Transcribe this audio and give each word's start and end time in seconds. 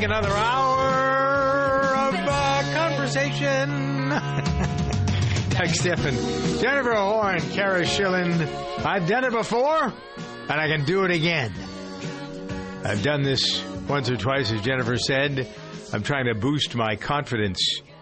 like 0.00 0.08
another 0.08 0.34
hour 0.34 1.94
of 2.08 2.14
uh, 2.14 2.62
conversation. 2.72 4.08
Doug 5.50 5.68
Stephan, 5.68 6.14
Jennifer 6.58 6.94
Horn, 6.94 7.40
Cara 7.50 7.82
Schillen. 7.82 8.48
I've 8.82 9.06
done 9.06 9.24
it 9.24 9.32
before, 9.32 9.92
and 10.48 10.52
I 10.52 10.68
can 10.68 10.86
do 10.86 11.04
it 11.04 11.10
again. 11.10 11.52
I've 12.82 13.02
done 13.02 13.22
this 13.22 13.62
once 13.88 14.08
or 14.08 14.16
twice, 14.16 14.50
as 14.52 14.62
Jennifer 14.62 14.96
said. 14.96 15.46
I'm 15.92 16.02
trying 16.02 16.26
to 16.26 16.34
boost 16.34 16.74
my 16.74 16.96
confidence. 16.96 17.60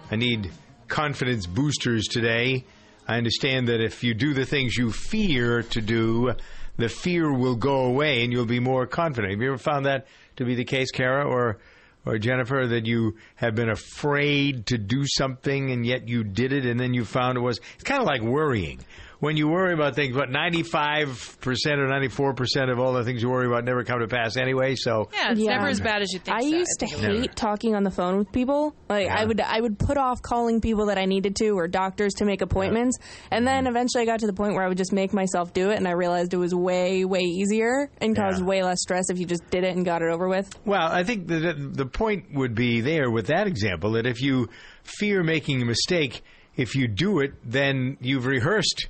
I 0.09 0.15
need 0.15 0.52
confidence 0.87 1.46
boosters 1.46 2.07
today. 2.07 2.65
I 3.09 3.16
understand 3.16 3.66
that 3.69 3.80
if 3.80 4.05
you 4.05 4.15
do 4.15 4.35
the 4.35 4.46
things 4.46 4.77
you 4.77 4.93
fear 4.93 5.65
to 5.65 5.80
do, 5.80 6.33
the 6.77 6.88
fear 6.88 7.33
will 7.33 7.57
go 7.57 7.87
away 7.87 8.23
and 8.23 8.33
you'll 8.33 8.46
be 8.46 8.60
more 8.60 8.87
confident. 8.87 9.33
Have 9.33 9.43
you 9.43 9.49
ever 9.49 9.59
found 9.59 9.87
that 9.87 10.07
to 10.37 10.45
be 10.45 10.55
the 10.55 10.65
case, 10.65 10.93
Cara 10.93 11.27
or 11.27 11.59
or 12.07 12.19
Jennifer, 12.19 12.66
that 12.66 12.87
you 12.87 13.16
have 13.37 13.55
been 13.55 13.69
afraid 13.69 14.66
to 14.66 14.79
do 14.79 15.05
something 15.07 15.70
and 15.70 15.84
yet 15.87 16.09
you 16.09 16.24
did 16.24 16.52
it 16.52 16.65
and 16.65 16.79
then 16.79 16.95
you 16.95 17.05
found 17.05 17.37
it 17.37 17.41
was 17.41 17.61
it's 17.74 17.84
kind 17.84 18.01
of 18.01 18.07
like 18.07 18.23
worrying. 18.23 18.80
When 19.21 19.37
you 19.37 19.49
worry 19.49 19.74
about 19.74 19.97
things, 19.97 20.15
but 20.15 20.30
95% 20.30 21.79
or 21.79 21.88
94% 21.88 22.71
of 22.71 22.79
all 22.79 22.93
the 22.93 23.02
things 23.02 23.21
you 23.21 23.29
worry 23.29 23.47
about 23.49 23.65
never 23.65 23.83
come 23.83 23.99
to 23.99 24.07
pass 24.07 24.37
anyway, 24.37 24.77
so 24.77 25.09
Yeah, 25.13 25.33
it's 25.33 25.41
Yeah. 25.41 25.57
never 25.57 25.66
as 25.66 25.80
bad 25.80 26.02
as 26.02 26.13
you 26.13 26.21
think. 26.21 26.37
I 26.37 26.41
so, 26.43 26.47
used 26.47 26.77
to 26.80 26.87
think. 26.87 27.02
hate 27.02 27.35
talking 27.37 27.75
on 27.75 27.83
the 27.83 27.91
phone 27.91 28.16
with 28.19 28.30
people. 28.30 28.77
Like 28.88 29.09
I 29.09 29.25
would, 29.25 29.41
I 29.41 29.60
would 29.60 29.77
put 29.79 29.97
off 29.97 30.23
calling 30.23 30.60
people 30.60 30.87
that 30.87 30.99
I 30.99 31.05
needed 31.07 31.35
to 31.37 31.51
or 31.59 31.66
doctors 31.66 32.15
to 32.15 32.25
make 32.25 32.43
appointments, 32.43 32.99
and 33.33 33.45
then 33.47 33.65
Mm-hmm. 33.65 33.71
eventually 33.71 34.02
I 34.02 34.07
got 34.07 34.21
to 34.21 34.27
the 34.29 34.33
point 34.33 34.55
where 34.55 34.63
I 34.63 34.69
would 34.69 34.79
just 34.79 34.93
make 34.93 35.13
myself 35.13 35.53
do 35.53 35.71
it, 35.71 35.79
and 35.79 35.88
I 35.88 35.93
realized 35.93 36.32
it 36.32 36.37
was 36.37 36.55
way, 36.55 37.05
way 37.05 37.21
easier 37.23 37.91
and 38.01 38.15
caused 38.15 38.38
Yeah. 38.41 38.47
way 38.47 38.63
less 38.63 38.80
stress 38.82 39.10
if 39.10 39.19
you 39.19 39.27
just 39.27 39.51
did 39.51 39.65
it 39.65 39.75
and 39.77 39.85
got 39.85 40.01
it 40.03 40.10
over 40.10 40.29
with. 40.29 40.49
Well, 40.65 40.87
I 40.93 41.03
think 41.03 41.27
the 41.27 41.55
the 41.59 41.87
point 41.87 42.32
would 42.35 42.55
be 42.55 42.82
there 42.82 43.10
with 43.10 43.27
that 43.27 43.49
example 43.49 43.93
that 43.93 44.07
if 44.07 44.23
you 44.23 44.49
fear 44.85 45.25
making 45.25 45.60
a 45.60 45.65
mistake, 45.65 46.23
if 46.57 46.77
you 46.77 46.87
do 46.87 47.19
it, 47.19 47.32
then 47.45 47.97
you've 48.01 48.27
rehearsed 48.27 48.88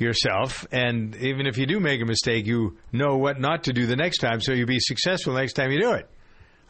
yourself, 0.00 0.66
and 0.72 1.14
even 1.16 1.46
if 1.46 1.58
you 1.58 1.66
do 1.66 1.80
make 1.80 2.00
a 2.00 2.04
mistake, 2.04 2.46
you 2.46 2.76
know 2.92 3.16
what 3.16 3.40
not 3.40 3.64
to 3.64 3.72
do 3.72 3.86
the 3.86 3.96
next 3.96 4.18
time, 4.18 4.40
so 4.40 4.52
you'll 4.52 4.66
be 4.66 4.80
successful 4.80 5.34
next 5.34 5.54
time 5.54 5.70
you 5.70 5.80
do 5.80 5.92
it. 5.92 6.08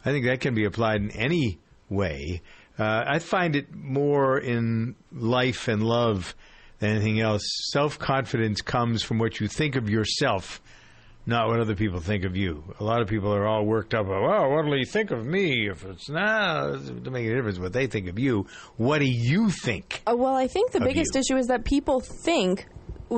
I 0.03 0.11
think 0.11 0.25
that 0.25 0.41
can 0.41 0.55
be 0.55 0.65
applied 0.65 1.01
in 1.01 1.11
any 1.11 1.59
way. 1.89 2.41
Uh, 2.77 3.03
I 3.05 3.19
find 3.19 3.55
it 3.55 3.73
more 3.75 4.37
in 4.37 4.95
life 5.11 5.67
and 5.67 5.83
love 5.83 6.35
than 6.79 6.91
anything 6.91 7.19
else. 7.19 7.43
Self 7.71 7.99
confidence 7.99 8.61
comes 8.61 9.03
from 9.03 9.19
what 9.19 9.39
you 9.39 9.47
think 9.47 9.75
of 9.75 9.89
yourself 9.89 10.61
not 11.25 11.47
what 11.47 11.59
other 11.59 11.75
people 11.75 11.99
think 11.99 12.25
of 12.25 12.35
you. 12.35 12.63
A 12.79 12.83
lot 12.83 13.01
of 13.01 13.07
people 13.07 13.33
are 13.33 13.45
all 13.45 13.63
worked 13.65 13.93
up. 13.93 14.05
about, 14.05 14.23
Well, 14.23 14.49
what 14.49 14.65
will 14.65 14.77
he 14.77 14.85
think 14.85 15.11
of 15.11 15.25
me? 15.25 15.69
If 15.69 15.85
it's 15.85 16.09
nah, 16.09 16.69
it 16.69 16.71
doesn't 16.71 17.11
make 17.11 17.27
a 17.27 17.35
difference 17.35 17.59
what 17.59 17.73
they 17.73 17.87
think 17.87 18.09
of 18.09 18.17
you. 18.17 18.47
What 18.77 18.99
do 18.99 19.05
you 19.05 19.49
think? 19.49 20.01
Uh, 20.07 20.15
well, 20.15 20.35
I 20.35 20.47
think 20.47 20.71
the 20.71 20.81
biggest 20.81 21.13
you. 21.13 21.21
issue 21.21 21.37
is 21.37 21.47
that 21.47 21.63
people 21.63 21.99
think 21.99 22.65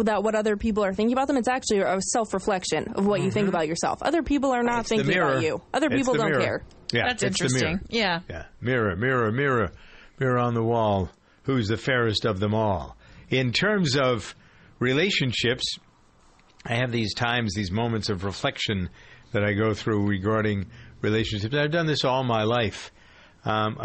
that 0.02 0.24
what 0.24 0.34
other 0.34 0.58
people 0.58 0.84
are 0.84 0.94
thinking 0.94 1.14
about 1.14 1.28
them. 1.28 1.38
It's 1.38 1.48
actually 1.48 1.82
a 1.82 2.02
self-reflection 2.02 2.94
of 2.96 3.06
what 3.06 3.22
you 3.22 3.30
think 3.30 3.48
about 3.48 3.68
yourself. 3.68 4.02
Other 4.02 4.24
people 4.24 4.52
are 4.52 4.64
not 4.64 4.82
It's 4.82 4.90
thinking 4.90 5.16
about 5.16 5.44
you. 5.44 5.62
Other 5.74 5.88
It's 5.88 5.96
people 5.96 6.16
don't 6.16 6.32
mirror. 6.32 6.42
care. 6.42 6.64
Yeah, 6.92 7.08
That's 7.10 7.24
it's 7.24 7.40
mirror. 7.42 7.56
interesting. 7.68 7.88
Yeah. 8.00 8.20
Yeah, 8.30 8.46
mirror, 8.60 8.96
mirror, 8.96 9.32
mirror, 9.32 9.72
mirror 10.20 10.40
on 10.40 10.56
the 10.56 10.64
wall. 10.64 11.10
Who's 11.44 11.68
the 11.68 11.78
fairest 11.78 12.26
of 12.26 12.40
them 12.40 12.56
all? 12.56 12.98
In 13.30 13.52
terms 13.52 13.96
of 13.96 14.36
relationships, 14.80 15.64
I 16.66 16.76
have 16.76 16.92
these 16.92 17.14
times, 17.14 17.54
these 17.56 17.72
moments 17.72 18.10
of 18.10 18.24
reflection 18.24 18.90
that 19.32 19.44
I 19.44 19.54
go 19.54 19.74
through 19.74 20.08
regarding 20.08 20.68
relationships. 21.02 21.54
I've 21.56 21.72
done 21.72 21.86
this 21.88 22.04
all 22.06 22.24
my 22.24 22.44
life. 22.44 22.92
Um, 23.46 23.78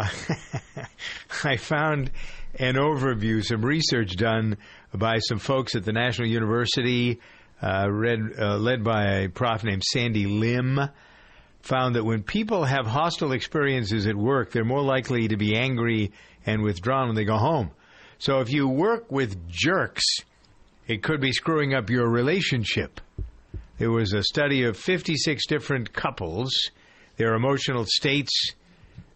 I 1.43 1.57
found 1.57 2.11
an 2.55 2.75
overview, 2.75 3.43
some 3.43 3.61
research 3.63 4.15
done 4.15 4.57
by 4.93 5.19
some 5.19 5.39
folks 5.39 5.75
at 5.75 5.85
the 5.85 5.93
National 5.93 6.27
University, 6.27 7.19
uh, 7.61 7.89
read, 7.91 8.19
uh, 8.39 8.57
led 8.57 8.83
by 8.83 9.21
a 9.21 9.29
prof 9.29 9.63
named 9.63 9.83
Sandy 9.83 10.25
Lim 10.25 10.79
found 11.61 11.95
that 11.95 12.03
when 12.03 12.23
people 12.23 12.63
have 12.63 12.85
hostile 12.87 13.33
experiences 13.33 14.07
at 14.07 14.15
work, 14.15 14.51
they're 14.51 14.63
more 14.63 14.81
likely 14.81 15.27
to 15.27 15.37
be 15.37 15.55
angry 15.55 16.11
and 16.45 16.63
withdrawn 16.63 17.07
when 17.07 17.15
they 17.15 17.25
go 17.25 17.37
home. 17.37 17.71
So 18.17 18.39
if 18.39 18.51
you 18.51 18.67
work 18.67 19.11
with 19.11 19.47
jerks, 19.47 20.03
it 20.87 21.03
could 21.03 21.21
be 21.21 21.31
screwing 21.31 21.73
up 21.73 21.89
your 21.89 22.09
relationship. 22.09 22.99
There 23.77 23.91
was 23.91 24.13
a 24.13 24.23
study 24.23 24.63
of 24.63 24.75
56 24.75 25.45
different 25.47 25.93
couples, 25.93 26.51
their 27.17 27.35
emotional 27.35 27.85
states, 27.85 28.53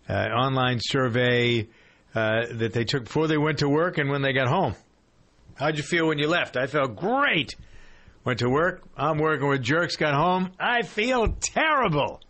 uh, 0.10 0.14
online 0.14 0.80
survey 0.82 1.68
uh, 2.14 2.46
that 2.52 2.74
they 2.74 2.84
took 2.84 3.06
before 3.06 3.28
they 3.28 3.38
went 3.38 3.60
to 3.60 3.70
work 3.70 3.98
and 3.98 4.10
when 4.10 4.22
they 4.22 4.34
got 4.34 4.48
home. 4.48 4.76
How'd 5.56 5.78
you 5.78 5.84
feel 5.84 6.08
when 6.08 6.20
you 6.20 6.28
left? 6.28 6.58
I 6.58 6.68
felt 6.68 6.96
great. 6.96 7.56
Went 8.26 8.40
to 8.40 8.50
work. 8.50 8.84
I'm 8.98 9.18
working 9.18 9.48
with 9.48 9.62
jerks. 9.62 9.96
Got 9.96 10.14
home. 10.14 10.52
I 10.60 10.82
feel 10.84 11.36
terrible. 11.42 12.22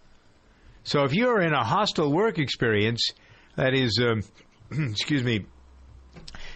So 0.84 1.04
if 1.04 1.14
you're 1.14 1.42
in 1.42 1.54
a 1.54 1.64
hostile 1.64 2.12
work 2.12 2.40
experience, 2.40 3.12
that 3.56 3.74
is, 3.74 4.02
um, 4.04 4.24
excuse 4.92 5.24
me, 5.24 5.46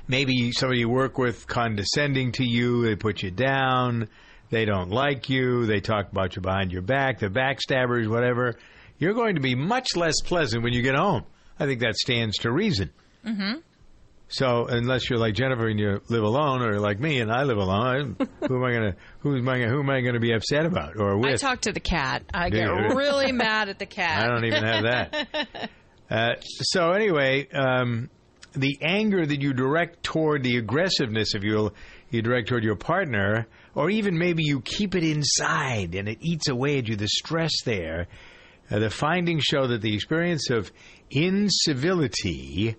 maybe 0.07 0.51
somebody 0.51 0.79
you 0.81 0.89
work 0.89 1.17
with 1.17 1.47
condescending 1.47 2.33
to 2.33 2.44
you, 2.44 2.84
they 2.84 2.95
put 2.95 3.22
you 3.23 3.31
down, 3.31 4.09
they 4.49 4.66
don't 4.66 4.89
like 4.89 5.29
you, 5.29 5.66
they 5.66 5.79
talk 5.79 6.11
about 6.11 6.35
you 6.35 6.41
behind 6.41 6.72
your 6.72 6.81
back, 6.81 7.19
the 7.19 7.28
backstabbers, 7.28 8.07
whatever, 8.09 8.55
you're 8.97 9.13
going 9.13 9.35
to 9.35 9.41
be 9.41 9.55
much 9.55 9.95
less 9.95 10.19
pleasant 10.22 10.63
when 10.63 10.73
you 10.73 10.81
get 10.81 10.95
home. 10.95 11.23
I 11.59 11.66
think 11.66 11.81
that 11.81 11.95
stands 11.95 12.38
to 12.39 12.51
reason. 12.51 12.91
Mm-hmm. 13.25 13.59
So 14.29 14.65
unless 14.67 15.09
you're 15.09 15.19
like 15.19 15.35
Jennifer 15.35 15.67
and 15.67 15.79
you 15.79 16.01
live 16.09 16.23
alone, 16.23 16.61
or 16.61 16.79
like 16.79 16.99
me 16.99 17.21
and 17.21 17.31
I 17.31 17.43
live 17.43 17.57
alone, 17.57 18.17
who 18.45 18.57
am 18.57 18.63
I 18.63 18.73
gonna 18.73 18.95
who 19.19 19.38
am 19.38 19.47
I 19.47 19.59
gonna, 19.59 19.69
who 19.69 19.79
am 19.79 19.89
I 19.89 20.01
going 20.01 20.15
to 20.15 20.19
be 20.19 20.33
upset 20.33 20.65
about 20.65 20.97
or 20.97 21.17
with? 21.17 21.33
I 21.33 21.35
talk 21.38 21.61
to 21.61 21.71
the 21.71 21.79
cat. 21.79 22.23
I 22.33 22.49
get 22.49 22.66
really 22.95 23.31
mad 23.31 23.69
at 23.69 23.79
the 23.79 23.85
cat. 23.85 24.23
I 24.23 24.27
don't 24.27 24.45
even 24.45 24.63
have 24.63 24.83
that. 24.83 25.69
Uh, 26.09 26.35
so 26.41 26.91
anyway, 26.91 27.47
um, 27.49 28.09
the 28.53 28.77
anger 28.81 29.25
that 29.25 29.41
you 29.41 29.53
direct 29.53 30.03
toward 30.03 30.43
the 30.43 30.57
aggressiveness 30.57 31.33
of 31.33 31.43
you, 31.43 31.71
you 32.09 32.21
direct 32.21 32.47
toward 32.49 32.63
your 32.63 32.75
partner, 32.75 33.47
or 33.75 33.89
even 33.89 34.17
maybe 34.17 34.43
you 34.43 34.61
keep 34.61 34.95
it 34.95 35.03
inside 35.03 35.95
and 35.95 36.07
it 36.07 36.17
eats 36.21 36.47
away 36.47 36.79
at 36.79 36.87
you. 36.87 36.95
The 36.95 37.07
stress 37.07 37.51
there. 37.63 38.07
Uh, 38.69 38.79
the 38.79 38.89
findings 38.89 39.43
show 39.43 39.67
that 39.67 39.81
the 39.81 39.93
experience 39.93 40.49
of 40.49 40.71
incivility 41.09 42.75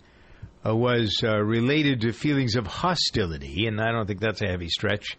uh, 0.66 0.74
was 0.74 1.20
uh, 1.22 1.38
related 1.38 2.00
to 2.02 2.12
feelings 2.12 2.56
of 2.56 2.66
hostility, 2.66 3.66
and 3.66 3.80
I 3.80 3.92
don't 3.92 4.06
think 4.06 4.20
that's 4.20 4.42
a 4.42 4.46
heavy 4.46 4.68
stretch. 4.68 5.16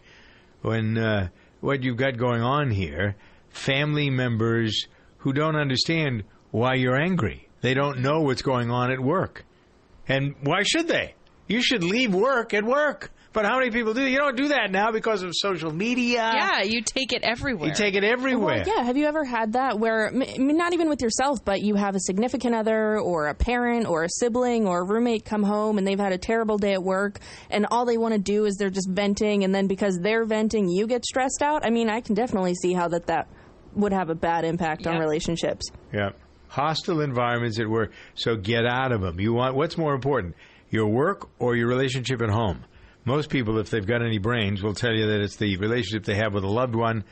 When 0.62 0.98
uh, 0.98 1.28
what 1.60 1.82
you've 1.82 1.96
got 1.96 2.16
going 2.16 2.42
on 2.42 2.70
here, 2.70 3.16
family 3.50 4.10
members 4.10 4.86
who 5.18 5.32
don't 5.32 5.56
understand 5.56 6.24
why 6.50 6.74
you're 6.74 7.00
angry. 7.00 7.48
They 7.60 7.74
don't 7.74 8.00
know 8.00 8.20
what's 8.20 8.42
going 8.42 8.70
on 8.70 8.90
at 8.90 9.00
work. 9.00 9.44
And 10.08 10.34
why 10.42 10.62
should 10.62 10.88
they? 10.88 11.14
You 11.46 11.62
should 11.62 11.84
leave 11.84 12.14
work 12.14 12.54
at 12.54 12.64
work. 12.64 13.12
But 13.32 13.44
how 13.44 13.58
many 13.60 13.70
people 13.70 13.94
do? 13.94 14.04
You 14.04 14.18
don't 14.18 14.36
do 14.36 14.48
that 14.48 14.72
now 14.72 14.90
because 14.90 15.22
of 15.22 15.30
social 15.34 15.72
media. 15.72 16.32
Yeah, 16.34 16.62
you 16.62 16.82
take 16.82 17.12
it 17.12 17.22
everywhere. 17.22 17.68
You 17.68 17.74
take 17.74 17.94
it 17.94 18.02
everywhere. 18.02 18.64
Well, 18.66 18.76
yeah. 18.76 18.82
Have 18.82 18.96
you 18.96 19.06
ever 19.06 19.24
had 19.24 19.52
that 19.52 19.78
where, 19.78 20.08
m- 20.08 20.22
I 20.22 20.38
mean, 20.38 20.56
not 20.56 20.72
even 20.72 20.88
with 20.88 21.00
yourself, 21.00 21.44
but 21.44 21.60
you 21.60 21.76
have 21.76 21.94
a 21.94 22.00
significant 22.00 22.56
other 22.56 22.98
or 22.98 23.28
a 23.28 23.34
parent 23.34 23.86
or 23.86 24.02
a 24.02 24.08
sibling 24.08 24.66
or 24.66 24.80
a 24.80 24.84
roommate 24.84 25.24
come 25.24 25.44
home 25.44 25.78
and 25.78 25.86
they've 25.86 25.98
had 25.98 26.12
a 26.12 26.18
terrible 26.18 26.58
day 26.58 26.72
at 26.72 26.82
work 26.82 27.20
and 27.50 27.66
all 27.70 27.84
they 27.84 27.96
want 27.98 28.14
to 28.14 28.20
do 28.20 28.46
is 28.46 28.56
they're 28.56 28.68
just 28.68 28.88
venting 28.90 29.44
and 29.44 29.54
then 29.54 29.68
because 29.68 29.96
they're 30.02 30.24
venting, 30.24 30.68
you 30.68 30.88
get 30.88 31.04
stressed 31.04 31.40
out? 31.40 31.64
I 31.64 31.70
mean, 31.70 31.88
I 31.88 32.00
can 32.00 32.16
definitely 32.16 32.54
see 32.56 32.72
how 32.72 32.88
that, 32.88 33.06
that 33.06 33.28
would 33.74 33.92
have 33.92 34.10
a 34.10 34.14
bad 34.16 34.44
impact 34.44 34.88
on 34.88 34.98
relationships. 34.98 35.68
Yeah. 35.92 36.10
Hostile 36.48 37.00
environments 37.00 37.60
at 37.60 37.68
work. 37.68 37.92
So 38.16 38.34
get 38.34 38.66
out 38.66 38.90
of 38.90 39.02
them. 39.02 39.20
You 39.20 39.34
want 39.34 39.54
what's 39.54 39.78
more 39.78 39.94
important, 39.94 40.34
your 40.68 40.88
work 40.88 41.28
or 41.38 41.54
your 41.54 41.68
relationship 41.68 42.20
at 42.22 42.28
home? 42.30 42.64
Most 43.10 43.28
people, 43.28 43.58
if 43.58 43.70
they've 43.70 43.84
got 43.84 44.02
any 44.02 44.18
brains, 44.18 44.62
will 44.62 44.72
tell 44.72 44.92
you 44.92 45.08
that 45.08 45.20
it's 45.20 45.34
the 45.34 45.56
relationship 45.56 46.04
they 46.04 46.14
have 46.14 46.32
with 46.32 46.44
a 46.44 46.48
loved 46.48 46.76
one 46.76 47.02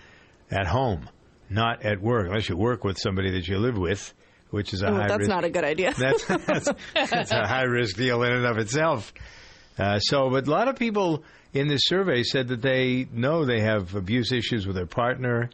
at 0.49 0.65
home, 0.65 1.09
not 1.51 1.85
at 1.85 2.01
work, 2.01 2.29
unless 2.29 2.49
you 2.49 2.57
work 2.57 2.85
with 2.85 2.97
somebody 2.99 3.33
that 3.33 3.49
you 3.49 3.59
live 3.59 3.77
with, 3.77 4.15
which 4.51 4.73
is 4.73 4.83
a 4.83 4.93
high 4.93 5.09
that's 5.09 5.19
risk. 5.19 5.29
not 5.29 5.43
a 5.43 5.51
good 5.51 5.65
idea. 5.65 5.93
that's, 5.99 6.25
that's, 6.25 6.71
that's 6.95 7.33
a 7.33 7.45
high 7.49 7.65
risk 7.65 7.97
deal 7.97 8.23
in 8.23 8.31
and 8.33 8.47
of 8.47 8.59
itself. 8.59 9.13
Uh, 9.77 9.99
so, 9.99 10.31
but 10.31 10.47
a 10.47 10.51
lot 10.53 10.69
of 10.69 10.77
people 10.77 11.25
in 11.53 11.67
this 11.67 11.81
survey 11.87 12.23
said 12.23 12.47
that 12.47 12.63
they 12.63 13.09
know 13.13 13.45
they 13.45 13.63
have 13.63 13.97
abuse 13.97 14.31
issues 14.31 14.69
with 14.69 14.77
their 14.77 14.87
partner. 14.87 15.51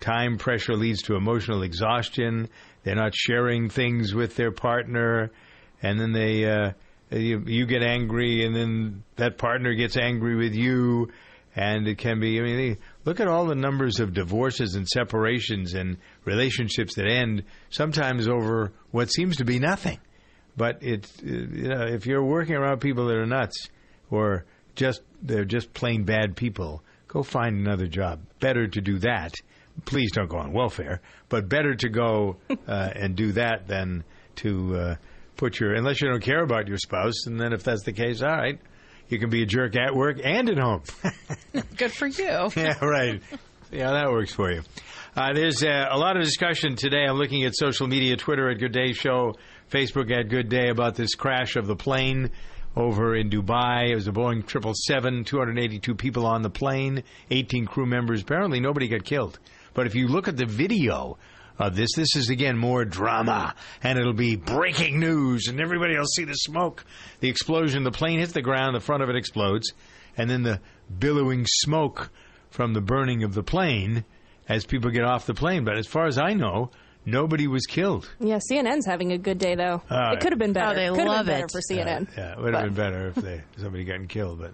Time 0.00 0.38
pressure 0.38 0.74
leads 0.74 1.02
to 1.02 1.16
emotional 1.16 1.62
exhaustion. 1.62 2.48
They're 2.82 2.94
not 2.94 3.14
sharing 3.14 3.68
things 3.68 4.14
with 4.14 4.36
their 4.36 4.52
partner, 4.52 5.32
and 5.82 6.00
then 6.00 6.12
they 6.12 6.46
uh, 6.46 6.70
you, 7.12 7.42
you 7.46 7.66
get 7.66 7.82
angry, 7.82 8.44
and 8.44 8.54
then 8.54 9.04
that 9.16 9.38
partner 9.38 9.74
gets 9.74 9.96
angry 9.96 10.36
with 10.36 10.54
you, 10.54 11.10
and 11.54 11.86
it 11.86 11.98
can 11.98 12.20
be. 12.20 12.38
I 12.38 12.42
mean, 12.42 12.78
look 13.04 13.20
at 13.20 13.28
all 13.28 13.46
the 13.46 13.54
numbers 13.54 14.00
of 14.00 14.14
divorces 14.14 14.74
and 14.74 14.88
separations 14.88 15.74
and 15.74 15.98
relationships 16.24 16.94
that 16.94 17.06
end 17.06 17.44
sometimes 17.70 18.28
over 18.28 18.72
what 18.90 19.12
seems 19.12 19.36
to 19.36 19.44
be 19.44 19.58
nothing. 19.58 19.98
But 20.56 20.82
it, 20.82 21.10
you 21.22 21.68
know, 21.68 21.86
if 21.86 22.06
you're 22.06 22.24
working 22.24 22.56
around 22.56 22.80
people 22.80 23.06
that 23.06 23.16
are 23.16 23.26
nuts 23.26 23.68
or 24.10 24.44
just 24.74 25.02
they're 25.22 25.44
just 25.44 25.72
plain 25.72 26.04
bad 26.04 26.36
people, 26.36 26.82
go 27.08 27.22
find 27.22 27.56
another 27.56 27.86
job. 27.86 28.20
Better 28.40 28.66
to 28.66 28.80
do 28.80 28.98
that. 28.98 29.34
Please 29.86 30.12
don't 30.12 30.28
go 30.28 30.36
on 30.36 30.52
welfare, 30.52 31.00
but 31.30 31.48
better 31.48 31.74
to 31.74 31.88
go 31.88 32.36
uh, 32.68 32.90
and 32.94 33.16
do 33.16 33.32
that 33.32 33.66
than 33.66 34.04
to 34.36 34.76
uh, 34.76 34.94
put 35.36 35.60
your 35.60 35.74
unless 35.74 36.00
you 36.00 36.08
don't 36.08 36.22
care 36.22 36.42
about 36.42 36.68
your 36.68 36.78
spouse. 36.78 37.26
And 37.26 37.40
then 37.40 37.52
if 37.52 37.62
that's 37.62 37.82
the 37.84 37.92
case, 37.92 38.22
all 38.22 38.28
right, 38.28 38.58
you 39.08 39.18
can 39.18 39.30
be 39.30 39.42
a 39.42 39.46
jerk 39.46 39.76
at 39.76 39.94
work 39.94 40.18
and 40.22 40.48
at 40.50 40.58
home. 40.58 40.82
Good 41.76 41.92
for 41.92 42.06
you. 42.06 42.50
yeah, 42.56 42.84
right. 42.84 43.20
Yeah, 43.70 43.92
that 43.92 44.10
works 44.10 44.32
for 44.34 44.50
you. 44.50 44.62
Uh, 45.14 45.32
there's 45.34 45.62
uh, 45.62 45.88
a 45.90 45.98
lot 45.98 46.16
of 46.16 46.22
discussion 46.22 46.76
today. 46.76 47.04
I'm 47.04 47.16
looking 47.16 47.44
at 47.44 47.54
social 47.54 47.86
media, 47.86 48.16
Twitter 48.16 48.50
at 48.50 48.58
Good 48.58 48.72
Day 48.72 48.92
Show, 48.92 49.34
Facebook 49.70 50.10
at 50.10 50.28
Good 50.28 50.48
Day 50.48 50.68
about 50.68 50.94
this 50.94 51.14
crash 51.14 51.56
of 51.56 51.66
the 51.66 51.76
plane 51.76 52.30
over 52.76 53.14
in 53.14 53.28
Dubai. 53.28 53.90
It 53.90 53.94
was 53.94 54.08
a 54.08 54.12
Boeing 54.12 54.48
777, 54.48 55.24
282 55.24 55.94
people 55.94 56.26
on 56.26 56.42
the 56.42 56.50
plane, 56.50 57.02
18 57.30 57.66
crew 57.66 57.86
members. 57.86 58.22
Apparently, 58.22 58.60
nobody 58.60 58.88
got 58.88 59.04
killed. 59.04 59.38
But 59.74 59.86
if 59.86 59.94
you 59.94 60.08
look 60.08 60.28
at 60.28 60.36
the 60.36 60.46
video 60.46 61.18
of 61.66 61.76
this, 61.76 61.90
this 61.94 62.16
is 62.16 62.28
again 62.30 62.56
more 62.56 62.84
drama, 62.84 63.54
and 63.82 63.98
it'll 63.98 64.12
be 64.12 64.36
breaking 64.36 64.98
news, 64.98 65.46
and 65.48 65.60
everybody 65.60 65.96
will 65.96 66.06
see 66.06 66.24
the 66.24 66.34
smoke. 66.34 66.84
The 67.20 67.28
explosion, 67.28 67.84
the 67.84 67.90
plane 67.90 68.18
hits 68.18 68.32
the 68.32 68.42
ground, 68.42 68.74
the 68.74 68.80
front 68.80 69.02
of 69.02 69.08
it 69.08 69.16
explodes, 69.16 69.72
and 70.16 70.28
then 70.28 70.42
the 70.42 70.60
billowing 70.98 71.46
smoke 71.46 72.10
from 72.50 72.74
the 72.74 72.80
burning 72.80 73.22
of 73.22 73.34
the 73.34 73.42
plane 73.42 74.04
as 74.48 74.66
people 74.66 74.90
get 74.90 75.04
off 75.04 75.26
the 75.26 75.34
plane. 75.34 75.64
But 75.64 75.78
as 75.78 75.86
far 75.86 76.06
as 76.06 76.18
I 76.18 76.34
know, 76.34 76.70
nobody 77.06 77.46
was 77.46 77.66
killed. 77.66 78.10
Yeah, 78.18 78.38
CNN's 78.50 78.86
having 78.86 79.12
a 79.12 79.18
good 79.18 79.38
day 79.38 79.54
though. 79.54 79.82
Uh, 79.88 80.12
it 80.12 80.20
could 80.20 80.32
have 80.32 80.38
been 80.38 80.52
better. 80.52 80.72
Oh, 80.72 80.74
they 80.74 80.88
could 80.88 80.98
have 80.98 81.06
love 81.06 81.26
been 81.26 81.34
better 81.34 81.46
it. 81.46 81.52
for 81.52 81.60
CNN. 81.60 82.16
Yeah, 82.16 82.32
it 82.32 82.38
would 82.40 82.54
have 82.54 82.64
been 82.64 82.74
better 82.74 83.08
if 83.08 83.14
they 83.16 83.42
somebody 83.56 83.84
gotten 83.84 84.08
killed, 84.08 84.40
but. 84.40 84.52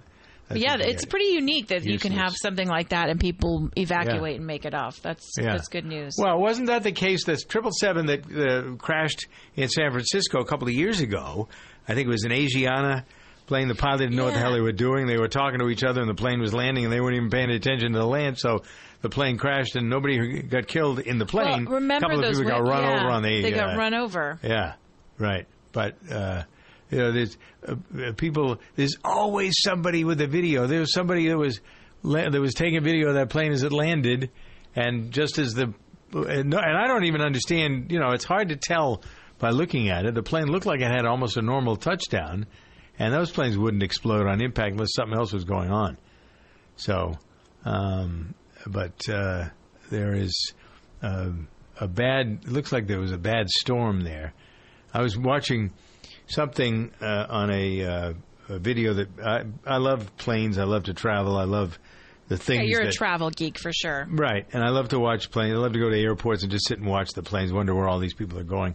Yeah, 0.54 0.76
it's 0.78 1.04
pretty 1.04 1.26
unique 1.32 1.68
that 1.68 1.84
you 1.84 1.98
can 1.98 2.12
have 2.12 2.32
something 2.34 2.66
like 2.68 2.90
that 2.90 3.08
and 3.10 3.18
people 3.20 3.70
evacuate 3.76 4.32
Yeah. 4.32 4.36
and 4.38 4.46
make 4.46 4.64
it 4.64 4.74
off. 4.74 5.00
That's 5.02 5.26
Yeah. 5.38 5.52
that's 5.52 5.68
good 5.68 5.84
news. 5.84 6.14
Well, 6.18 6.38
wasn't 6.40 6.68
that 6.68 6.82
the 6.82 6.92
case? 6.92 7.24
That 7.24 7.38
triple 7.48 7.70
seven 7.72 8.06
that 8.06 8.24
uh, 8.30 8.76
crashed 8.76 9.26
in 9.56 9.68
San 9.68 9.90
Francisco 9.90 10.40
a 10.40 10.44
couple 10.46 10.68
of 10.68 10.74
years 10.74 11.00
ago. 11.00 11.48
I 11.88 11.94
think 11.94 12.06
it 12.06 12.10
was 12.10 12.24
an 12.24 12.32
Asiana 12.32 13.04
plane. 13.46 13.68
The 13.68 13.74
pilot 13.74 13.98
didn't 13.98 14.16
know 14.16 14.24
what 14.24 14.34
the 14.34 14.40
hell 14.40 14.52
they 14.52 14.60
were 14.60 14.72
doing. 14.72 15.06
They 15.06 15.16
were 15.18 15.28
talking 15.28 15.58
to 15.60 15.68
each 15.70 15.82
other, 15.84 16.00
and 16.02 16.10
the 16.10 16.14
plane 16.14 16.40
was 16.40 16.52
landing, 16.52 16.84
and 16.84 16.92
they 16.92 17.00
weren't 17.00 17.16
even 17.16 17.30
paying 17.30 17.50
attention 17.50 17.92
to 17.92 17.98
the 17.98 18.06
land. 18.06 18.38
So 18.38 18.62
the 19.00 19.08
plane 19.08 19.38
crashed, 19.38 19.74
and 19.76 19.88
nobody 19.88 20.42
got 20.42 20.66
killed 20.66 20.98
in 20.98 21.18
the 21.18 21.24
plane. 21.26 21.64
well, 21.64 21.76
remember 21.76 22.06
a 22.06 22.08
couple 22.10 22.22
those 22.22 22.38
of 22.38 22.44
people 22.46 22.62
got 22.62 22.68
run 22.68 22.84
over 22.84 23.10
on 23.10 23.22
the. 23.22 23.42
They 23.42 23.54
uh, 23.54 23.66
got 23.66 23.76
run 23.78 23.94
over. 23.94 24.38
Yeah, 24.42 24.74
right. 25.18 25.46
But 25.72 25.96
uh, 26.10 26.42
you 26.90 26.98
know, 26.98 27.12
there's 27.12 27.36
uh, 27.66 27.74
uh, 28.02 28.12
people. 28.12 28.58
There's 28.76 28.96
always 29.04 29.54
somebody 29.62 30.04
with 30.04 30.20
a 30.20 30.26
video. 30.26 30.66
There 30.66 30.80
was 30.80 30.92
somebody 30.92 31.28
that 31.28 31.36
was 31.36 31.60
that 32.02 32.32
was 32.32 32.54
taking 32.54 32.82
video 32.82 33.08
of 33.08 33.14
that 33.14 33.30
plane 33.30 33.52
as 33.52 33.62
it 33.62 33.72
landed, 33.72 34.30
and 34.74 35.10
just 35.10 35.38
as 35.38 35.54
the 35.54 35.74
and, 36.12 36.54
I 36.54 36.86
don't 36.86 37.04
even 37.04 37.20
understand. 37.20 37.90
You 37.92 38.00
know, 38.00 38.12
it's 38.12 38.24
hard 38.24 38.48
to 38.48 38.56
tell 38.56 39.02
by 39.38 39.50
looking 39.50 39.90
at 39.90 40.06
it. 40.06 40.14
The 40.14 40.22
plane 40.22 40.46
looked 40.46 40.66
like 40.66 40.80
it 40.80 40.90
had 40.90 41.04
almost 41.04 41.36
a 41.36 41.42
normal 41.42 41.76
touchdown, 41.76 42.46
and 42.98 43.12
those 43.12 43.30
planes 43.30 43.58
wouldn't 43.58 43.82
explode 43.82 44.26
on 44.26 44.40
impact 44.40 44.72
unless 44.72 44.94
something 44.94 45.16
else 45.16 45.32
was 45.32 45.44
going 45.44 45.70
on. 45.70 45.98
So, 46.76 47.14
um, 47.64 48.34
but 48.66 48.96
uh, 49.10 49.48
there 49.90 50.14
is 50.14 50.54
uh, 51.02 51.30
a 51.78 51.88
bad. 51.88 52.40
It 52.44 52.48
looks 52.48 52.72
like 52.72 52.86
there 52.86 53.00
was 53.00 53.12
a 53.12 53.18
bad 53.18 53.48
storm 53.50 54.00
there. 54.00 54.32
I 54.94 55.02
was 55.02 55.18
watching 55.18 55.72
something 56.28 56.92
uh, 57.00 57.26
on 57.28 57.50
a, 57.50 57.84
uh, 57.84 58.12
a 58.48 58.58
video 58.58 58.94
that 58.94 59.08
I, 59.20 59.44
I 59.66 59.76
love 59.78 60.16
planes. 60.16 60.58
I 60.58 60.64
love 60.64 60.84
to 60.84 60.94
travel. 60.94 61.36
I 61.36 61.44
love 61.44 61.78
the 62.28 62.36
things. 62.36 62.64
Yeah, 62.64 62.78
you're 62.78 62.88
a 62.88 62.92
travel 62.92 63.30
geek 63.30 63.58
for 63.58 63.72
sure. 63.72 64.06
Right, 64.10 64.46
and 64.52 64.62
I 64.62 64.68
love 64.68 64.90
to 64.90 64.98
watch 64.98 65.30
planes. 65.30 65.54
I 65.54 65.58
love 65.58 65.72
to 65.72 65.78
go 65.78 65.90
to 65.90 65.98
airports 65.98 66.42
and 66.42 66.52
just 66.52 66.68
sit 66.68 66.78
and 66.78 66.86
watch 66.86 67.10
the 67.12 67.22
planes, 67.22 67.52
wonder 67.52 67.74
where 67.74 67.88
all 67.88 67.98
these 67.98 68.14
people 68.14 68.38
are 68.38 68.44
going. 68.44 68.74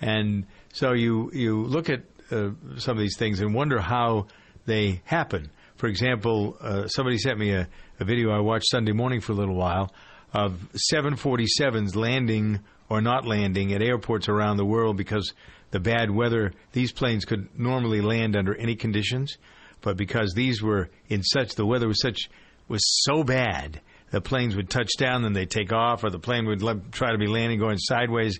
And 0.00 0.46
so 0.72 0.92
you 0.92 1.30
you 1.32 1.64
look 1.64 1.90
at 1.90 2.02
uh, 2.30 2.50
some 2.78 2.96
of 2.96 3.02
these 3.02 3.16
things 3.16 3.40
and 3.40 3.54
wonder 3.54 3.80
how 3.80 4.26
they 4.66 5.02
happen. 5.04 5.50
For 5.76 5.88
example, 5.88 6.56
uh, 6.60 6.86
somebody 6.88 7.18
sent 7.18 7.38
me 7.38 7.52
a, 7.52 7.68
a 8.00 8.04
video 8.04 8.30
I 8.30 8.40
watched 8.40 8.70
Sunday 8.70 8.92
morning 8.92 9.20
for 9.20 9.32
a 9.32 9.34
little 9.34 9.56
while 9.56 9.92
of 10.32 10.68
747s 10.92 11.94
landing 11.94 12.60
or 12.88 13.00
not 13.00 13.26
landing 13.26 13.72
at 13.72 13.82
airports 13.82 14.28
around 14.28 14.56
the 14.56 14.64
world 14.64 14.96
because 14.96 15.32
the 15.74 15.80
bad 15.80 16.08
weather. 16.08 16.52
These 16.70 16.92
planes 16.92 17.24
could 17.24 17.48
normally 17.58 18.00
land 18.00 18.36
under 18.36 18.54
any 18.54 18.76
conditions, 18.76 19.38
but 19.80 19.96
because 19.96 20.32
these 20.32 20.62
were 20.62 20.88
in 21.08 21.24
such 21.24 21.56
the 21.56 21.66
weather 21.66 21.88
was 21.88 22.00
such 22.00 22.30
was 22.68 22.80
so 23.02 23.24
bad, 23.24 23.80
the 24.12 24.20
planes 24.20 24.54
would 24.54 24.70
touch 24.70 24.90
down, 24.96 25.22
then 25.22 25.32
they 25.32 25.46
take 25.46 25.72
off, 25.72 26.04
or 26.04 26.10
the 26.10 26.18
plane 26.20 26.46
would 26.46 26.62
try 26.92 27.10
to 27.10 27.18
be 27.18 27.26
landing 27.26 27.58
going 27.58 27.78
sideways. 27.78 28.38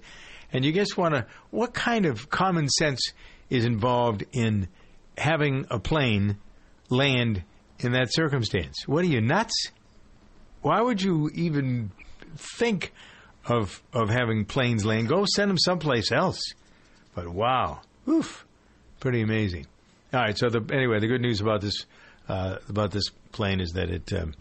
And 0.53 0.65
you 0.65 0.73
just 0.73 0.97
want 0.97 1.17
to, 1.17 1.27
what 1.51 1.75
kind 1.75 2.07
of 2.07 2.31
common 2.31 2.69
sense 2.69 3.13
is 3.51 3.65
involved 3.65 4.23
in 4.31 4.69
having 5.19 5.67
a 5.73 5.81
plane 5.81 6.37
land 6.89 7.43
in 7.81 7.93
that 7.95 8.15
circumstance? 8.15 8.87
What 8.87 9.03
are 9.03 9.09
you 9.09 9.21
nuts? 9.21 9.73
Why 10.63 10.81
would 10.81 11.03
you 11.03 11.31
even 11.35 11.91
think 12.37 12.93
of 13.45 13.83
of 13.93 14.09
having 14.09 14.45
planes 14.45 14.85
land? 14.85 15.09
Go 15.09 15.25
send 15.27 15.51
them 15.51 15.59
someplace 15.59 16.13
else. 16.13 16.41
But 17.14 17.28
wow, 17.28 17.81
oof, 18.08 18.44
pretty 19.00 19.22
amazing. 19.22 19.66
All 20.12 20.20
right, 20.20 20.37
so 20.37 20.49
the 20.49 20.64
anyway, 20.72 21.00
the 21.00 21.06
good 21.06 21.20
news 21.20 21.40
about 21.40 21.61
this 21.61 21.87
uh, 22.28 22.56
about 22.68 22.90
this 22.90 23.11
plane 23.33 23.61
is 23.61 23.73
that 23.73 23.90
it 23.90 24.12
um, 24.12 24.35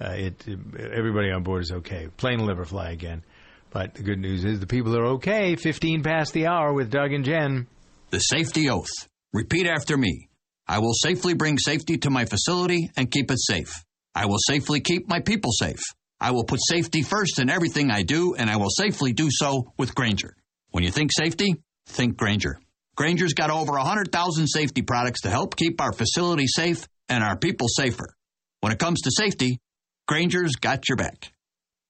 uh, 0.00 0.10
it 0.10 0.44
everybody 0.78 1.30
on 1.30 1.42
board 1.42 1.62
is 1.62 1.72
okay. 1.72 2.08
Plane 2.16 2.38
will 2.40 2.48
never 2.48 2.64
fly 2.64 2.90
again. 2.90 3.22
But 3.70 3.94
the 3.94 4.02
good 4.02 4.18
news 4.18 4.44
is 4.44 4.60
the 4.60 4.66
people 4.66 4.96
are 4.96 5.06
okay. 5.14 5.56
Fifteen 5.56 6.02
past 6.02 6.32
the 6.32 6.46
hour 6.46 6.72
with 6.72 6.90
Doug 6.90 7.12
and 7.12 7.24
Jen. 7.24 7.66
The 8.10 8.18
safety 8.18 8.68
oath. 8.68 8.90
Repeat 9.32 9.66
after 9.66 9.96
me. 9.96 10.28
I 10.68 10.78
will 10.78 10.92
safely 10.92 11.34
bring 11.34 11.58
safety 11.58 11.96
to 11.98 12.10
my 12.10 12.26
facility 12.26 12.90
and 12.96 13.10
keep 13.10 13.30
it 13.30 13.38
safe. 13.40 13.72
I 14.14 14.26
will 14.26 14.38
safely 14.46 14.80
keep 14.80 15.08
my 15.08 15.20
people 15.20 15.50
safe. 15.52 15.80
I 16.20 16.30
will 16.30 16.44
put 16.44 16.60
safety 16.62 17.02
first 17.02 17.38
in 17.40 17.48
everything 17.50 17.90
I 17.90 18.02
do, 18.02 18.34
and 18.34 18.50
I 18.50 18.56
will 18.56 18.70
safely 18.70 19.12
do 19.12 19.28
so 19.30 19.72
with 19.78 19.94
Grainger. 19.94 20.36
When 20.70 20.84
you 20.84 20.90
think 20.90 21.10
safety, 21.12 21.56
think 21.86 22.16
Grainger. 22.16 22.58
Grainger's 22.96 23.34
got 23.34 23.50
over 23.50 23.72
100,000 23.72 24.46
safety 24.46 24.82
products 24.82 25.22
to 25.22 25.30
help 25.30 25.56
keep 25.56 25.80
our 25.80 25.92
facility 25.92 26.46
safe 26.46 26.86
and 27.08 27.24
our 27.24 27.36
people 27.36 27.68
safer. 27.68 28.14
When 28.60 28.72
it 28.72 28.78
comes 28.78 29.02
to 29.02 29.10
safety, 29.10 29.58
Grainger's 30.06 30.56
got 30.56 30.88
your 30.88 30.96
back. 30.96 31.32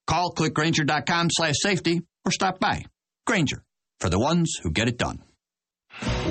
Call 0.07 0.33
clickgranger.com 0.33 1.29
slash 1.31 1.57
safety 1.61 2.03
or 2.25 2.33
stop 2.33 2.61
by. 2.61 2.85
Grainger, 3.27 3.63
for 4.01 4.09
the 4.09 4.19
ones 4.19 4.59
who 4.63 4.71
get 4.71 4.89
it 4.89 4.99
done. 4.99 5.23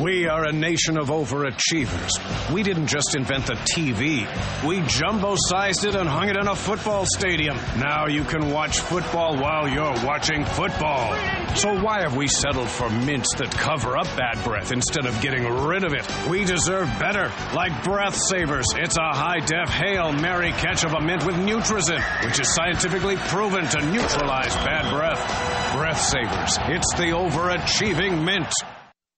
We 0.01 0.27
are 0.27 0.46
a 0.46 0.51
nation 0.51 0.98
of 0.98 1.10
overachievers. 1.10 2.10
We 2.51 2.63
didn't 2.63 2.88
just 2.88 3.13
invent 3.13 3.46
the 3.46 3.53
TV. 3.53 4.25
We 4.67 4.81
jumbo 4.88 5.36
sized 5.38 5.86
it 5.86 5.93
and 5.93 6.10
hung 6.10 6.27
it 6.27 6.38
in 6.38 6.48
a 6.48 6.55
football 6.55 7.05
stadium. 7.05 7.55
Now 7.77 8.08
you 8.08 8.24
can 8.24 8.50
watch 8.50 8.79
football 8.79 9.38
while 9.38 9.67
you're 9.67 10.03
watching 10.03 10.43
football. 10.43 11.13
So 11.55 11.79
why 11.84 12.01
have 12.01 12.15
we 12.15 12.27
settled 12.27 12.70
for 12.70 12.89
mints 12.89 13.36
that 13.36 13.51
cover 13.51 13.96
up 13.96 14.08
bad 14.17 14.43
breath 14.43 14.72
instead 14.72 15.05
of 15.05 15.22
getting 15.22 15.43
rid 15.43 15.84
of 15.84 15.93
it? 15.93 16.10
We 16.27 16.46
deserve 16.46 16.88
better. 17.00 17.31
Like 17.53 17.84
Breath 17.84 18.15
Savers, 18.15 18.65
it's 18.77 18.98
a 18.98 19.13
high 19.13 19.41
def 19.41 19.70
Hail 19.70 20.13
Mary 20.13 20.51
catch 20.53 20.84
of 20.84 20.93
a 20.93 21.00
mint 21.00 21.27
with 21.27 21.36
Nutrizin, 21.36 22.01
which 22.25 22.39
is 22.39 22.51
scientifically 22.55 23.17
proven 23.17 23.67
to 23.67 23.86
neutralize 23.91 24.55
bad 24.55 24.91
breath. 24.91 25.75
Breath 25.75 26.01
Savers, 26.01 26.58
it's 26.75 26.91
the 26.96 27.12
overachieving 27.13 28.25
mint. 28.25 28.51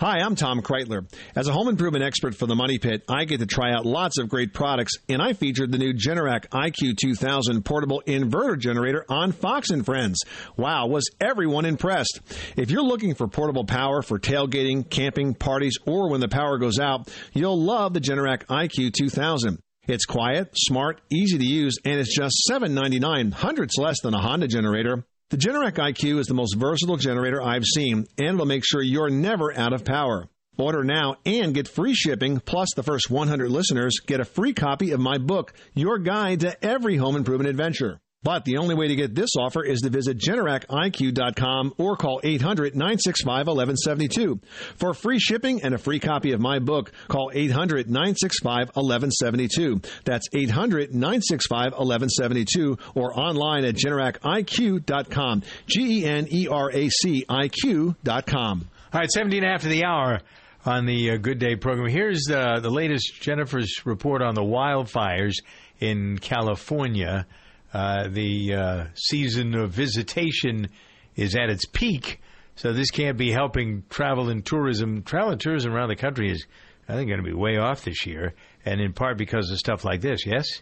Hi, 0.04 0.20
I'm 0.20 0.36
Tom 0.36 0.62
Kraeutler. 0.62 1.10
As 1.34 1.48
a 1.48 1.54
home 1.54 1.70
improvement 1.70 2.04
expert 2.04 2.36
for 2.36 2.46
the 2.46 2.58
Money 2.58 2.78
Pit, 2.78 3.04
I 3.08 3.24
get 3.24 3.40
to 3.40 3.46
try 3.46 3.72
out 3.72 3.86
lots 3.86 4.18
of 4.20 4.28
great 4.28 4.54
products, 4.54 4.96
and 5.08 5.22
I 5.22 5.32
featured 5.32 5.72
the 5.72 5.78
new 5.78 5.94
Generac 5.94 6.50
IQ 6.50 6.98
2000 6.98 7.64
portable 7.64 8.04
inverter 8.06 8.60
generator 8.60 9.06
on 9.08 9.32
Fox 9.32 9.70
and 9.70 9.86
Friends. 9.86 10.20
Wow, 10.58 10.88
was 10.88 11.10
everyone 11.22 11.64
impressed? 11.64 12.20
If 12.58 12.70
you're 12.70 12.84
looking 12.84 13.16
for 13.16 13.30
portable 13.30 13.64
power 13.64 14.02
for 14.02 14.20
tailgating, 14.20 14.90
camping, 14.90 15.36
parties, 15.36 15.78
or 15.86 16.10
when 16.10 16.20
the 16.20 16.28
power 16.28 16.58
goes 16.58 16.80
out, 16.80 17.10
you'll 17.32 17.64
love 17.64 17.94
the 17.94 18.02
Generac 18.02 18.46
IQ 18.48 18.92
2000. 18.92 19.58
It's 19.88 20.04
quiet, 20.04 20.50
smart, 20.54 21.00
easy 21.12 21.38
to 21.38 21.46
use, 21.46 21.78
and 21.86 21.98
it's 21.98 22.14
just 22.14 22.36
$7.99, 22.52 23.32
hundreds 23.32 23.78
less 23.78 24.02
than 24.02 24.14
a 24.14 24.20
Honda 24.20 24.50
generator. 24.50 25.06
The 25.34 25.40
Generac 25.40 25.78
IQ 25.78 26.20
is 26.20 26.28
the 26.28 26.36
most 26.36 26.54
versatile 26.54 26.96
generator 26.96 27.42
I've 27.42 27.66
seen, 27.66 28.06
and 28.20 28.36
it'll 28.36 28.46
make 28.46 28.63
sure 28.63 28.84
you're 28.84 29.10
never 29.10 29.52
out 29.58 29.74
of 29.74 29.84
power. 29.84 30.30
Order 30.60 30.84
now 30.84 31.16
and 31.25 31.56
get 31.56 31.68
free 31.68 31.96
shipping, 31.96 32.40
plus 32.40 32.70
the 32.75 32.84
first 32.84 33.10
100 33.10 33.50
listeners 33.50 33.94
get 34.06 34.20
a 34.20 34.25
free 34.25 34.54
copy 34.54 34.92
of 34.92 35.00
my 35.00 35.18
book, 35.18 35.54
Your 35.74 35.98
Guide 35.98 36.42
to 36.42 36.63
Every 36.63 36.98
Home 36.98 37.16
Improvement 37.16 37.50
Adventure. 37.50 38.00
But 38.24 38.46
the 38.46 38.58
only 38.58 38.74
way 38.74 38.88
to 38.88 38.96
get 38.96 39.13
this 39.13 39.32
offer 39.38 39.63
is 39.63 39.82
to 39.82 39.89
visit 39.89 40.18
GeneracIQ.com 40.18 41.74
or 41.77 41.98
call 41.98 42.22
800 42.24 42.74
965 42.74 43.48
1172. 43.48 44.39
For 44.75 44.94
free 44.94 45.20
shipping 45.20 45.62
and 45.62 45.74
a 45.74 45.77
free 45.77 46.00
copy 46.00 46.32
of 46.32 46.39
my 46.39 46.60
book, 46.60 46.92
call 47.10 47.32
800 47.34 47.89
965 47.89 48.68
1172. 48.74 49.82
That's 50.06 50.27
800 50.34 50.94
965 50.94 51.74
1172 51.74 52.77
or 52.96 53.18
online 53.18 53.65
at 53.65 53.75
GeneracIQ.com. 53.75 55.44
G 55.68 56.00
E 56.00 56.06
N 56.06 56.27
E 56.32 56.48
R 56.48 56.72
A 56.72 56.89
C 56.89 57.25
I 57.27 57.50
Q.com. 57.50 58.70
All 58.94 59.00
right, 59.00 59.12
17 59.12 59.44
after 59.44 59.68
the 59.68 59.86
hour 59.86 60.22
on 60.65 60.86
the 60.86 61.12
uh, 61.12 61.18
Good 61.18 61.39
Day 61.39 61.56
program. 61.56 61.89
Here's 61.89 62.30
uh, 62.30 62.60
the 62.62 62.70
latest 62.70 63.22
Jennifer's 63.22 63.86
report 63.86 64.22
on 64.22 64.36
the 64.36 64.44
wildfires 64.44 65.34
in 65.80 66.20
California. 66.20 67.25
Uh, 67.74 68.08
the 68.08 68.53
uh, 68.53 68.86
season 68.94 69.56
of 69.56 69.72
visitation 69.72 70.70
is 71.15 71.36
at 71.36 71.50
its 71.50 71.65
peak, 71.65 72.22
so 72.56 72.72
this 72.72 72.92
can't 72.92 73.18
be 73.18 73.32
helping 73.32 73.84
travel 73.89 74.30
and 74.30 74.46
tourism. 74.46 75.01
Travel 75.01 75.32
and 75.32 75.42
tourism 75.42 75.74
around 75.74 75.89
the 75.89 75.96
country 75.96 76.32
is, 76.32 76.46
I 76.88 76.94
think, 76.94 77.10
going 77.10 77.24
to 77.24 77.25
be 77.25 77.34
way 77.34 77.58
off 77.58 77.84
this 77.84 78.06
year, 78.06 78.36
and 78.63 78.80
in 78.80 78.94
part 78.94 79.18
because 79.18 79.50
of 79.50 79.58
stuff 79.58 79.84
like 79.84 80.01
this. 80.01 80.25
Yes. 80.25 80.62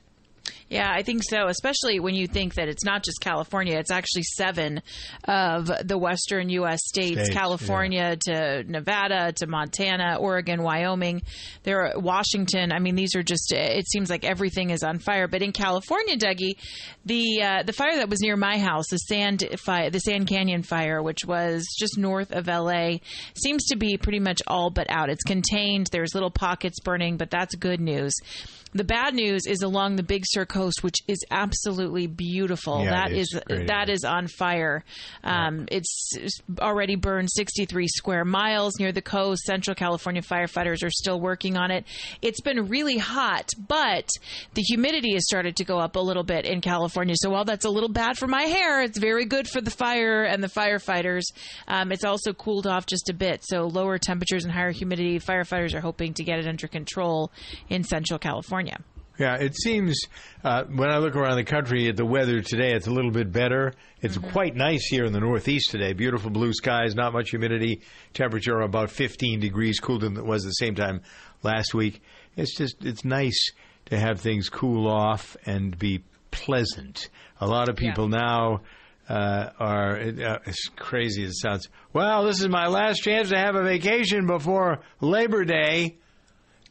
Yeah, 0.71 0.89
I 0.89 1.03
think 1.03 1.21
so, 1.23 1.47
especially 1.47 1.99
when 1.99 2.15
you 2.15 2.27
think 2.27 2.53
that 2.53 2.69
it's 2.69 2.85
not 2.85 3.03
just 3.03 3.19
California, 3.19 3.77
it's 3.77 3.91
actually 3.91 4.23
seven 4.23 4.81
of 5.25 5.69
the 5.83 5.97
western 5.97 6.47
U.S. 6.47 6.79
states, 6.85 7.19
States, 7.19 7.29
California 7.29 8.15
to 8.27 8.63
Nevada 8.63 9.33
to 9.33 9.47
Montana, 9.47 10.15
Oregon, 10.17 10.63
Wyoming, 10.63 11.23
there 11.63 11.81
are 11.81 11.99
Washington. 11.99 12.71
I 12.71 12.79
mean, 12.79 12.95
these 12.95 13.15
are 13.15 13.21
just, 13.21 13.51
it 13.51 13.85
seems 13.89 14.09
like 14.09 14.23
everything 14.23 14.69
is 14.69 14.81
on 14.81 14.99
fire. 14.99 15.27
But 15.27 15.41
in 15.41 15.51
California, 15.51 16.15
Dougie, 16.15 16.53
the, 17.03 17.41
uh, 17.43 17.63
the 17.63 17.73
fire 17.73 17.97
that 17.97 18.09
was 18.09 18.21
near 18.21 18.37
my 18.37 18.57
house, 18.57 18.85
the 18.89 18.97
Sand 18.97 19.43
fire, 19.65 19.89
the 19.89 19.99
Sand 19.99 20.27
Canyon 20.27 20.63
fire, 20.63 21.03
which 21.03 21.25
was 21.25 21.67
just 21.77 21.97
north 21.97 22.31
of 22.31 22.47
L.A., 22.47 23.01
seems 23.35 23.65
to 23.65 23.75
be 23.75 23.97
pretty 23.97 24.19
much 24.21 24.41
all 24.47 24.69
but 24.69 24.87
out. 24.89 25.09
It's 25.09 25.23
contained. 25.23 25.87
There's 25.91 26.13
little 26.13 26.31
pockets 26.31 26.79
burning, 26.79 27.17
but 27.17 27.29
that's 27.29 27.55
good 27.55 27.81
news. 27.81 28.13
The 28.73 28.85
bad 28.85 29.13
news 29.13 29.41
is 29.47 29.63
along 29.63 29.97
the 29.97 30.03
Big 30.03 30.23
Sur 30.25 30.45
coast, 30.45 30.60
which 30.81 30.97
is 31.07 31.23
absolutely 31.31 32.07
beautiful. 32.07 32.83
Yeah, 32.83 32.91
that 32.91 33.11
is, 33.11 33.35
is 33.49 33.67
that 33.67 33.89
on 34.05 34.27
fire. 34.27 34.83
Um, 35.23 35.67
It's 35.71 36.11
already 36.59 36.95
burned 36.95 37.29
63 37.31 37.87
square 37.87 38.25
miles 38.25 38.79
near 38.79 38.91
the 38.91 39.01
coast. 39.01 39.43
Central 39.43 39.75
California 39.75 40.21
firefighters 40.21 40.83
are 40.83 40.89
still 40.89 41.19
working 41.19 41.57
on 41.57 41.71
it. 41.71 41.85
It's 42.21 42.41
been 42.41 42.67
really 42.67 42.97
hot, 42.97 43.49
but 43.67 44.09
the 44.53 44.61
humidity 44.61 45.13
has 45.13 45.25
started 45.25 45.55
to 45.57 45.65
go 45.65 45.79
up 45.79 45.95
a 45.95 45.99
little 45.99 46.23
bit 46.23 46.45
in 46.45 46.61
California. 46.61 47.15
So 47.17 47.29
while 47.29 47.45
that's 47.45 47.65
a 47.65 47.69
little 47.69 47.89
bad 47.89 48.17
for 48.17 48.27
my 48.27 48.43
hair, 48.43 48.81
it's 48.81 48.97
very 48.97 49.25
good 49.25 49.47
for 49.47 49.61
the 49.61 49.71
fire 49.71 50.23
and 50.23 50.43
the 50.43 50.47
firefighters. 50.47 51.23
Um, 51.67 51.91
it's 51.91 52.03
also 52.03 52.33
cooled 52.33 52.67
off 52.67 52.85
just 52.85 53.09
a 53.09 53.13
bit. 53.13 53.41
So 53.43 53.63
lower 53.67 53.97
temperatures 53.97 54.43
and 54.45 54.53
higher 54.53 54.71
humidity, 54.71 55.19
firefighters 55.19 55.73
are 55.73 55.81
hoping 55.81 56.13
to 56.15 56.23
get 56.23 56.39
it 56.39 56.47
under 56.47 56.67
control 56.67 57.31
in 57.69 57.83
Central 57.83 58.19
California. 58.19 58.77
Yeah, 59.17 59.35
it 59.35 59.55
seems 59.55 59.99
uh, 60.43 60.63
when 60.63 60.89
I 60.89 60.97
look 60.97 61.15
around 61.15 61.35
the 61.35 61.43
country 61.43 61.87
at 61.89 61.97
the 61.97 62.05
weather 62.05 62.41
today, 62.41 62.73
it's 62.73 62.87
a 62.87 62.91
little 62.91 63.11
bit 63.11 63.31
better. 63.31 63.73
It's 64.01 64.17
quite 64.17 64.55
nice 64.55 64.87
here 64.87 65.05
in 65.05 65.13
the 65.13 65.19
Northeast 65.19 65.69
today. 65.69 65.93
Beautiful 65.93 66.31
blue 66.31 66.53
skies, 66.53 66.95
not 66.95 67.13
much 67.13 67.29
humidity. 67.29 67.81
Temperature 68.13 68.61
about 68.61 68.89
15 68.89 69.39
degrees 69.39 69.79
cooler 69.79 69.99
than 69.99 70.17
it 70.17 70.25
was 70.25 70.43
the 70.43 70.51
same 70.51 70.75
time 70.75 71.01
last 71.43 71.73
week. 71.73 72.01
It's 72.35 72.55
just 72.55 72.83
it's 72.83 73.05
nice 73.05 73.51
to 73.85 73.99
have 73.99 74.21
things 74.21 74.49
cool 74.49 74.87
off 74.87 75.35
and 75.45 75.77
be 75.77 76.03
pleasant. 76.31 77.09
A 77.39 77.47
lot 77.47 77.69
of 77.69 77.75
people 77.75 78.07
now 78.07 78.61
uh, 79.09 79.49
are 79.59 79.99
uh, 79.99 80.39
as 80.45 80.57
crazy 80.77 81.23
as 81.23 81.31
it 81.31 81.39
sounds. 81.41 81.67
Well, 81.91 82.25
this 82.25 82.39
is 82.39 82.47
my 82.47 82.67
last 82.67 82.99
chance 82.99 83.29
to 83.29 83.37
have 83.37 83.55
a 83.55 83.63
vacation 83.63 84.25
before 84.25 84.79
Labor 85.01 85.43
Day. 85.43 85.97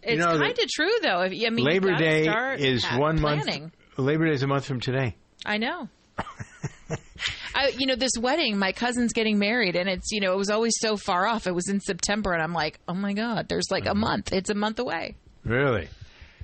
It's 0.03 0.19
know, 0.19 0.39
kind 0.39 0.59
of 0.59 0.69
true, 0.69 0.91
though. 1.03 1.23
If, 1.23 1.33
I 1.33 1.51
mean, 1.51 1.65
Labor 1.65 1.95
Day 1.97 2.27
is 2.59 2.85
one 2.87 3.19
planning. 3.19 3.63
month. 3.65 3.75
Labor 3.99 4.27
Day 4.27 4.33
is 4.33 4.43
a 4.43 4.47
month 4.47 4.65
from 4.65 4.81
today. 4.81 5.17
I 5.45 5.59
know. 5.59 5.89
I, 7.55 7.73
you 7.79 7.87
know, 7.87 7.97
this 7.97 8.13
wedding, 8.19 8.59
my 8.59 8.73
cousin's 8.73 9.13
getting 9.13 9.39
married, 9.39 9.77
and 9.77 9.89
it's, 9.89 10.11
you 10.13 10.21
know, 10.21 10.33
it 10.33 10.37
was 10.37 10.51
always 10.51 10.73
so 10.79 10.97
far 10.97 11.27
off. 11.27 11.47
It 11.47 11.55
was 11.55 11.69
in 11.69 11.81
September, 11.81 12.33
and 12.33 12.43
I'm 12.43 12.53
like, 12.55 12.79
oh 12.89 12.95
my 12.95 13.13
God, 13.13 13.49
there's 13.49 13.71
like 13.71 13.87
a 13.87 13.91
Mm-hmm. 13.91 14.01
month. 14.01 14.33
It's 14.33 14.51
a 14.51 14.55
month 14.55 14.79
away. 14.79 15.17
Really? 15.45 15.89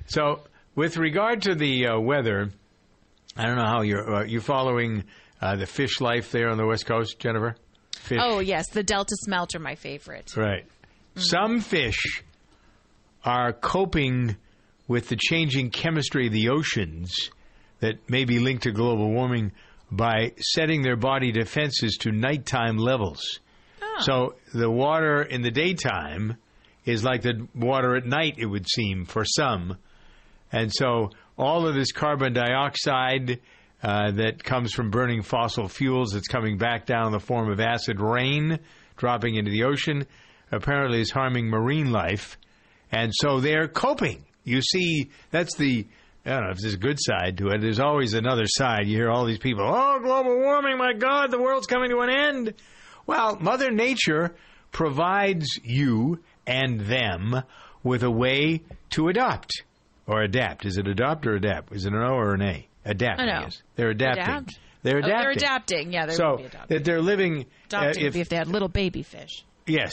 So, 0.06 0.42
with 0.74 0.96
regard 0.96 1.42
to 1.42 1.54
the 1.54 1.86
uh, 1.88 1.98
weather, 2.00 2.50
I 3.36 3.46
don't 3.46 3.56
know 3.56 3.66
how 3.66 3.82
you're 3.82 4.16
uh, 4.16 4.24
you 4.24 4.40
following 4.40 5.04
uh, 5.40 5.56
the 5.56 5.66
fish 5.66 6.00
life 6.00 6.30
there 6.32 6.48
on 6.50 6.58
the 6.58 6.66
west 6.66 6.86
coast, 6.86 7.18
Jennifer. 7.18 7.56
Fish. 7.92 8.20
Oh, 8.22 8.40
yes, 8.40 8.68
the 8.70 8.82
Delta 8.82 9.14
smelt 9.24 9.54
are 9.54 9.58
my 9.60 9.74
favorite. 9.74 10.36
right. 10.36 10.64
Some 11.16 11.60
fish 11.60 12.22
are 13.26 13.52
coping 13.52 14.36
with 14.88 15.08
the 15.08 15.16
changing 15.16 15.70
chemistry 15.70 16.28
of 16.28 16.32
the 16.32 16.48
oceans 16.48 17.30
that 17.80 18.08
may 18.08 18.24
be 18.24 18.38
linked 18.38 18.62
to 18.62 18.70
global 18.70 19.10
warming 19.10 19.52
by 19.90 20.32
setting 20.38 20.82
their 20.82 20.96
body 20.96 21.32
defenses 21.32 21.96
to 22.00 22.12
nighttime 22.12 22.78
levels. 22.78 23.40
So 24.00 24.34
the 24.54 24.70
water 24.70 25.22
in 25.22 25.42
the 25.42 25.50
daytime 25.50 26.36
is 26.84 27.04
like 27.04 27.22
the 27.22 27.46
water 27.54 27.96
at 27.96 28.06
night, 28.06 28.34
it 28.38 28.46
would 28.46 28.66
seem, 28.68 29.04
for 29.04 29.24
some. 29.24 29.76
And 30.52 30.72
so 30.72 31.10
all 31.36 31.66
of 31.66 31.74
this 31.74 31.92
carbon 31.92 32.32
dioxide 32.32 33.40
uh, 33.82 34.12
that 34.12 34.42
comes 34.42 34.72
from 34.72 34.90
burning 34.90 35.22
fossil 35.22 35.68
fuels 35.68 36.12
that's 36.12 36.28
coming 36.28 36.58
back 36.58 36.86
down 36.86 37.06
in 37.06 37.12
the 37.12 37.20
form 37.20 37.50
of 37.50 37.60
acid 37.60 38.00
rain 38.00 38.60
dropping 38.96 39.34
into 39.34 39.50
the 39.50 39.64
ocean 39.64 40.06
apparently 40.50 41.00
is 41.00 41.10
harming 41.10 41.46
marine 41.46 41.90
life. 41.90 42.38
And 42.92 43.12
so 43.14 43.40
they're 43.40 43.68
coping. 43.68 44.24
You 44.44 44.62
see, 44.62 45.10
that's 45.30 45.56
the, 45.56 45.86
I 46.24 46.30
don't 46.30 46.44
know 46.44 46.50
if 46.50 46.58
there's 46.58 46.74
a 46.74 46.78
good 46.78 46.98
side 47.00 47.38
to 47.38 47.48
it. 47.48 47.60
There's 47.60 47.80
always 47.80 48.14
another 48.14 48.44
side. 48.46 48.86
You 48.86 48.96
hear 48.96 49.10
all 49.10 49.24
these 49.26 49.38
people, 49.38 49.64
oh, 49.64 49.98
global 50.00 50.36
warming, 50.36 50.78
my 50.78 50.92
God, 50.92 51.30
the 51.30 51.40
world's 51.40 51.66
coming 51.66 51.90
to 51.90 51.98
an 52.00 52.10
end. 52.10 52.54
Well, 53.06 53.36
Mother 53.40 53.70
Nature 53.70 54.34
provides 54.72 55.58
you 55.64 56.20
and 56.46 56.80
them 56.80 57.42
with 57.82 58.02
a 58.02 58.10
way 58.10 58.62
to 58.90 59.08
adopt 59.08 59.62
or 60.06 60.22
adapt. 60.22 60.64
Is 60.64 60.76
it 60.78 60.86
adopt 60.86 61.26
or 61.26 61.34
adapt? 61.34 61.72
Is 61.74 61.86
it 61.86 61.92
an 61.92 62.02
O 62.02 62.14
or 62.14 62.34
an 62.34 62.42
A? 62.42 62.68
Adapt. 62.84 63.20
I 63.20 63.24
know. 63.26 63.48
They're 63.74 63.90
adapting. 63.90 64.22
Adapt? 64.24 64.58
They're 64.82 64.96
Oh, 64.96 64.98
adapting. 64.98 65.18
they're 65.18 65.30
adapting. 65.32 65.92
Yeah, 65.92 66.06
they 66.06 66.14
so 66.14 66.30
would 66.32 66.36
be 66.38 66.44
adopting. 66.44 66.76
that 66.76 66.84
they're 66.84 67.00
living. 67.02 67.38
uh, 67.42 67.44
Adopting 67.66 68.02
would 68.04 68.14
if- 68.14 68.16
if 68.22 68.28
they 68.28 68.36
had 68.36 68.46
little 68.48 68.68
baby 68.68 69.02
fish. 69.02 69.44
Yes. 69.66 69.90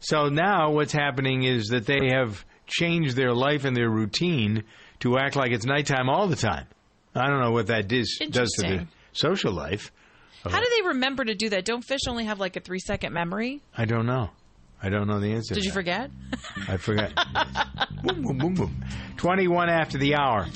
So 0.00 0.28
now 0.28 0.70
what's 0.70 0.92
happening 0.92 1.44
is 1.44 1.68
that 1.68 1.86
they 1.86 2.10
have 2.10 2.44
changed 2.66 3.16
their 3.16 3.34
life 3.34 3.64
and 3.64 3.76
their 3.76 3.88
routine 3.88 4.64
to 5.00 5.18
act 5.18 5.36
like 5.36 5.52
it's 5.52 5.64
nighttime 5.64 6.08
all 6.08 6.26
the 6.26 6.36
time. 6.36 6.66
I 7.14 7.28
don't 7.28 7.40
know 7.40 7.52
what 7.52 7.68
that 7.68 7.88
does, 7.88 8.20
does 8.30 8.50
to 8.58 8.62
the 8.62 8.86
social 9.12 9.52
life. 9.52 9.90
How 10.44 10.60
do 10.60 10.66
they 10.76 10.88
remember 10.88 11.24
to 11.24 11.34
do 11.34 11.48
that? 11.50 11.64
Don't 11.64 11.82
fish 11.82 12.02
only 12.08 12.24
have 12.26 12.38
like 12.38 12.56
a 12.56 12.60
three 12.60 12.78
second 12.78 13.12
memory? 13.12 13.62
I 13.76 13.84
don't 13.84 14.06
know. 14.06 14.30
I 14.82 14.90
don't 14.90 15.08
know 15.08 15.18
the 15.18 15.32
answer. 15.32 15.54
Did 15.54 15.64
you 15.64 15.72
forget? 15.72 16.10
I 16.68 16.76
forgot. 16.76 17.12
boom, 18.02 18.22
boom, 18.22 18.38
boom, 18.38 18.54
boom. 18.54 18.84
21 19.16 19.68
after 19.70 19.98
the 19.98 20.14
hour. 20.14 20.46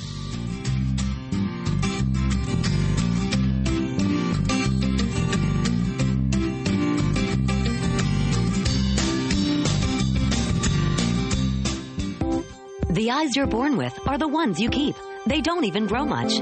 The 13.01 13.13
eyes 13.13 13.35
you're 13.35 13.47
born 13.47 13.79
with 13.79 13.99
are 14.07 14.19
the 14.19 14.29
ones 14.29 14.61
you 14.61 14.69
keep. 14.69 14.95
They 15.25 15.41
don't 15.41 15.65
even 15.65 15.87
grow 15.87 16.05
much. 16.05 16.35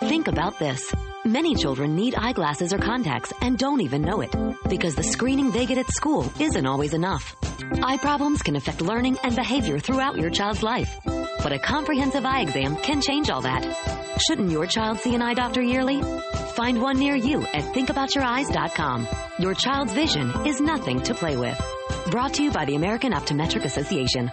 Think 0.00 0.28
about 0.28 0.58
this. 0.58 0.80
Many 1.26 1.54
children 1.54 1.94
need 1.94 2.14
eyeglasses 2.14 2.72
or 2.72 2.78
contacts 2.78 3.34
and 3.42 3.58
don't 3.58 3.82
even 3.82 4.00
know 4.00 4.22
it 4.22 4.34
because 4.70 4.94
the 4.94 5.02
screening 5.02 5.50
they 5.50 5.66
get 5.66 5.76
at 5.76 5.90
school 5.90 6.32
isn't 6.40 6.64
always 6.64 6.94
enough. 6.94 7.36
Eye 7.82 7.98
problems 7.98 8.40
can 8.40 8.56
affect 8.56 8.80
learning 8.80 9.18
and 9.24 9.36
behavior 9.36 9.78
throughout 9.78 10.16
your 10.16 10.30
child's 10.30 10.62
life. 10.62 10.98
But 11.04 11.52
a 11.52 11.58
comprehensive 11.58 12.24
eye 12.24 12.40
exam 12.40 12.76
can 12.76 13.02
change 13.02 13.28
all 13.28 13.42
that. 13.42 13.62
Shouldn't 14.26 14.50
your 14.50 14.66
child 14.66 15.00
see 15.00 15.14
an 15.14 15.20
eye 15.20 15.34
doctor 15.34 15.60
yearly? 15.60 16.00
Find 16.54 16.80
one 16.80 16.98
near 16.98 17.14
you 17.14 17.42
at 17.42 17.74
thinkaboutyoureyes.com. 17.74 19.06
Your 19.38 19.52
child's 19.52 19.92
vision 19.92 20.32
is 20.46 20.62
nothing 20.62 21.02
to 21.02 21.12
play 21.12 21.36
with. 21.36 21.60
Brought 22.10 22.32
to 22.34 22.42
you 22.42 22.50
by 22.50 22.64
the 22.64 22.76
American 22.76 23.12
Optometric 23.12 23.64
Association. 23.66 24.32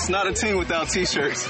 It's 0.00 0.08
not 0.08 0.26
a 0.26 0.32
team 0.32 0.56
without 0.56 0.88
t-shirts. 0.88 1.46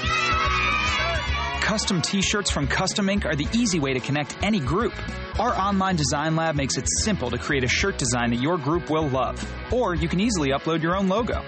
Custom 1.61 2.01
t-shirts 2.01 2.51
from 2.51 2.67
Custom 2.67 3.07
Ink 3.07 3.25
are 3.25 3.33
the 3.33 3.47
easy 3.53 3.79
way 3.79 3.93
to 3.93 4.01
connect 4.01 4.35
any 4.43 4.59
group. 4.59 4.91
Our 5.39 5.55
online 5.55 5.95
design 5.95 6.35
lab 6.35 6.57
makes 6.57 6.75
it 6.75 6.85
simple 6.99 7.29
to 7.29 7.37
create 7.37 7.63
a 7.63 7.69
shirt 7.69 7.97
design 7.97 8.31
that 8.31 8.41
your 8.41 8.57
group 8.57 8.89
will 8.89 9.07
love. 9.07 9.41
Or 9.71 9.95
you 9.95 10.09
can 10.09 10.19
easily 10.19 10.49
upload 10.49 10.81
your 10.81 10.97
own 10.97 11.07
logo. 11.07 11.41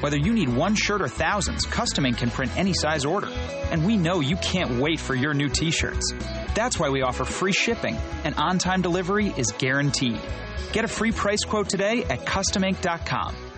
Whether 0.00 0.18
you 0.18 0.34
need 0.34 0.50
one 0.50 0.74
shirt 0.74 1.00
or 1.00 1.08
thousands, 1.08 1.64
Custom 1.64 2.04
Ink 2.04 2.18
can 2.18 2.30
print 2.30 2.54
any 2.58 2.74
size 2.74 3.06
order. 3.06 3.28
And 3.70 3.86
we 3.86 3.96
know 3.96 4.20
you 4.20 4.36
can't 4.36 4.78
wait 4.82 5.00
for 5.00 5.14
your 5.14 5.32
new 5.32 5.48
t-shirts. 5.48 6.12
That's 6.54 6.78
why 6.78 6.90
we 6.90 7.00
offer 7.00 7.24
free 7.24 7.52
shipping, 7.52 7.96
and 8.24 8.34
on-time 8.34 8.82
delivery 8.82 9.32
is 9.34 9.50
guaranteed. 9.56 10.20
Get 10.74 10.84
a 10.84 10.88
free 10.88 11.12
price 11.12 11.42
quote 11.42 11.70
today 11.70 12.04
at 12.04 12.26
customink.com. 12.26 13.49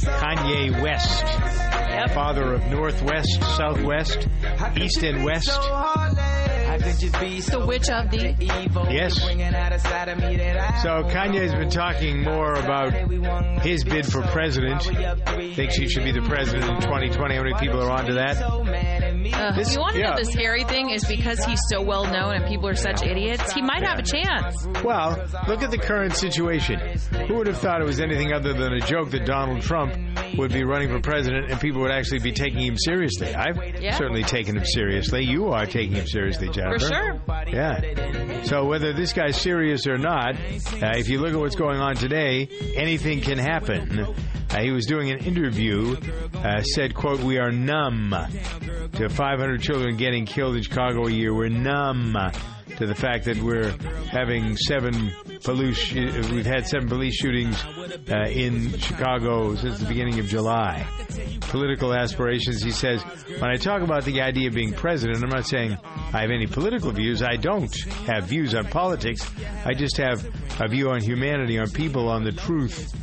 Kanye 0.00 0.82
West, 0.82 1.24
father 2.14 2.54
of 2.54 2.66
Northwest, 2.68 3.40
Southwest, 3.56 4.28
East 4.76 5.02
and 5.02 5.24
West. 5.24 5.50
The 7.50 7.64
witch 7.66 7.90
of 7.90 8.10
the. 8.10 8.34
Yes. 8.90 9.14
So 10.82 11.02
Kanye's 11.12 11.52
been 11.54 11.70
talking 11.70 12.22
more 12.22 12.54
about 12.54 12.92
his 13.62 13.84
bid 13.84 14.06
for 14.10 14.22
president. 14.22 14.82
Thinks 15.54 15.76
he 15.76 15.88
should 15.88 16.04
be 16.04 16.12
the 16.12 16.22
president 16.22 16.64
in 16.64 16.80
2020. 16.80 17.34
How 17.36 17.42
many 17.42 17.54
people 17.54 17.80
are 17.82 17.90
onto 17.90 18.14
that? 18.14 18.36
Uh, 19.32 19.52
This- 19.52 19.74
you 19.74 19.80
want 19.80 19.94
to 19.94 20.00
yeah. 20.00 20.10
know 20.10 20.16
the 20.18 20.24
scary 20.24 20.64
thing 20.64 20.90
is 20.90 21.04
because 21.04 21.44
he's 21.44 21.60
so 21.70 21.82
well 21.82 22.04
known 22.04 22.34
and 22.34 22.46
people 22.46 22.68
are 22.68 22.74
such 22.74 23.02
idiots, 23.02 23.52
he 23.52 23.62
might 23.62 23.82
have 23.82 23.98
a 23.98 24.02
chance. 24.02 24.66
Well, 24.84 25.22
look 25.48 25.62
at 25.62 25.70
the 25.70 25.78
current 25.78 26.14
situation. 26.16 26.78
Who 27.28 27.34
would 27.36 27.46
have 27.46 27.58
thought 27.58 27.80
it 27.80 27.84
was 27.84 28.00
anything 28.00 28.32
other 28.32 28.52
than 28.52 28.72
a 28.72 28.80
joke 28.80 29.10
that 29.10 29.24
Donald 29.26 29.62
Trump 29.62 29.94
would 30.36 30.52
be 30.52 30.64
running 30.64 30.88
for 30.88 31.00
president 31.00 31.50
and 31.50 31.60
people 31.60 31.80
would 31.82 31.90
actually 31.90 32.20
be 32.20 32.32
taking 32.32 32.60
him 32.60 32.76
seriously? 32.78 33.34
I've 33.34 33.80
Yeah. 33.80 33.96
certainly 33.96 34.22
taken 34.22 34.56
him 34.56 34.64
seriously. 34.64 35.24
You 35.24 35.48
are 35.48 35.66
taking 35.66 35.94
him 35.96 36.06
seriously, 36.06 36.48
Jennifer. 36.48 36.78
For 36.78 36.94
sure. 36.94 37.20
Yeah. 37.52 38.42
So 38.44 38.64
whether 38.64 38.92
this 38.92 39.12
guy's 39.12 39.36
serious 39.36 39.86
or 39.86 39.98
not, 39.98 40.34
uh, 40.36 40.92
if 40.96 41.08
you 41.08 41.20
look 41.20 41.32
at 41.32 41.38
what's 41.38 41.56
going 41.56 41.78
on 41.78 41.94
today, 41.96 42.48
anything 42.76 43.20
can 43.20 43.38
happen. 43.38 44.06
Uh, 44.52 44.60
he 44.60 44.70
was 44.70 44.84
doing 44.84 45.10
an 45.10 45.18
interview, 45.20 45.96
uh, 46.34 46.60
said, 46.62 46.94
quote, 46.94 47.20
we 47.20 47.38
are 47.38 47.50
numb 47.50 48.14
to 48.92 49.08
500 49.08 49.62
children 49.62 49.96
getting 49.96 50.26
killed 50.26 50.56
in 50.56 50.62
Chicago 50.62 51.06
a 51.06 51.10
year. 51.10 51.34
We're 51.34 51.48
numb 51.48 52.14
to 52.76 52.86
the 52.86 52.94
fact 52.94 53.24
that 53.24 53.38
we're 53.38 53.70
having 54.10 54.56
seven 54.56 55.12
police, 55.44 55.92
we've 55.92 56.46
had 56.46 56.66
seven 56.66 56.88
police 56.88 57.14
shootings 57.14 57.62
uh, 58.10 58.28
in 58.30 58.76
Chicago 58.78 59.54
since 59.54 59.78
the 59.78 59.86
beginning 59.86 60.18
of 60.18 60.26
July. 60.26 60.86
Political 61.42 61.94
aspirations, 61.94 62.62
he 62.62 62.70
says, 62.70 63.02
when 63.38 63.50
I 63.50 63.56
talk 63.56 63.82
about 63.82 64.04
the 64.04 64.22
idea 64.22 64.48
of 64.48 64.54
being 64.54 64.72
president, 64.72 65.22
I'm 65.22 65.30
not 65.30 65.46
saying 65.46 65.76
I 65.84 66.20
have 66.22 66.30
any 66.30 66.46
political 66.46 66.90
views. 66.92 67.22
I 67.22 67.36
don't 67.36 67.74
have 68.06 68.24
views 68.24 68.54
on 68.54 68.66
politics. 68.66 69.28
I 69.64 69.74
just 69.74 69.96
have 69.98 70.24
a 70.60 70.68
view 70.68 70.90
on 70.90 71.00
humanity, 71.02 71.58
on 71.58 71.70
people, 71.70 72.08
on 72.08 72.24
the 72.24 72.32
truth. 72.32 72.94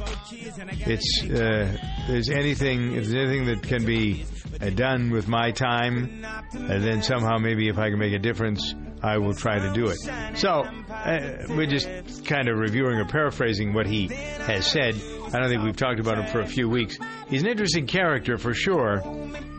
It's 0.88 1.24
uh, 1.24 1.78
there's 2.08 2.30
anything 2.30 2.96
if 2.96 3.08
there's 3.08 3.30
anything 3.30 3.46
that 3.46 3.64
can 3.64 3.86
be 3.86 4.26
uh, 4.62 4.70
done 4.72 5.12
with 5.12 5.28
my 5.28 5.52
time, 5.52 6.26
uh, 6.26 6.80
then 6.80 7.02
somehow 7.02 7.38
maybe 7.38 7.68
if 7.70 7.78
I 7.78 7.90
can 7.90 8.00
make 8.00 8.14
a 8.14 8.20
difference, 8.20 8.74
I 9.02 9.18
will 9.18 9.34
try 9.34 9.60
to 9.60 9.72
do 9.74 9.88
it. 9.88 9.98
So 10.38 10.50
uh, 10.50 11.46
we're 11.50 11.68
just 11.68 12.26
kind 12.26 12.50
of 12.50 12.58
reviewing 12.58 12.96
or 13.00 13.06
paraphrasing 13.06 13.74
what 13.74 13.86
he 13.88 14.08
has 14.08 14.68
said. 14.68 14.96
I 15.32 15.40
don't 15.40 15.50
think 15.50 15.64
we've 15.64 15.76
talked 15.76 16.00
about 16.00 16.18
him 16.18 16.26
for 16.32 16.42
a 16.42 16.48
few 16.48 16.68
weeks. 16.68 16.98
He's 17.30 17.42
an 17.44 17.48
interesting 17.48 17.88
character 17.88 18.38
for 18.38 18.54
sure. 18.54 19.02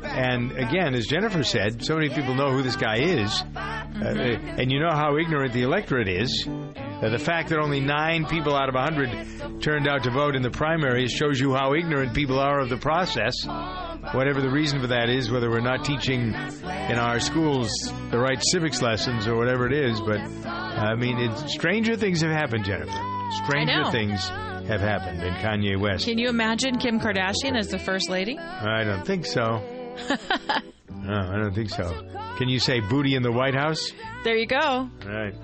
And 0.03 0.53
again, 0.53 0.95
as 0.95 1.07
Jennifer 1.07 1.43
said, 1.43 1.85
so 1.85 1.95
many 1.97 2.09
people 2.09 2.35
know 2.35 2.51
who 2.53 2.63
this 2.63 2.77
guy 2.77 2.97
is. 2.99 3.43
Uh, 3.55 4.39
and 4.59 4.73
you 4.73 4.81
know 4.81 4.91
how 4.91 5.17
ignorant 5.17 5.53
the 5.53 5.63
electorate 5.63 6.09
is. 6.09 6.47
Uh, 6.49 7.09
the 7.09 7.19
fact 7.19 7.49
that 7.49 7.59
only 7.59 7.81
nine 7.81 8.27
people 8.27 8.55
out 8.55 8.69
of 8.69 8.75
a 8.75 8.81
hundred 8.81 9.63
turned 9.63 9.89
out 9.89 10.05
to 10.05 10.11
vote 10.11 10.35
in 10.35 10.43
the 10.43 10.51
primaries 10.51 11.13
shows 11.13 11.39
you 11.39 11.55
how 11.55 11.75
ignorant 11.75 12.15
people 12.15 12.39
are 12.39 12.61
of 12.61 12.69
the 12.69 12.77
process. 12.77 13.35
Whatever 14.13 14.41
the 14.41 14.51
reason 14.51 14.81
for 14.81 14.89
that 14.89 15.09
is, 15.09 15.31
whether 15.31 15.51
we're 15.51 15.61
not 15.61 15.85
teaching 15.85 16.33
in 16.33 16.99
our 16.99 17.21
schools 17.21 17.71
the 18.11 18.19
right 18.19 18.43
civics 18.51 18.83
lessons 18.83 19.27
or 19.27 19.37
whatever 19.37 19.67
it 19.67 19.73
is, 19.73 20.01
but 20.01 20.19
I 20.47 20.95
mean, 20.95 21.19
it, 21.19 21.37
stranger 21.49 21.97
things 21.97 22.21
have 22.23 22.31
happened, 22.33 22.65
Jennifer. 22.65 22.91
Stranger 23.45 23.91
things 23.91 24.29
have 24.69 24.81
happened 24.81 25.23
in 25.23 25.35
Kanye 25.35 25.79
West. 25.79 26.05
Can 26.07 26.19
you 26.19 26.29
imagine 26.29 26.79
Kim 26.79 26.99
Kardashian 26.99 27.57
as 27.57 27.69
the 27.69 27.79
first 27.79 28.09
lady? 28.09 28.39
I 28.39 28.85
don't 28.85 29.07
think 29.07 29.27
so. 29.27 29.43
no, 30.91 31.15
I 31.15 31.37
don't 31.37 31.55
think 31.55 31.71
so. 31.71 31.93
Can 32.39 32.49
you 32.49 32.59
say 32.59 32.81
booty 32.81 33.15
in 33.15 33.23
the 33.23 33.33
White 33.33 33.55
House? 33.55 33.93
There 34.25 34.37
you 34.37 34.47
go. 34.47 34.59
All 34.59 34.91
right. 35.07 35.35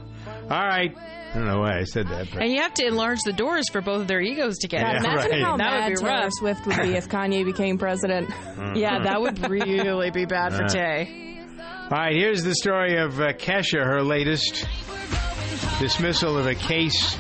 All 0.50 0.66
right. 0.66 0.94
I 0.96 1.35
don't 1.38 1.46
know 1.46 1.59
why 1.61 1.78
I 1.80 1.85
said 1.85 2.06
that, 2.09 2.28
but 2.32 2.40
And 2.42 2.50
you 2.52 2.61
have 2.62 2.72
to 2.74 2.87
enlarge 2.87 3.18
the 3.26 3.32
doors 3.32 3.64
for 3.70 3.80
both 3.82 4.02
of 4.02 4.06
their 4.09 4.20
egos 4.20 4.59
to 4.59 4.68
get. 4.68 4.80
God, 4.82 4.92
Yeah, 4.92 4.98
imagine 5.12 5.30
right. 5.32 5.42
how 5.42 5.56
That 5.56 5.70
would 5.72 5.80
mad 5.80 5.88
be 5.90 5.94
Taylor 5.96 6.09
rough. 6.11 6.30
Swift 6.32 6.66
would 6.66 6.76
be 6.82 6.94
if 6.94 7.09
Kanye 7.09 7.44
became 7.44 7.78
president. 7.78 8.30
Yeah, 8.74 9.00
that 9.02 9.20
would 9.20 9.38
really 9.50 10.11
be 10.11 10.24
bad 10.24 10.52
for 10.54 10.64
Uh. 10.64 10.68
Tay. 10.68 11.40
All 11.59 11.88
right, 11.98 12.12
here's 12.16 12.42
the 12.42 12.54
story 12.54 12.96
of 12.96 13.20
uh, 13.20 13.32
Kesha, 13.35 13.85
her 13.85 14.02
latest 14.02 14.64
dismissal 15.78 16.38
of 16.38 16.46
a 16.46 16.54
case 16.54 17.14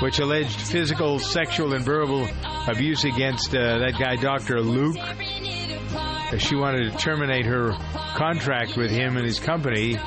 which 0.00 0.18
alleged 0.18 0.60
physical, 0.60 1.18
sexual, 1.18 1.72
and 1.72 1.84
verbal 1.84 2.26
abuse 2.68 3.04
against 3.04 3.54
uh, 3.54 3.78
that 3.78 3.94
guy, 3.98 4.16
Dr. 4.16 4.60
Luke. 4.60 4.96
Uh, 4.98 6.36
She 6.38 6.54
wanted 6.56 6.92
to 6.92 6.98
terminate 6.98 7.46
her 7.46 7.72
contract 8.16 8.76
with 8.76 8.90
him 8.90 9.16
and 9.16 9.24
his 9.24 9.38
company. 9.38 9.98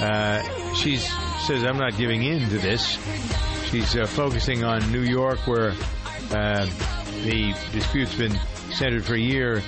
Uh, 0.00 0.74
she 0.74 0.96
says, 0.96 1.64
I'm 1.64 1.78
not 1.78 1.96
giving 1.96 2.22
in 2.22 2.48
to 2.48 2.58
this. 2.58 2.98
She's 3.66 3.96
uh, 3.96 4.06
focusing 4.06 4.64
on 4.64 4.90
New 4.92 5.02
York, 5.02 5.46
where 5.46 5.70
uh, 6.30 6.66
the 7.24 7.54
dispute's 7.72 8.14
been 8.14 8.36
centered 8.72 9.04
for 9.04 9.14
a 9.14 9.20
year 9.20 9.62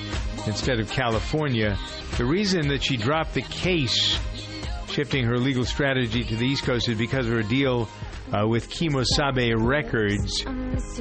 instead 0.46 0.80
of 0.80 0.90
California. 0.90 1.78
The 2.16 2.24
reason 2.24 2.68
that 2.68 2.82
she 2.82 2.96
dropped 2.96 3.34
the 3.34 3.42
case, 3.42 4.18
shifting 4.88 5.24
her 5.24 5.38
legal 5.38 5.64
strategy 5.64 6.24
to 6.24 6.36
the 6.36 6.46
East 6.46 6.64
Coast, 6.64 6.88
is 6.88 6.96
because 6.96 7.26
of 7.26 7.34
her 7.34 7.42
deal 7.42 7.88
uh, 8.32 8.46
with 8.46 8.70
Kemosabe 8.70 9.54
Records, 9.56 10.42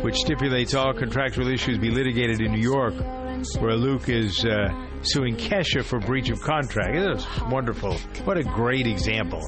which 0.02 0.16
stipulates 0.16 0.74
all 0.74 0.94
contractual 0.94 1.48
issues 1.48 1.78
be 1.78 1.90
litigated 1.90 2.42
in 2.42 2.52
New 2.52 2.62
York, 2.62 2.94
where 3.60 3.76
Luke 3.76 4.10
is 4.10 4.46
uh, 4.46 4.68
suing 5.02 5.36
Kesha 5.36 5.84
for 5.84 6.00
breach 6.00 6.30
of 6.30 6.42
contract. 6.42 6.96
It 6.96 7.08
was 7.08 7.28
wonderful. 7.50 7.98
What 8.24 8.38
a 8.38 8.44
great 8.44 8.88
example 8.88 9.42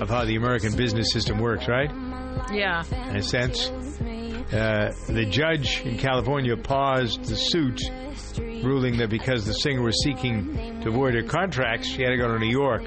of 0.00 0.08
how 0.08 0.24
the 0.24 0.36
American 0.36 0.76
business 0.76 1.12
system 1.12 1.38
works, 1.38 1.68
right? 1.68 1.90
Yeah. 2.52 2.84
In 3.08 3.16
a 3.16 3.22
sense. 3.22 3.70
Uh, 4.52 4.92
the 5.08 5.26
judge 5.28 5.80
in 5.84 5.96
California 5.98 6.56
paused 6.56 7.24
the 7.24 7.36
suit, 7.36 7.80
ruling 8.62 8.98
that 8.98 9.10
because 9.10 9.46
the 9.46 9.54
singer 9.54 9.82
was 9.82 10.00
seeking 10.02 10.80
to 10.80 10.88
avoid 10.88 11.14
her 11.14 11.22
contracts, 11.22 11.88
she 11.88 12.02
had 12.02 12.10
to 12.10 12.16
go 12.16 12.28
to 12.28 12.38
New 12.38 12.50
York. 12.50 12.84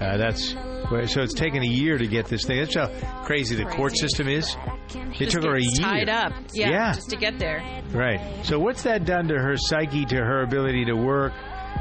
Uh, 0.00 0.16
that's 0.16 0.50
so 0.52 1.22
it's 1.22 1.34
taken 1.34 1.62
a 1.62 1.66
year 1.66 1.96
to 1.96 2.06
get 2.06 2.26
this 2.26 2.44
thing. 2.44 2.58
That's 2.58 2.74
how 2.74 2.88
crazy 3.24 3.54
the 3.56 3.64
court 3.64 3.96
system 3.96 4.28
is. 4.28 4.56
It 4.94 5.12
Just 5.14 5.32
took 5.32 5.44
her 5.44 5.56
a 5.56 5.60
year. 5.60 5.80
Tied 5.80 6.08
up. 6.08 6.32
Yeah, 6.52 6.70
Yeah. 6.70 6.92
Just 6.92 7.10
to 7.10 7.16
get 7.16 7.38
there. 7.38 7.62
Right. 7.92 8.44
So 8.44 8.58
what's 8.58 8.82
that 8.82 9.04
done 9.04 9.28
to 9.28 9.38
her 9.38 9.56
psyche, 9.56 10.04
to 10.06 10.16
her 10.16 10.42
ability 10.42 10.86
to 10.86 10.94
work 10.94 11.32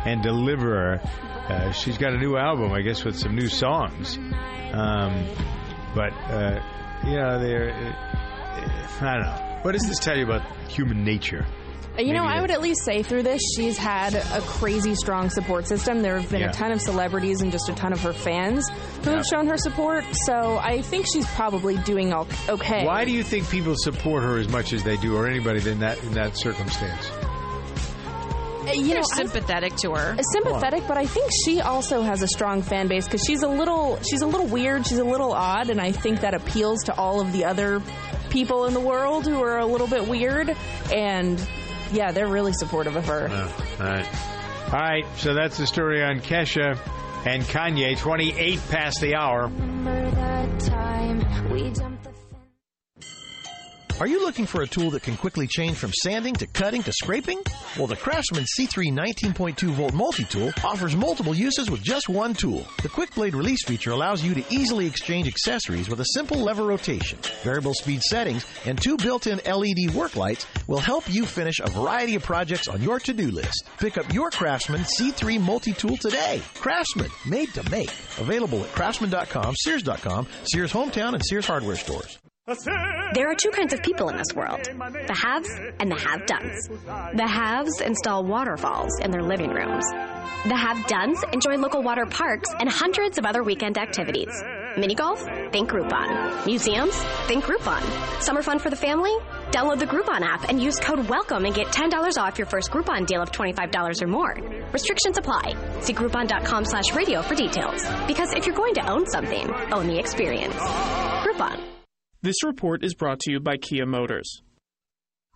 and 0.06 0.22
deliver? 0.22 1.00
Uh, 1.50 1.72
she's 1.72 1.98
got 1.98 2.14
a 2.14 2.18
new 2.18 2.38
album, 2.38 2.72
I 2.72 2.82
guess, 2.82 3.04
with 3.04 3.18
some 3.18 3.36
new 3.36 3.50
songs. 3.50 4.18
Um, 4.72 5.26
but 5.94 6.14
uh, 6.30 6.62
you 7.06 7.16
know, 7.16 7.40
they're. 7.40 7.72
Uh, 7.72 9.06
I 9.06 9.14
don't 9.16 9.24
know. 9.24 9.60
What 9.64 9.74
does 9.74 9.88
this 9.88 10.00
tell 10.00 10.18
you 10.18 10.24
about 10.26 10.42
human 10.70 11.04
nature? 11.04 11.46
You 12.00 12.14
know, 12.14 12.24
I 12.24 12.40
would 12.42 12.52
at 12.52 12.62
least 12.62 12.84
say 12.84 13.04
through 13.04 13.24
this, 13.24 13.42
she's 13.56 13.78
had 13.78 14.16
a 14.16 14.42
crazy 14.42 14.96
strong 14.96 15.30
support 15.30 15.68
system. 15.68 16.02
There 16.02 16.20
have 16.20 16.32
been 16.32 16.42
Yeah. 16.42 16.50
a 16.50 16.54
ton 16.54 16.72
of 16.72 16.82
celebrities 16.82 17.42
and 17.42 17.52
just 17.52 17.68
a 17.70 17.74
ton 17.74 17.92
of 17.94 18.00
her 18.02 18.14
fans 18.14 18.68
who 19.04 19.12
have 19.12 19.26
shown 19.26 19.46
her 19.48 19.58
support. 19.58 20.06
So 20.26 20.58
I 20.64 20.82
think 20.82 21.06
she's 21.12 21.28
probably 21.36 21.78
doing 21.80 22.14
o- 22.14 22.28
okay. 22.50 22.86
Why 22.86 23.04
do 23.06 23.12
you 23.12 23.24
think 23.24 23.50
people 23.50 23.76
support 23.78 24.24
her 24.24 24.38
as 24.38 24.48
much 24.48 24.72
as 24.74 24.84
they 24.84 24.96
do, 24.98 25.16
or 25.18 25.28
anybody 25.28 25.70
in 25.70 25.80
that 25.80 26.02
in 26.04 26.14
that 26.14 26.38
circumstance? 26.38 27.12
Uh, 27.12 28.72
you 28.74 28.86
They're 28.86 28.96
know, 28.96 29.02
I- 29.12 29.16
sympathetic 29.18 29.76
to 29.78 29.92
her. 29.92 30.16
sympathetic, 30.34 30.84
but 30.88 30.98
I 30.98 31.06
think 31.06 31.30
she 31.46 31.62
also 31.62 32.02
has 32.04 32.22
a 32.22 32.28
strong 32.28 32.62
fan 32.62 32.88
base 32.88 33.06
because 33.06 33.24
she's 33.28 33.44
a 33.44 33.48
little 33.50 34.00
she's 34.10 34.22
a 34.22 34.28
little 34.28 34.48
weird, 34.48 34.88
she's 34.88 35.00
a 35.00 35.04
little 35.04 35.34
odd, 35.34 35.70
and 35.70 35.82
I 35.82 35.92
think 35.92 36.22
that 36.22 36.34
appeals 36.34 36.84
to 36.86 36.96
all 36.98 37.20
of 37.20 37.32
the 37.34 37.44
other 37.46 37.82
people 38.30 38.66
in 38.66 38.74
the 38.74 38.80
world 38.80 39.26
who 39.28 39.44
are 39.44 39.60
a 39.60 39.66
little 39.66 39.88
bit 39.88 40.08
weird. 40.08 40.56
And 40.92 41.40
yeah, 41.92 42.12
they're 42.12 42.28
really 42.28 42.54
supportive 42.54 42.96
of 42.96 43.06
her. 43.06 43.28
Oh, 43.30 43.76
all 43.80 43.86
right. 43.86 44.08
All 44.74 44.80
right. 44.80 45.06
So 45.18 45.34
that's 45.34 45.58
the 45.58 45.68
story 45.68 46.04
on 46.04 46.20
Kesha 46.22 46.78
and 47.26 47.44
Kanye. 47.44 47.98
Twenty-eight 47.98 48.60
past 48.70 49.02
the 49.02 49.16
hour. 49.16 49.50
Are 54.02 54.08
you 54.08 54.26
looking 54.26 54.48
for 54.48 54.64
a 54.64 54.68
tool 54.68 54.90
that 54.92 55.04
can 55.04 55.16
quickly 55.16 55.46
change 55.46 55.78
from 55.78 55.94
sanding 55.94 56.34
to 56.38 56.48
cutting 56.48 56.82
to 56.82 56.92
scraping? 56.92 57.40
Well, 57.78 57.86
the 57.86 57.96
Craftsman 57.96 58.46
C3 58.58 58.92
19.2 58.92 59.74
volt 59.74 59.94
multi-tool 59.94 60.54
offers 60.64 60.96
multiple 60.96 61.36
uses 61.36 61.70
with 61.70 61.84
just 61.84 62.10
one 62.10 62.34
tool. 62.34 62.66
The 62.82 62.90
quick 62.90 63.14
blade 63.14 63.36
release 63.36 63.64
feature 63.64 63.92
allows 63.92 64.24
you 64.24 64.34
to 64.34 64.44
easily 64.50 64.88
exchange 64.88 65.28
accessories 65.28 65.88
with 65.88 66.00
a 66.00 66.06
simple 66.16 66.40
lever 66.40 66.64
rotation. 66.64 67.20
Variable 67.44 67.76
speed 67.76 68.02
settings 68.02 68.44
and 68.66 68.82
two 68.82 68.98
built-in 68.98 69.40
LED 69.46 69.94
work 69.94 70.16
lights 70.16 70.48
will 70.66 70.80
help 70.80 71.08
you 71.08 71.28
finish 71.28 71.60
a 71.60 71.70
variety 71.70 72.16
of 72.16 72.24
projects 72.24 72.68
on 72.68 72.82
your 72.82 72.98
to-do 72.98 73.30
list. 73.30 73.70
Pick 73.78 74.00
up 74.00 74.12
your 74.12 74.32
Craftsman 74.32 74.82
C3 74.82 75.40
multi-tool 75.40 75.98
today. 75.98 76.42
Craftsman, 76.56 77.12
made 77.28 77.54
to 77.54 77.70
make. 77.70 77.92
Available 78.18 78.64
at 78.64 78.72
craftsman.com, 78.72 79.54
sears.com, 79.58 80.26
Sears 80.52 80.74
Hometown, 80.74 81.14
and 81.14 81.24
Sears 81.24 81.46
Hardware 81.46 81.76
stores. 81.76 82.18
There 83.14 83.30
are 83.30 83.36
two 83.36 83.52
kinds 83.52 83.74
of 83.74 83.82
people 83.82 84.10
in 84.10 84.18
this 84.18 84.34
world 84.36 84.60
the 84.64 85.18
haves 85.22 85.50
and 85.80 85.92
the 85.92 85.96
have 85.96 86.26
dones. 86.26 86.68
The 87.16 87.28
haves 87.28 87.82
install 87.82 88.24
waterfalls 88.24 89.00
in 89.02 89.12
their 89.12 89.24
living 89.24 89.50
rooms. 89.52 89.86
The 90.44 90.56
have 90.56 90.88
dones 90.88 91.24
enjoy 91.34 91.58
local 91.58 91.84
water 91.84 92.06
parks 92.06 92.50
and 92.60 92.70
hundreds 92.70 93.18
of 93.18 93.26
other 93.26 93.44
weekend 93.44 93.78
activities. 93.78 94.32
Mini 94.78 94.96
golf? 94.96 95.22
Think 95.52 95.70
Groupon. 95.70 96.46
Museums? 96.46 96.96
Think 97.28 97.44
Groupon. 97.44 97.82
Summer 98.22 98.42
fun 98.42 98.58
for 98.58 98.70
the 98.70 98.76
family? 98.76 99.12
Download 99.52 99.80
the 99.80 99.86
Groupon 99.86 100.22
app 100.22 100.50
and 100.50 100.62
use 100.62 100.80
code 100.80 101.00
WELCOME 101.08 101.46
and 101.46 101.54
get 101.54 101.68
$10 101.68 102.18
off 102.18 102.38
your 102.38 102.48
first 102.48 102.72
Groupon 102.72 103.06
deal 103.06 103.22
of 103.22 103.32
$25 103.32 104.02
or 104.02 104.08
more. 104.08 104.36
Restrictions 104.72 105.18
apply. 105.18 105.56
See 105.82 105.94
Groupon.com 105.94 106.66
slash 106.66 106.94
radio 106.94 107.22
for 107.22 107.36
details. 107.36 107.86
Because 108.08 108.34
if 108.34 108.46
you're 108.46 108.56
going 108.56 108.74
to 108.76 108.90
own 108.90 109.06
something, 109.08 109.52
own 109.72 109.88
the 109.88 110.00
experience. 110.00 110.56
Groupon. 110.56 111.81
This 112.24 112.44
report 112.44 112.84
is 112.84 112.94
brought 112.94 113.20
to 113.22 113.32
you 113.32 113.40
by 113.40 113.58
Kia 113.58 113.88
Motors. 113.88 114.44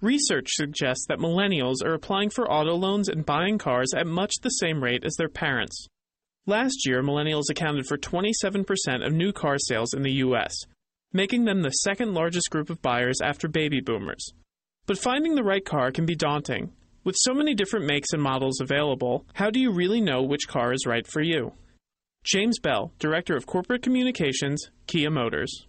Research 0.02 0.50
suggests 0.50 1.08
that 1.08 1.18
millennials 1.18 1.84
are 1.84 1.96
applying 1.96 2.30
for 2.30 2.52
auto 2.52 2.76
loans 2.76 3.10
and 3.10 3.26
buying 3.26 3.58
cars 3.58 3.92
at 3.98 4.06
much 4.06 4.34
the 4.44 4.50
same 4.50 4.84
rate 4.84 5.04
as 5.04 5.16
their 5.16 5.30
parents. 5.30 5.88
Last 6.46 6.86
year, 6.86 7.02
millennials 7.02 7.50
accounted 7.50 7.88
for 7.88 7.98
27% 7.98 9.04
of 9.04 9.14
new 9.14 9.34
car 9.34 9.58
sales 9.58 9.96
in 9.96 10.04
the 10.04 10.12
U.S., 10.12 10.54
making 11.12 11.46
them 11.46 11.64
the 11.64 11.72
second 11.72 12.14
largest 12.14 12.52
group 12.52 12.70
of 12.70 12.84
buyers 12.84 13.20
after 13.20 13.48
baby 13.48 13.82
boomers. 13.82 14.34
But 14.86 15.00
finding 15.00 15.34
the 15.34 15.44
right 15.44 15.66
car 15.66 15.92
can 15.92 16.06
be 16.06 16.16
daunting. 16.16 16.72
With 17.04 17.16
so 17.18 17.34
many 17.34 17.56
different 17.56 17.88
makes 17.88 18.14
and 18.14 18.22
models 18.22 18.62
available, 18.62 19.26
how 19.34 19.50
do 19.50 19.60
you 19.60 19.72
really 19.72 20.02
know 20.02 20.22
which 20.22 20.48
car 20.48 20.72
is 20.72 20.86
right 20.86 21.08
for 21.08 21.22
you? 21.22 21.54
James 22.24 22.60
Bell, 22.60 22.92
Director 23.00 23.36
of 23.36 23.48
Corporate 23.48 23.82
Communications, 23.82 24.70
Kia 24.86 25.10
Motors. 25.10 25.66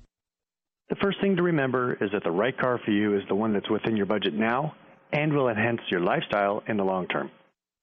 The 0.88 0.96
first 1.03 1.20
thing 1.20 1.37
to 1.37 1.42
remember 1.42 1.94
is 1.94 2.11
that 2.12 2.22
the 2.22 2.31
right 2.31 2.57
car 2.57 2.79
for 2.85 2.92
you 2.92 3.16
is 3.16 3.22
the 3.29 3.35
one 3.35 3.53
that's 3.53 3.68
within 3.70 3.96
your 3.96 4.07
budget 4.07 4.35
now 4.35 4.75
and 5.12 5.33
will 5.33 5.49
enhance 5.49 5.81
your 5.90 6.01
lifestyle 6.01 6.62
in 6.68 6.77
the 6.77 6.85
long 6.85 7.09
term. 7.09 7.31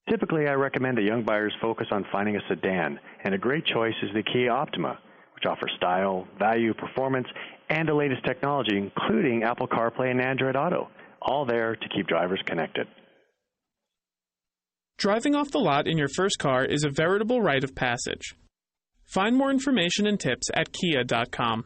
Typically, 0.09 0.47
I 0.47 0.53
recommend 0.53 0.97
that 0.97 1.03
young 1.03 1.23
buyers 1.23 1.53
focus 1.61 1.87
on 1.91 2.05
finding 2.11 2.35
a 2.35 2.39
sedan, 2.49 2.99
and 3.23 3.33
a 3.33 3.37
great 3.37 3.65
choice 3.65 3.93
is 4.03 4.09
the 4.13 4.23
Kia 4.23 4.51
Optima, 4.51 4.99
which 5.35 5.45
offers 5.45 5.71
style, 5.77 6.27
value, 6.37 6.73
performance, 6.73 7.27
and 7.69 7.87
the 7.87 7.93
latest 7.93 8.25
technology, 8.25 8.77
including 8.77 9.43
Apple 9.43 9.67
CarPlay 9.67 10.11
and 10.11 10.21
Android 10.21 10.55
Auto, 10.55 10.89
all 11.21 11.45
there 11.45 11.75
to 11.75 11.89
keep 11.95 12.07
drivers 12.07 12.41
connected. 12.45 12.87
Driving 14.97 15.35
off 15.35 15.51
the 15.51 15.59
lot 15.59 15.87
in 15.87 15.97
your 15.97 16.09
first 16.09 16.37
car 16.37 16.65
is 16.65 16.83
a 16.83 16.89
veritable 16.89 17.41
rite 17.41 17.63
of 17.63 17.75
passage. 17.75 18.35
Find 19.05 19.35
more 19.35 19.51
information 19.51 20.05
and 20.05 20.19
tips 20.19 20.49
at 20.53 20.71
kia.com. 20.71 21.65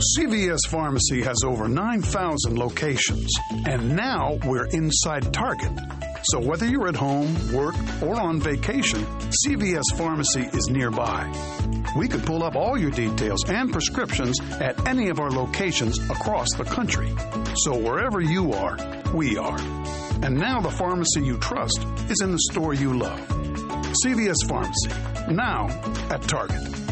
CVS 0.00 0.60
Pharmacy 0.66 1.20
has 1.20 1.44
over 1.44 1.68
9,000 1.68 2.58
locations, 2.58 3.30
and 3.66 3.94
now 3.94 4.38
we're 4.46 4.64
inside 4.68 5.30
Target. 5.34 5.78
So 6.22 6.40
whether 6.40 6.64
you're 6.64 6.88
at 6.88 6.96
home, 6.96 7.34
work, 7.52 7.74
or 8.02 8.18
on 8.18 8.40
vacation, 8.40 9.04
CVS 9.44 9.82
Pharmacy 9.96 10.48
is 10.54 10.68
nearby. 10.70 11.30
We 11.98 12.08
could 12.08 12.24
pull 12.24 12.42
up 12.42 12.56
all 12.56 12.78
your 12.78 12.90
details 12.90 13.44
and 13.50 13.70
prescriptions 13.70 14.40
at 14.52 14.88
any 14.88 15.10
of 15.10 15.20
our 15.20 15.30
locations 15.30 15.98
across 16.08 16.48
the 16.56 16.64
country. 16.64 17.12
So 17.56 17.76
wherever 17.76 18.22
you 18.22 18.52
are, 18.52 18.78
we 19.12 19.36
are. 19.36 19.60
And 20.22 20.38
now 20.38 20.62
the 20.62 20.70
pharmacy 20.70 21.20
you 21.20 21.36
trust 21.38 21.84
is 22.08 22.22
in 22.22 22.32
the 22.32 22.40
store 22.50 22.72
you 22.72 22.98
love. 22.98 23.20
CVS 24.02 24.48
Pharmacy, 24.48 24.88
now 25.30 25.66
at 26.08 26.22
Target. 26.22 26.89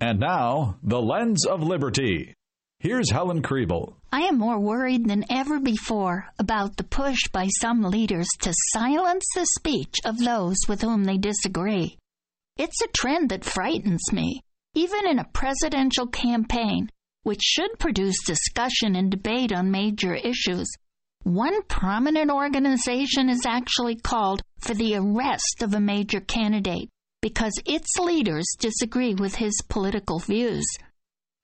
And 0.00 0.20
now, 0.20 0.78
the 0.82 1.02
lens 1.02 1.44
of 1.44 1.62
liberty. 1.62 2.34
Here's 2.78 3.10
Helen 3.10 3.42
Krieble. 3.42 3.96
I 4.12 4.20
am 4.22 4.38
more 4.38 4.60
worried 4.60 5.08
than 5.08 5.24
ever 5.28 5.58
before 5.58 6.28
about 6.38 6.76
the 6.76 6.84
push 6.84 7.18
by 7.32 7.48
some 7.60 7.82
leaders 7.82 8.28
to 8.42 8.54
silence 8.72 9.24
the 9.34 9.46
speech 9.58 9.96
of 10.04 10.18
those 10.18 10.56
with 10.68 10.82
whom 10.82 11.02
they 11.02 11.16
disagree. 11.18 11.98
It's 12.56 12.80
a 12.80 12.88
trend 12.96 13.30
that 13.30 13.44
frightens 13.44 14.12
me. 14.12 14.40
Even 14.74 15.08
in 15.08 15.18
a 15.18 15.28
presidential 15.32 16.06
campaign, 16.06 16.88
which 17.24 17.42
should 17.42 17.80
produce 17.80 18.22
discussion 18.24 18.94
and 18.94 19.10
debate 19.10 19.52
on 19.52 19.72
major 19.72 20.14
issues, 20.14 20.70
one 21.24 21.62
prominent 21.64 22.30
organization 22.30 23.28
is 23.28 23.44
actually 23.44 23.96
called 23.96 24.40
for 24.60 24.74
the 24.74 24.94
arrest 24.94 25.62
of 25.62 25.74
a 25.74 25.80
major 25.80 26.20
candidate. 26.20 26.88
Because 27.20 27.52
its 27.66 27.98
leaders 27.98 28.46
disagree 28.58 29.14
with 29.14 29.36
his 29.36 29.60
political 29.68 30.18
views. 30.18 30.66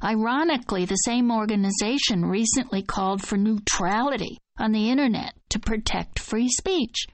Ironically, 0.03 0.85
the 0.85 0.97
same 0.97 1.31
organization 1.31 2.25
recently 2.25 2.83
called 2.83 3.23
for 3.23 3.37
neutrality 3.37 4.39
on 4.59 4.73
the 4.73 4.91
internet 4.91 5.35
to 5.51 5.59
protect 5.59 6.19
free 6.19 6.49
speech. 6.49 7.07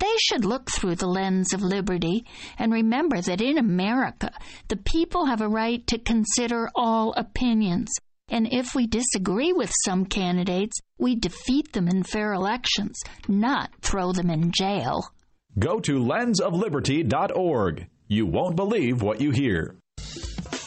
They 0.00 0.16
should 0.18 0.44
look 0.44 0.70
through 0.70 0.96
the 0.96 1.06
lens 1.06 1.52
of 1.54 1.62
liberty 1.62 2.26
and 2.58 2.72
remember 2.72 3.20
that 3.20 3.40
in 3.40 3.56
America, 3.56 4.32
the 4.68 4.76
people 4.76 5.26
have 5.26 5.40
a 5.40 5.48
right 5.48 5.86
to 5.86 5.98
consider 5.98 6.68
all 6.74 7.14
opinions. 7.16 7.90
And 8.28 8.48
if 8.52 8.74
we 8.74 8.86
disagree 8.86 9.52
with 9.52 9.72
some 9.84 10.06
candidates, 10.06 10.78
we 10.98 11.14
defeat 11.14 11.72
them 11.72 11.88
in 11.88 12.02
fair 12.02 12.32
elections, 12.32 12.98
not 13.28 13.70
throw 13.80 14.12
them 14.12 14.30
in 14.30 14.50
jail. 14.50 15.04
Go 15.58 15.78
to 15.80 16.00
lensofliberty.org. 16.00 17.86
You 18.06 18.26
won't 18.26 18.54
believe 18.54 19.00
what 19.00 19.20
you 19.20 19.30
hear. 19.30 19.76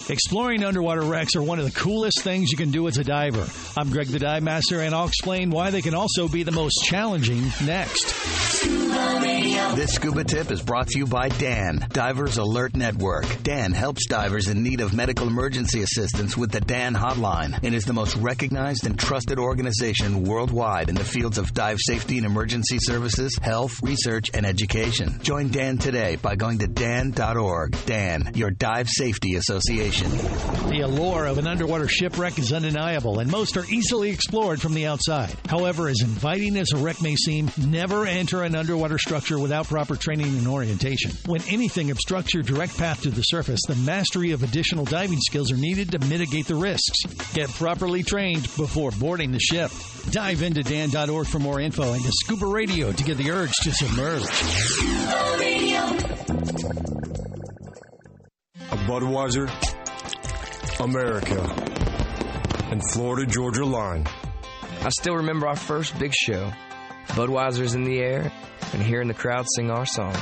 Exploring 0.09 0.63
underwater 0.63 1.01
wrecks 1.01 1.35
are 1.35 1.43
one 1.43 1.59
of 1.59 1.65
the 1.65 1.79
coolest 1.79 2.21
things 2.21 2.49
you 2.49 2.57
can 2.57 2.71
do 2.71 2.87
as 2.87 2.97
a 2.97 3.03
diver. 3.03 3.45
I'm 3.77 3.91
Greg 3.91 4.07
the 4.07 4.19
Dive 4.19 4.41
Master, 4.41 4.81
and 4.81 4.95
I'll 4.95 5.07
explain 5.07 5.51
why 5.51 5.69
they 5.69 5.81
can 5.81 5.93
also 5.93 6.27
be 6.27 6.43
the 6.43 6.51
most 6.51 6.85
challenging 6.85 7.43
next. 7.65 8.86
This 9.77 9.93
scuba 9.93 10.23
tip 10.23 10.49
is 10.49 10.63
brought 10.63 10.87
to 10.87 10.97
you 10.97 11.05
by 11.05 11.29
DAN, 11.29 11.85
Divers 11.89 12.37
Alert 12.37 12.75
Network. 12.75 13.25
DAN 13.43 13.73
helps 13.73 14.07
divers 14.07 14.47
in 14.47 14.63
need 14.63 14.81
of 14.81 14.91
medical 14.91 15.27
emergency 15.27 15.83
assistance 15.83 16.35
with 16.35 16.51
the 16.51 16.61
DAN 16.61 16.95
hotline 16.95 17.59
and 17.61 17.75
is 17.75 17.85
the 17.85 17.93
most 17.93 18.15
recognized 18.15 18.87
and 18.87 18.97
trusted 18.97 19.37
organization 19.37 20.23
worldwide 20.23 20.89
in 20.89 20.95
the 20.95 21.03
fields 21.03 21.37
of 21.37 21.53
dive 21.53 21.77
safety 21.79 22.17
and 22.17 22.25
emergency 22.25 22.79
services, 22.81 23.37
health, 23.39 23.79
research, 23.83 24.31
and 24.33 24.47
education. 24.47 25.19
Join 25.21 25.49
DAN 25.49 25.77
today 25.77 26.15
by 26.15 26.35
going 26.35 26.57
to 26.57 26.67
dan.org. 26.67 27.77
DAN, 27.85 28.31
your 28.33 28.49
dive 28.49 28.89
safety 28.89 29.35
association. 29.35 30.09
The 30.69 30.81
allure 30.83 31.25
of 31.25 31.37
an 31.37 31.45
underwater 31.45 31.87
shipwreck 31.87 32.39
is 32.39 32.51
undeniable, 32.51 33.19
and 33.19 33.29
most 33.29 33.55
are 33.57 33.65
easily 33.65 34.09
explored 34.09 34.59
from 34.59 34.73
the 34.73 34.87
outside. 34.87 35.35
However, 35.47 35.87
as 35.87 36.01
inviting 36.01 36.57
as 36.57 36.71
a 36.73 36.77
wreck 36.77 36.99
may 36.99 37.15
seem, 37.15 37.51
never 37.57 38.07
enter 38.07 38.41
an 38.41 38.55
underwater 38.55 38.86
structure 38.97 39.39
without 39.39 39.67
proper 39.67 39.95
training 39.95 40.37
and 40.37 40.47
orientation. 40.47 41.11
When 41.25 41.41
anything 41.49 41.89
obstructs 41.89 42.33
your 42.33 42.43
direct 42.43 42.77
path 42.77 43.01
to 43.01 43.09
the 43.09 43.23
surface, 43.23 43.59
the 43.67 43.75
mastery 43.75 44.31
of 44.31 44.43
additional 44.43 44.85
diving 44.85 45.19
skills 45.19 45.51
are 45.51 45.57
needed 45.57 45.91
to 45.91 45.99
mitigate 45.99 46.45
the 46.45 46.55
risks. 46.55 47.03
Get 47.33 47.49
properly 47.49 48.03
trained 48.03 48.43
before 48.55 48.91
boarding 48.91 49.31
the 49.31 49.39
ship. 49.39 49.71
Dive 50.11 50.43
into 50.43 50.61
dan.org 50.61 51.25
for 51.25 51.39
more 51.39 51.59
info 51.59 51.93
and 51.93 52.03
to 52.03 52.11
Scuba 52.11 52.45
Radio 52.45 52.91
to 52.91 53.03
get 53.03 53.17
the 53.17 53.31
urge 53.31 53.53
to 53.63 53.71
submerge. 53.73 54.21
A 58.71 58.75
Budweiser, 58.85 59.49
America, 60.79 61.41
and 62.71 62.81
Florida 62.91 63.25
Georgia 63.25 63.65
line. 63.65 64.05
I 64.81 64.89
still 64.89 65.15
remember 65.15 65.47
our 65.47 65.55
first 65.55 65.97
big 65.97 66.13
show. 66.13 66.51
Budweiser's 67.09 67.75
in 67.75 67.83
the 67.83 67.99
air, 67.99 68.31
and 68.73 68.81
hearing 68.81 69.07
the 69.07 69.13
crowd 69.13 69.45
sing 69.55 69.71
our 69.71 69.85
song. 69.85 70.15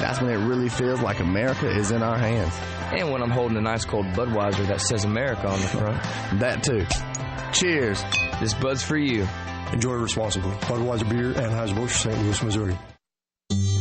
That's 0.00 0.20
when 0.20 0.30
it 0.30 0.46
really 0.46 0.68
feels 0.68 1.00
like 1.00 1.20
America 1.20 1.70
is 1.70 1.90
in 1.90 2.02
our 2.02 2.18
hands. 2.18 2.52
And 2.92 3.10
when 3.12 3.22
I'm 3.22 3.30
holding 3.30 3.56
a 3.56 3.60
nice 3.60 3.84
cold 3.84 4.04
Budweiser 4.06 4.66
that 4.66 4.80
says 4.80 5.04
America 5.04 5.48
on 5.48 5.60
the 5.60 5.66
front. 5.66 6.02
That 6.40 6.62
too. 6.62 6.84
Cheers. 7.52 8.02
This 8.40 8.52
Bud's 8.54 8.82
for 8.82 8.98
you. 8.98 9.26
Enjoy 9.72 9.92
responsibly. 9.92 10.50
Budweiser 10.52 11.08
Beer, 11.08 11.32
Anheuser-Busch, 11.32 12.02
St. 12.02 12.18
Louis, 12.18 12.42
Missouri. 12.42 12.78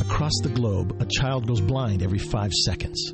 Across 0.02 0.40
the 0.44 0.50
globe, 0.50 1.02
a 1.02 1.06
child 1.06 1.48
goes 1.48 1.60
blind 1.60 2.04
every 2.04 2.20
five 2.20 2.54
seconds. 2.54 3.14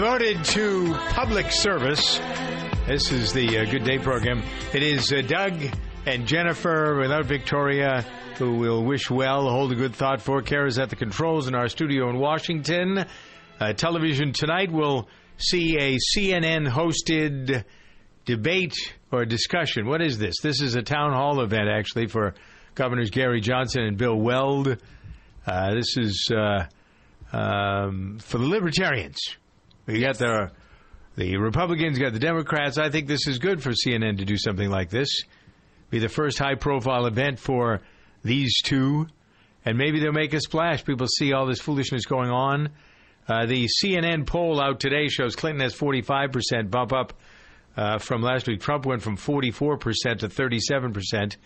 Devoted 0.00 0.42
to 0.46 0.94
public 1.10 1.52
service. 1.52 2.18
This 2.86 3.12
is 3.12 3.34
the 3.34 3.58
uh, 3.58 3.70
Good 3.70 3.84
Day 3.84 3.98
program. 3.98 4.42
It 4.72 4.82
is 4.82 5.12
uh, 5.12 5.20
Doug 5.20 5.52
and 6.06 6.26
Jennifer 6.26 6.98
without 6.98 7.26
Victoria, 7.26 8.00
who 8.38 8.56
will 8.56 8.82
wish 8.82 9.10
well, 9.10 9.50
hold 9.50 9.72
a 9.72 9.74
good 9.74 9.94
thought 9.94 10.22
for. 10.22 10.40
Cara's 10.40 10.78
at 10.78 10.88
the 10.88 10.96
controls 10.96 11.48
in 11.48 11.54
our 11.54 11.68
studio 11.68 12.08
in 12.08 12.18
Washington. 12.18 13.04
Uh, 13.60 13.74
television 13.74 14.32
tonight 14.32 14.72
will 14.72 15.06
see 15.36 15.76
a 15.76 15.98
CNN 16.16 16.66
hosted 16.66 17.64
debate 18.24 18.76
or 19.12 19.26
discussion. 19.26 19.86
What 19.86 20.00
is 20.00 20.16
this? 20.16 20.36
This 20.42 20.62
is 20.62 20.76
a 20.76 20.82
town 20.82 21.12
hall 21.12 21.42
event, 21.42 21.68
actually, 21.68 22.06
for 22.06 22.32
Governors 22.74 23.10
Gary 23.10 23.42
Johnson 23.42 23.82
and 23.82 23.98
Bill 23.98 24.16
Weld. 24.16 24.78
Uh, 25.46 25.74
this 25.74 25.98
is 25.98 26.32
uh, 26.34 26.64
um, 27.36 28.18
for 28.18 28.38
the 28.38 28.46
Libertarians. 28.46 29.36
We 29.90 30.00
got 30.00 30.18
the 30.18 30.50
the 31.16 31.36
Republicans, 31.36 31.98
got 31.98 32.12
the 32.12 32.20
Democrats. 32.20 32.78
I 32.78 32.90
think 32.90 33.08
this 33.08 33.26
is 33.26 33.38
good 33.38 33.62
for 33.62 33.70
CNN 33.70 34.18
to 34.18 34.24
do 34.24 34.36
something 34.36 34.70
like 34.70 34.88
this. 34.88 35.24
Be 35.90 35.98
the 35.98 36.08
first 36.08 36.38
high 36.38 36.54
profile 36.54 37.06
event 37.06 37.40
for 37.40 37.80
these 38.22 38.62
two, 38.62 39.08
and 39.64 39.76
maybe 39.76 39.98
they'll 39.98 40.12
make 40.12 40.32
a 40.32 40.40
splash. 40.40 40.84
People 40.84 41.08
see 41.08 41.32
all 41.32 41.46
this 41.46 41.60
foolishness 41.60 42.06
going 42.06 42.30
on. 42.30 42.70
Uh, 43.26 43.46
the 43.46 43.68
CNN 43.82 44.26
poll 44.26 44.60
out 44.60 44.78
today 44.78 45.08
shows 45.08 45.34
Clinton 45.34 45.60
has 45.60 45.74
45% 45.74 46.70
bump 46.70 46.92
up 46.92 47.14
uh, 47.76 47.98
from 47.98 48.22
last 48.22 48.46
week. 48.46 48.60
Trump 48.60 48.86
went 48.86 49.02
from 49.02 49.16
44% 49.16 49.58
to 50.18 50.28
37%. 50.28 51.36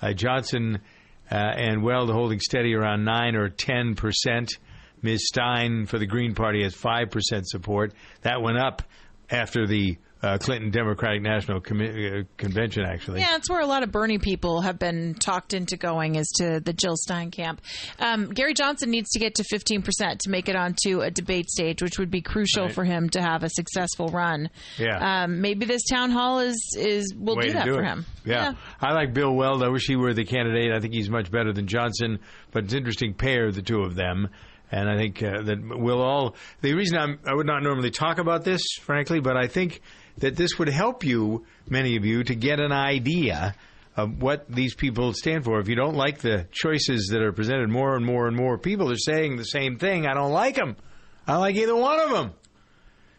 Uh, 0.00 0.12
Johnson 0.12 0.80
uh, 1.30 1.34
and 1.34 1.82
Weld 1.84 2.10
holding 2.10 2.40
steady 2.40 2.74
around 2.74 3.04
9 3.04 3.36
or 3.36 3.48
10%. 3.48 4.48
Ms. 5.02 5.26
Stein 5.28 5.86
for 5.86 5.98
the 5.98 6.06
Green 6.06 6.34
Party 6.34 6.62
has 6.62 6.74
5% 6.74 7.44
support. 7.44 7.92
That 8.22 8.40
went 8.42 8.58
up 8.58 8.82
after 9.30 9.66
the 9.66 9.96
uh, 10.22 10.38
Clinton 10.38 10.70
Democratic 10.70 11.20
National 11.20 11.60
Com- 11.60 11.80
uh, 11.80 12.22
Convention, 12.36 12.84
actually. 12.84 13.18
Yeah, 13.18 13.34
it's 13.34 13.50
where 13.50 13.60
a 13.60 13.66
lot 13.66 13.82
of 13.82 13.90
Bernie 13.90 14.18
people 14.18 14.60
have 14.60 14.78
been 14.78 15.14
talked 15.14 15.52
into 15.52 15.76
going 15.76 16.14
is 16.14 16.28
to 16.36 16.60
the 16.60 16.72
Jill 16.72 16.94
Stein 16.96 17.32
camp. 17.32 17.60
Um, 17.98 18.28
Gary 18.28 18.54
Johnson 18.54 18.90
needs 18.90 19.10
to 19.10 19.18
get 19.18 19.34
to 19.36 19.42
15% 19.42 19.82
to 20.20 20.30
make 20.30 20.48
it 20.48 20.54
onto 20.54 21.00
a 21.00 21.10
debate 21.10 21.50
stage, 21.50 21.82
which 21.82 21.98
would 21.98 22.10
be 22.12 22.20
crucial 22.20 22.66
Right. 22.66 22.72
for 22.72 22.84
him 22.84 23.08
to 23.10 23.20
have 23.20 23.42
a 23.42 23.48
successful 23.48 24.10
run. 24.10 24.48
Yeah. 24.78 25.24
Um, 25.24 25.40
maybe 25.40 25.66
this 25.66 25.82
town 25.90 26.12
hall 26.12 26.38
is, 26.38 26.76
is 26.78 27.12
will 27.18 27.34
Way 27.34 27.48
do 27.48 27.52
that 27.54 27.64
do 27.64 27.74
for 27.74 27.82
it. 27.82 27.86
him. 27.86 28.06
Yeah. 28.24 28.52
I 28.80 28.92
like 28.92 29.12
Bill 29.14 29.34
Weld. 29.34 29.64
I 29.64 29.70
wish 29.70 29.88
he 29.88 29.96
were 29.96 30.14
the 30.14 30.24
candidate. 30.24 30.70
I 30.72 30.78
think 30.78 30.94
he's 30.94 31.10
much 31.10 31.32
better 31.32 31.52
than 31.52 31.66
Johnson, 31.66 32.20
but 32.52 32.62
it's 32.62 32.72
an 32.74 32.78
interesting 32.78 33.14
pair, 33.14 33.50
the 33.50 33.62
two 33.62 33.80
of 33.80 33.96
them. 33.96 34.28
And 34.72 34.88
I 34.88 34.96
think 34.96 35.22
uh, 35.22 35.42
that 35.42 35.58
we'll 35.62 36.00
all. 36.00 36.34
The 36.62 36.72
reason 36.72 36.98
I'm, 36.98 37.20
I 37.26 37.34
would 37.34 37.46
not 37.46 37.62
normally 37.62 37.90
talk 37.90 38.18
about 38.18 38.42
this, 38.42 38.62
frankly, 38.80 39.20
but 39.20 39.36
I 39.36 39.46
think 39.46 39.82
that 40.18 40.34
this 40.34 40.58
would 40.58 40.68
help 40.68 41.04
you, 41.04 41.44
many 41.68 41.96
of 41.96 42.06
you, 42.06 42.24
to 42.24 42.34
get 42.34 42.58
an 42.58 42.72
idea 42.72 43.54
of 43.96 44.22
what 44.22 44.50
these 44.50 44.74
people 44.74 45.12
stand 45.12 45.44
for. 45.44 45.60
If 45.60 45.68
you 45.68 45.76
don't 45.76 45.94
like 45.94 46.18
the 46.18 46.46
choices 46.50 47.08
that 47.12 47.20
are 47.20 47.32
presented, 47.32 47.68
more 47.68 47.94
and 47.96 48.04
more 48.04 48.26
and 48.26 48.36
more 48.36 48.56
people 48.56 48.90
are 48.90 48.96
saying 48.96 49.36
the 49.36 49.44
same 49.44 49.78
thing. 49.78 50.06
I 50.06 50.14
don't 50.14 50.32
like 50.32 50.54
them. 50.54 50.76
I 51.26 51.36
like 51.36 51.56
either 51.56 51.76
one 51.76 52.00
of 52.00 52.10
them. 52.10 52.32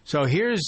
So 0.03 0.25
here's 0.25 0.67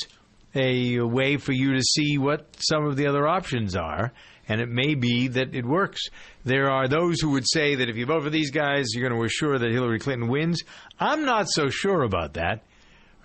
a 0.54 1.00
way 1.00 1.38
for 1.38 1.52
you 1.52 1.74
to 1.74 1.82
see 1.82 2.18
what 2.18 2.56
some 2.60 2.86
of 2.86 2.96
the 2.96 3.08
other 3.08 3.28
options 3.28 3.76
are, 3.76 4.14
and 4.48 4.62
it 4.62 4.70
may 4.70 4.96
be 4.96 5.28
that 5.30 5.56
it 5.56 5.66
works. 5.66 6.02
There 6.44 6.70
are 6.70 6.88
those 6.88 7.20
who 7.22 7.32
would 7.32 7.46
say 7.48 7.76
that 7.76 7.90
if 7.90 7.96
you 7.96 8.06
vote 8.06 8.24
for 8.24 8.30
these 8.30 8.52
guys, 8.52 8.88
you're 8.94 9.08
going 9.08 9.20
to 9.20 9.26
assure 9.26 9.58
that 9.58 9.72
Hillary 9.72 10.00
Clinton 10.00 10.28
wins. 10.28 10.64
I'm 11.00 11.26
not 11.26 11.48
so 11.50 11.70
sure 11.70 12.04
about 12.04 12.34
that, 12.36 12.64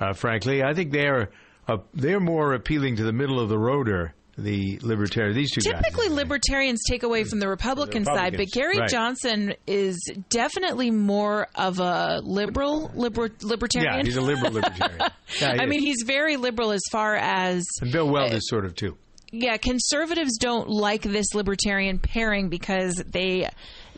uh, 0.00 0.12
frankly. 0.12 0.62
I 0.62 0.74
think 0.74 0.92
they're 0.92 1.30
uh, 1.68 1.78
they're 1.94 2.20
more 2.20 2.54
appealing 2.54 2.96
to 2.96 3.04
the 3.04 3.12
middle 3.12 3.38
of 3.40 3.48
the 3.48 3.56
roader. 3.56 4.12
The 4.38 4.78
libertarian, 4.82 5.34
these 5.34 5.50
two 5.50 5.60
guys. 5.60 5.82
Typically, 5.82 6.08
libertarians 6.08 6.80
take 6.88 7.02
away 7.02 7.24
from 7.24 7.40
the 7.40 7.48
Republican, 7.48 8.06
side, 8.06 8.38
but 8.38 8.46
Gary 8.50 8.78
right. 8.78 8.88
Johnson 8.88 9.52
is 9.66 9.98
definitely 10.30 10.90
more 10.90 11.48
of 11.56 11.78
a 11.78 12.20
liberal, 12.22 12.90
liber, 12.94 13.28
libertarian. 13.42 13.96
Yeah, 13.98 14.02
he's 14.02 14.16
a 14.16 14.22
liberal 14.22 14.52
libertarian. 14.52 14.98
Yeah, 15.40 15.56
I 15.60 15.64
is. 15.64 15.68
mean, 15.68 15.80
he's 15.80 16.02
very 16.06 16.36
liberal 16.36 16.72
as 16.72 16.80
far 16.90 17.14
as 17.16 17.64
and 17.82 17.92
Bill 17.92 18.08
Weld 18.08 18.32
is 18.32 18.48
sort 18.48 18.64
of 18.64 18.74
too. 18.74 18.96
Yeah, 19.32 19.56
conservatives 19.58 20.38
don't 20.38 20.68
like 20.68 21.02
this 21.02 21.34
libertarian 21.34 21.98
pairing 21.98 22.48
because 22.48 22.96
they 23.06 23.48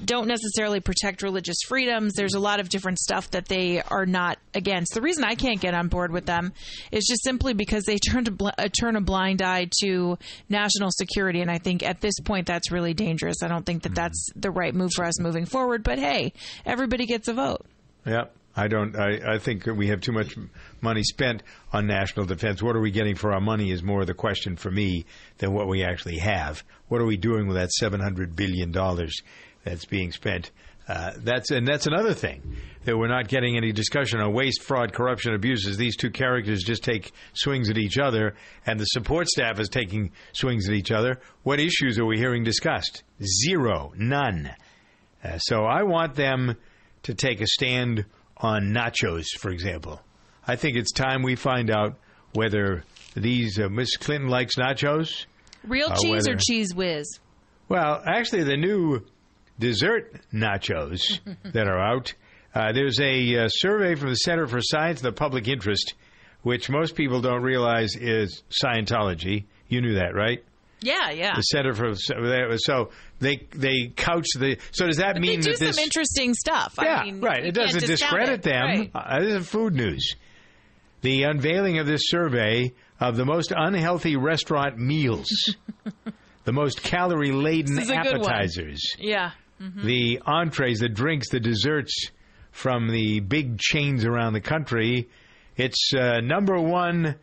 don't 0.04 0.28
necessarily 0.28 0.80
protect 0.80 1.22
religious 1.22 1.56
freedoms. 1.66 2.12
There's 2.12 2.34
a 2.34 2.40
lot 2.40 2.60
of 2.60 2.68
different 2.68 2.98
stuff 2.98 3.30
that 3.30 3.46
they 3.46 3.80
are 3.80 4.04
not 4.04 4.38
against. 4.54 4.92
The 4.92 5.00
reason 5.00 5.24
I 5.24 5.34
can't 5.34 5.60
get 5.60 5.72
on 5.72 5.88
board 5.88 6.12
with 6.12 6.26
them 6.26 6.52
is 6.90 7.06
just 7.08 7.24
simply 7.24 7.54
because 7.54 7.84
they 7.84 7.96
turn 8.10 8.24
bl- 8.24 8.48
uh, 8.58 8.68
turn 8.78 8.96
a 8.96 9.00
blind 9.00 9.40
eye 9.40 9.68
to 9.82 10.18
national 10.50 10.90
security, 10.90 11.40
and 11.40 11.50
I 11.50 11.58
think 11.58 11.82
at 11.82 12.00
this 12.02 12.18
point 12.20 12.46
that's 12.46 12.70
really 12.70 12.92
dangerous. 12.92 13.42
I 13.42 13.48
don't 13.48 13.64
think 13.64 13.84
that 13.84 13.94
that's 13.94 14.28
the 14.36 14.50
right 14.50 14.74
move 14.74 14.90
for 14.94 15.04
us 15.04 15.18
moving 15.18 15.46
forward. 15.46 15.82
But 15.82 15.98
hey, 15.98 16.34
everybody 16.66 17.06
gets 17.06 17.28
a 17.28 17.34
vote. 17.34 17.64
Yeah, 18.04 18.24
I 18.54 18.68
don't. 18.68 18.96
I, 18.96 19.34
I 19.34 19.38
think 19.38 19.64
we 19.64 19.88
have 19.88 20.00
too 20.02 20.12
much 20.12 20.36
money 20.82 21.02
spent 21.02 21.42
on 21.72 21.86
national 21.86 22.26
defense. 22.26 22.62
What 22.62 22.76
are 22.76 22.80
we 22.80 22.90
getting 22.90 23.14
for 23.14 23.32
our 23.32 23.40
money 23.40 23.70
is 23.70 23.82
more 23.82 24.04
the 24.04 24.14
question 24.14 24.56
for 24.56 24.70
me 24.70 25.06
than 25.38 25.52
what 25.52 25.68
we 25.68 25.84
actually 25.84 26.18
have. 26.18 26.64
What 26.88 27.00
are 27.00 27.06
we 27.06 27.16
doing 27.16 27.46
with 27.46 27.56
that 27.56 27.70
seven 27.72 28.00
hundred 28.00 28.36
billion 28.36 28.72
dollars 28.72 29.22
that's 29.64 29.84
being 29.84 30.12
spent? 30.12 30.50
Uh, 30.88 31.12
that's 31.18 31.50
and 31.52 31.66
that's 31.66 31.86
another 31.86 32.12
thing 32.12 32.56
that 32.84 32.98
we're 32.98 33.06
not 33.06 33.28
getting 33.28 33.56
any 33.56 33.70
discussion 33.70 34.20
on 34.20 34.32
waste, 34.32 34.62
fraud, 34.62 34.92
corruption, 34.92 35.32
abuses. 35.32 35.76
These 35.76 35.96
two 35.96 36.10
characters 36.10 36.64
just 36.64 36.82
take 36.82 37.12
swings 37.34 37.70
at 37.70 37.78
each 37.78 37.98
other, 37.98 38.34
and 38.66 38.80
the 38.80 38.84
support 38.86 39.28
staff 39.28 39.60
is 39.60 39.68
taking 39.68 40.10
swings 40.32 40.68
at 40.68 40.74
each 40.74 40.90
other. 40.90 41.20
What 41.44 41.60
issues 41.60 41.98
are 42.00 42.04
we 42.04 42.18
hearing 42.18 42.42
discussed? 42.42 43.04
Zero, 43.46 43.92
none. 43.96 44.50
Uh, 45.22 45.38
so 45.38 45.64
I 45.64 45.84
want 45.84 46.16
them 46.16 46.56
to 47.04 47.14
take 47.14 47.40
a 47.40 47.46
stand 47.46 48.04
on 48.36 48.72
nachos, 48.72 49.26
for 49.38 49.50
example. 49.50 50.00
I 50.46 50.57
think 50.57 50.76
it's 50.76 50.92
time 50.92 51.22
we 51.22 51.37
find 51.37 51.70
out 51.70 51.96
whether 52.35 52.85
these 53.14 53.59
uh, 53.61 53.68
Miss 53.68 53.96
Clinton 53.96 54.28
likes 54.28 54.57
nachos. 54.57 55.26
Real 55.64 55.90
Uh, 55.92 55.96
cheese 55.96 56.28
or 56.28 56.35
Cheez 56.37 56.74
Whiz? 56.74 57.07
Well, 57.68 58.02
actually, 58.05 58.44
the 58.44 58.57
new 58.57 59.02
dessert 59.59 60.20
nachos 60.33 61.20
that 61.52 61.66
are 61.68 61.78
out. 61.78 62.14
Uh, 62.55 62.72
there's 62.72 63.00
a 63.00 63.44
uh, 63.44 63.48
survey 63.48 63.94
from 63.94 64.09
the 64.11 64.16
Center 64.16 64.46
for 64.46 64.61
Science 64.61 65.00
and 65.00 65.07
the 65.09 65.12
Public 65.16 65.48
Interest, 65.48 65.94
which 66.42 66.68
most 66.68 66.96
people 66.96 67.20
don't 67.20 67.42
realize 67.42 67.94
is 67.96 68.42
Scientology. 68.50 69.44
You 69.68 69.81
knew 69.81 69.94
that, 69.94 70.14
right? 70.14 70.44
Yeah, 70.81 71.11
yeah. 71.12 71.35
The 71.37 71.42
Center 71.42 71.72
for 71.74 71.94
so 71.94 72.90
they 73.20 73.46
they 73.55 73.92
couch 73.94 74.26
the. 74.37 74.59
So 74.72 74.87
does 74.88 74.96
that 74.96 75.14
But 75.14 75.22
mean 75.22 75.40
they 75.40 75.46
do 75.46 75.52
that 75.52 75.61
this? 75.61 75.76
some 75.76 75.85
interesting 75.85 76.35
stuff. 76.35 76.74
Yeah, 76.83 76.96
I 76.96 77.05
mean, 77.05 77.20
right. 77.20 77.44
It 77.46 77.52
doesn't 77.55 77.87
discredit 77.87 78.40
it. 78.40 78.42
them. 78.42 78.64
Right. 78.64 78.90
Uh, 78.92 79.20
this 79.20 79.42
is 79.42 79.48
food 79.48 79.74
news. 79.74 80.16
The 81.02 81.24
unveiling 81.24 81.78
of 81.78 81.86
this 81.86 82.02
survey 82.06 82.72
of 83.00 83.16
the 83.16 83.24
most 83.24 83.52
unhealthy 83.54 84.16
restaurant 84.16 84.78
meals, 84.78 85.28
the 86.44 86.52
most 86.52 86.82
calorie 86.82 87.32
laden 87.32 87.74
This 87.74 87.84
is 87.84 87.90
a 87.90 88.02
good 88.02 88.18
one. 88.20 88.30
appetizers, 88.30 88.80
Yeah. 88.98 89.32
Mhm. 89.60 89.82
the 89.84 90.20
entrees, 90.26 90.78
the 90.80 90.88
drinks, 90.88 91.28
the 91.30 91.40
desserts 91.40 92.10
from 92.52 92.88
the 92.88 93.20
big 93.20 93.58
chains 93.58 94.04
around 94.04 94.32
the 94.32 94.40
country. 94.40 95.08
It's 95.56 95.92
uh, 95.94 96.20
number 96.20 96.58
one 96.58 97.16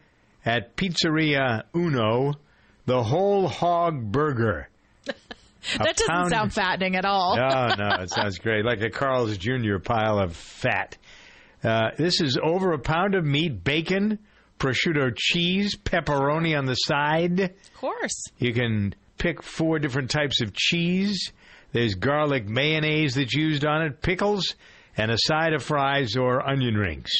at 0.45 0.75
Pizzeria 0.75 1.63
Uno, 1.75 2.33
the 2.85 3.03
whole 3.03 3.47
hog 3.47 4.11
burger. 4.11 4.69
that 5.05 5.95
doesn't 5.97 6.07
pound- 6.07 6.31
sound 6.31 6.53
fattening 6.53 6.95
at 6.95 7.05
all. 7.05 7.37
Oh 7.39 7.75
no, 7.77 8.03
it 8.03 8.09
sounds 8.13 8.37
great, 8.39 8.63
like 8.65 8.81
a 8.81 8.89
Carl's 8.89 9.37
Jr. 9.37 9.77
pile 9.83 10.19
of 10.19 10.35
fat. 10.35 10.97
Uh, 11.63 11.89
this 11.97 12.21
is 12.21 12.37
over 12.41 12.71
a 12.73 12.79
pound 12.79 13.15
of 13.15 13.25
meat, 13.25 13.63
bacon, 13.63 14.19
prosciutto 14.59 15.11
cheese, 15.15 15.75
pepperoni 15.75 16.57
on 16.57 16.65
the 16.65 16.75
side. 16.75 17.39
Of 17.39 17.73
course. 17.75 18.25
You 18.37 18.53
can 18.53 18.95
pick 19.17 19.43
four 19.43 19.79
different 19.79 20.09
types 20.09 20.41
of 20.41 20.53
cheese. 20.53 21.31
There's 21.71 21.95
garlic 21.95 22.47
mayonnaise 22.47 23.15
that's 23.15 23.33
used 23.33 23.65
on 23.65 23.81
it, 23.83 24.01
pickles, 24.01 24.55
and 24.97 25.11
a 25.11 25.17
side 25.17 25.53
of 25.53 25.63
fries 25.63 26.15
or 26.15 26.47
onion 26.47 26.75
rings. 26.75 27.11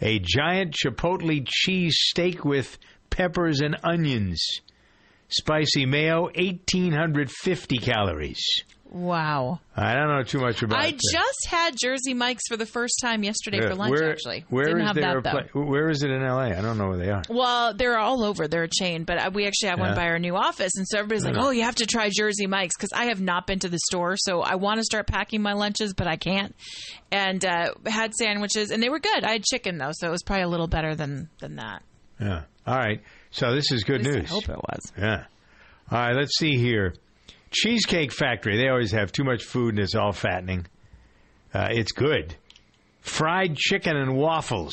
a 0.00 0.18
giant 0.18 0.74
chipotle 0.74 1.46
cheese 1.46 1.96
steak 1.98 2.44
with 2.44 2.78
peppers 3.10 3.60
and 3.60 3.76
onions. 3.84 4.44
Spicy 5.28 5.86
mayo, 5.86 6.24
1,850 6.34 7.78
calories. 7.78 8.42
Wow. 8.94 9.60
I 9.74 9.94
don't 9.94 10.08
know 10.08 10.22
too 10.22 10.38
much 10.38 10.62
about 10.62 10.78
I 10.78 10.90
that. 10.90 11.00
just 11.00 11.46
had 11.48 11.74
Jersey 11.80 12.12
Mike's 12.12 12.46
for 12.46 12.58
the 12.58 12.66
first 12.66 12.98
time 13.02 13.24
yesterday 13.24 13.56
Yeah, 13.62 13.68
for 13.70 13.74
lunch, 13.74 13.90
where- 13.90 14.10
actually. 14.10 14.44
Where 14.50 14.66
Didn't 14.66 14.82
is 14.82 14.86
have 14.88 14.96
that, 14.96 15.22
though. 15.24 15.42
pla- 15.50 15.62
where 15.64 15.88
is 15.88 16.02
it 16.02 16.10
in 16.10 16.22
L.A.? 16.22 16.54
I 16.56 16.60
don't 16.60 16.76
know 16.76 16.88
where 16.88 16.98
they 16.98 17.08
are. 17.08 17.22
Well, 17.30 17.72
they're 17.72 17.98
all 17.98 18.22
over. 18.22 18.48
They're 18.48 18.64
a 18.64 18.68
chain, 18.68 19.04
but 19.04 19.16
uh, 19.18 19.30
we 19.32 19.46
actually 19.46 19.70
have 19.70 19.78
Yeah. 19.78 19.86
one 19.86 19.94
by 19.96 20.04
our 20.08 20.18
new 20.18 20.36
office, 20.36 20.72
and 20.76 20.86
so 20.86 20.98
everybody's 20.98 21.24
like, 21.24 21.36
"Oh, 21.38 21.48
you 21.50 21.62
have 21.62 21.76
to 21.76 21.86
try 21.86 22.10
Jersey 22.14 22.46
Mike's," 22.46 22.76
because 22.76 22.90
I 22.94 23.06
have 23.06 23.20
not 23.20 23.46
been 23.46 23.60
to 23.60 23.68
the 23.70 23.78
store, 23.86 24.16
so 24.18 24.42
I 24.42 24.56
want 24.56 24.78
to 24.78 24.84
start 24.84 25.06
packing 25.06 25.40
my 25.40 25.54
lunches, 25.54 25.94
but 25.94 26.06
I 26.06 26.16
can't. 26.16 26.54
And 27.10 27.42
uh, 27.46 27.72
had 27.86 28.12
sandwiches, 28.14 28.70
and 28.70 28.82
they 28.82 28.90
were 28.90 29.00
good. 29.00 29.24
I 29.24 29.32
had 29.32 29.44
chicken 29.44 29.78
though, 29.78 29.92
so 29.92 30.08
it 30.08 30.10
was 30.10 30.22
probably 30.22 30.42
a 30.44 30.48
little 30.48 30.68
better 30.68 30.94
than 30.94 31.30
than 31.40 31.56
that. 31.56 31.82
Yeah. 32.20 32.42
All 32.66 32.76
right. 32.76 33.00
So 33.30 33.54
this 33.54 33.72
is 33.72 33.84
good 33.84 34.04
least 34.04 34.30
I 34.30 34.34
hope 34.34 34.48
it 34.50 34.56
was. 34.58 34.92
Yeah. 34.98 35.24
All 35.90 35.98
right. 35.98 36.14
Let's 36.14 36.36
see 36.38 36.58
here. 36.58 36.94
Cheesecake 37.52 38.12
Factory. 38.12 38.56
They 38.56 38.68
always 38.68 38.92
have 38.92 39.12
too 39.12 39.24
much 39.24 39.44
food 39.44 39.70
and 39.74 39.78
it's 39.80 39.94
all 39.94 40.12
fattening. 40.12 40.66
Uh, 41.54 41.68
it's 41.70 41.92
good. 41.92 42.34
Fried 43.00 43.56
chicken 43.56 43.96
and 43.96 44.16
waffles. 44.16 44.72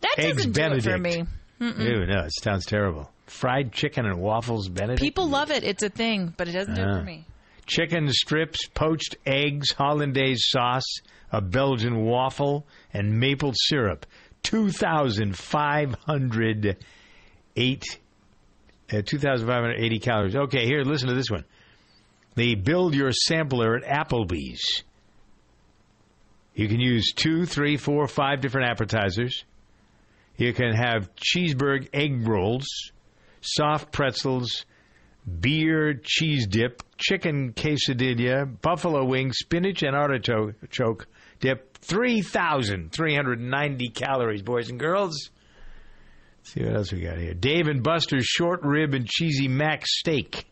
That 0.00 0.14
Eggs 0.18 0.46
doesn't 0.46 0.52
do 0.52 0.62
it 0.90 0.92
for 0.92 0.98
me. 0.98 1.24
Mm-mm. 1.60 1.78
Ew, 1.78 2.06
no, 2.06 2.24
it 2.24 2.32
sounds 2.42 2.66
terrible. 2.66 3.10
Fried 3.26 3.72
chicken 3.72 4.06
and 4.06 4.20
waffles 4.20 4.68
Benedict. 4.68 5.00
People 5.00 5.28
love 5.28 5.50
it; 5.50 5.64
it's 5.64 5.82
a 5.82 5.88
thing, 5.88 6.34
but 6.36 6.46
it 6.48 6.52
doesn't 6.52 6.74
do 6.74 6.82
it 6.82 6.88
Ah. 6.88 6.98
for 6.98 7.04
me. 7.04 7.24
Chicken 7.66 8.12
strips, 8.12 8.66
poached 8.74 9.16
eggs, 9.24 9.72
hollandaise 9.72 10.44
sauce, 10.50 10.84
a 11.32 11.40
Belgian 11.40 12.04
waffle, 12.04 12.66
and 12.92 13.18
maple 13.18 13.52
syrup. 13.54 14.04
2,508 14.42 16.76
uh, 17.56 17.98
Uh, 18.98 19.02
2,580 19.02 19.98
calories. 19.98 20.36
Okay, 20.36 20.66
here, 20.66 20.82
listen 20.82 21.08
to 21.08 21.14
this 21.14 21.30
one. 21.30 21.44
They 22.34 22.54
build 22.54 22.94
your 22.94 23.12
sampler 23.12 23.76
at 23.76 23.84
Applebee's. 23.84 24.82
You 26.54 26.68
can 26.68 26.80
use 26.80 27.12
two, 27.12 27.46
three, 27.46 27.76
four, 27.76 28.06
five 28.06 28.40
different 28.40 28.70
appetizers. 28.70 29.44
You 30.36 30.52
can 30.52 30.74
have 30.74 31.10
cheeseburger 31.14 31.88
egg 31.92 32.26
rolls, 32.26 32.66
soft 33.40 33.92
pretzels, 33.92 34.64
beer 35.40 35.94
cheese 35.94 36.46
dip, 36.46 36.82
chicken 36.96 37.52
quesadilla, 37.52 38.60
buffalo 38.60 39.04
wings, 39.04 39.38
spinach 39.38 39.82
and 39.82 39.96
artichoke 39.96 41.06
dip. 41.40 41.70
3,390 41.84 43.88
calories, 43.90 44.42
boys 44.42 44.70
and 44.70 44.80
girls. 44.80 45.30
See 46.44 46.62
what 46.62 46.76
else 46.76 46.92
we 46.92 47.00
got 47.00 47.18
here. 47.18 47.34
Dave 47.34 47.66
and 47.68 47.82
Buster's 47.82 48.26
short 48.26 48.62
rib 48.62 48.94
and 48.94 49.06
cheesy 49.06 49.48
mac 49.48 49.84
steak 49.86 50.46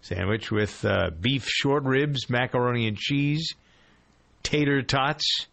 sandwich 0.00 0.50
with 0.50 0.84
uh, 0.84 1.10
beef 1.18 1.46
short 1.48 1.84
ribs, 1.84 2.28
macaroni 2.28 2.86
and 2.86 2.96
cheese, 2.96 3.54
tater 4.42 4.82
tots. 4.82 5.46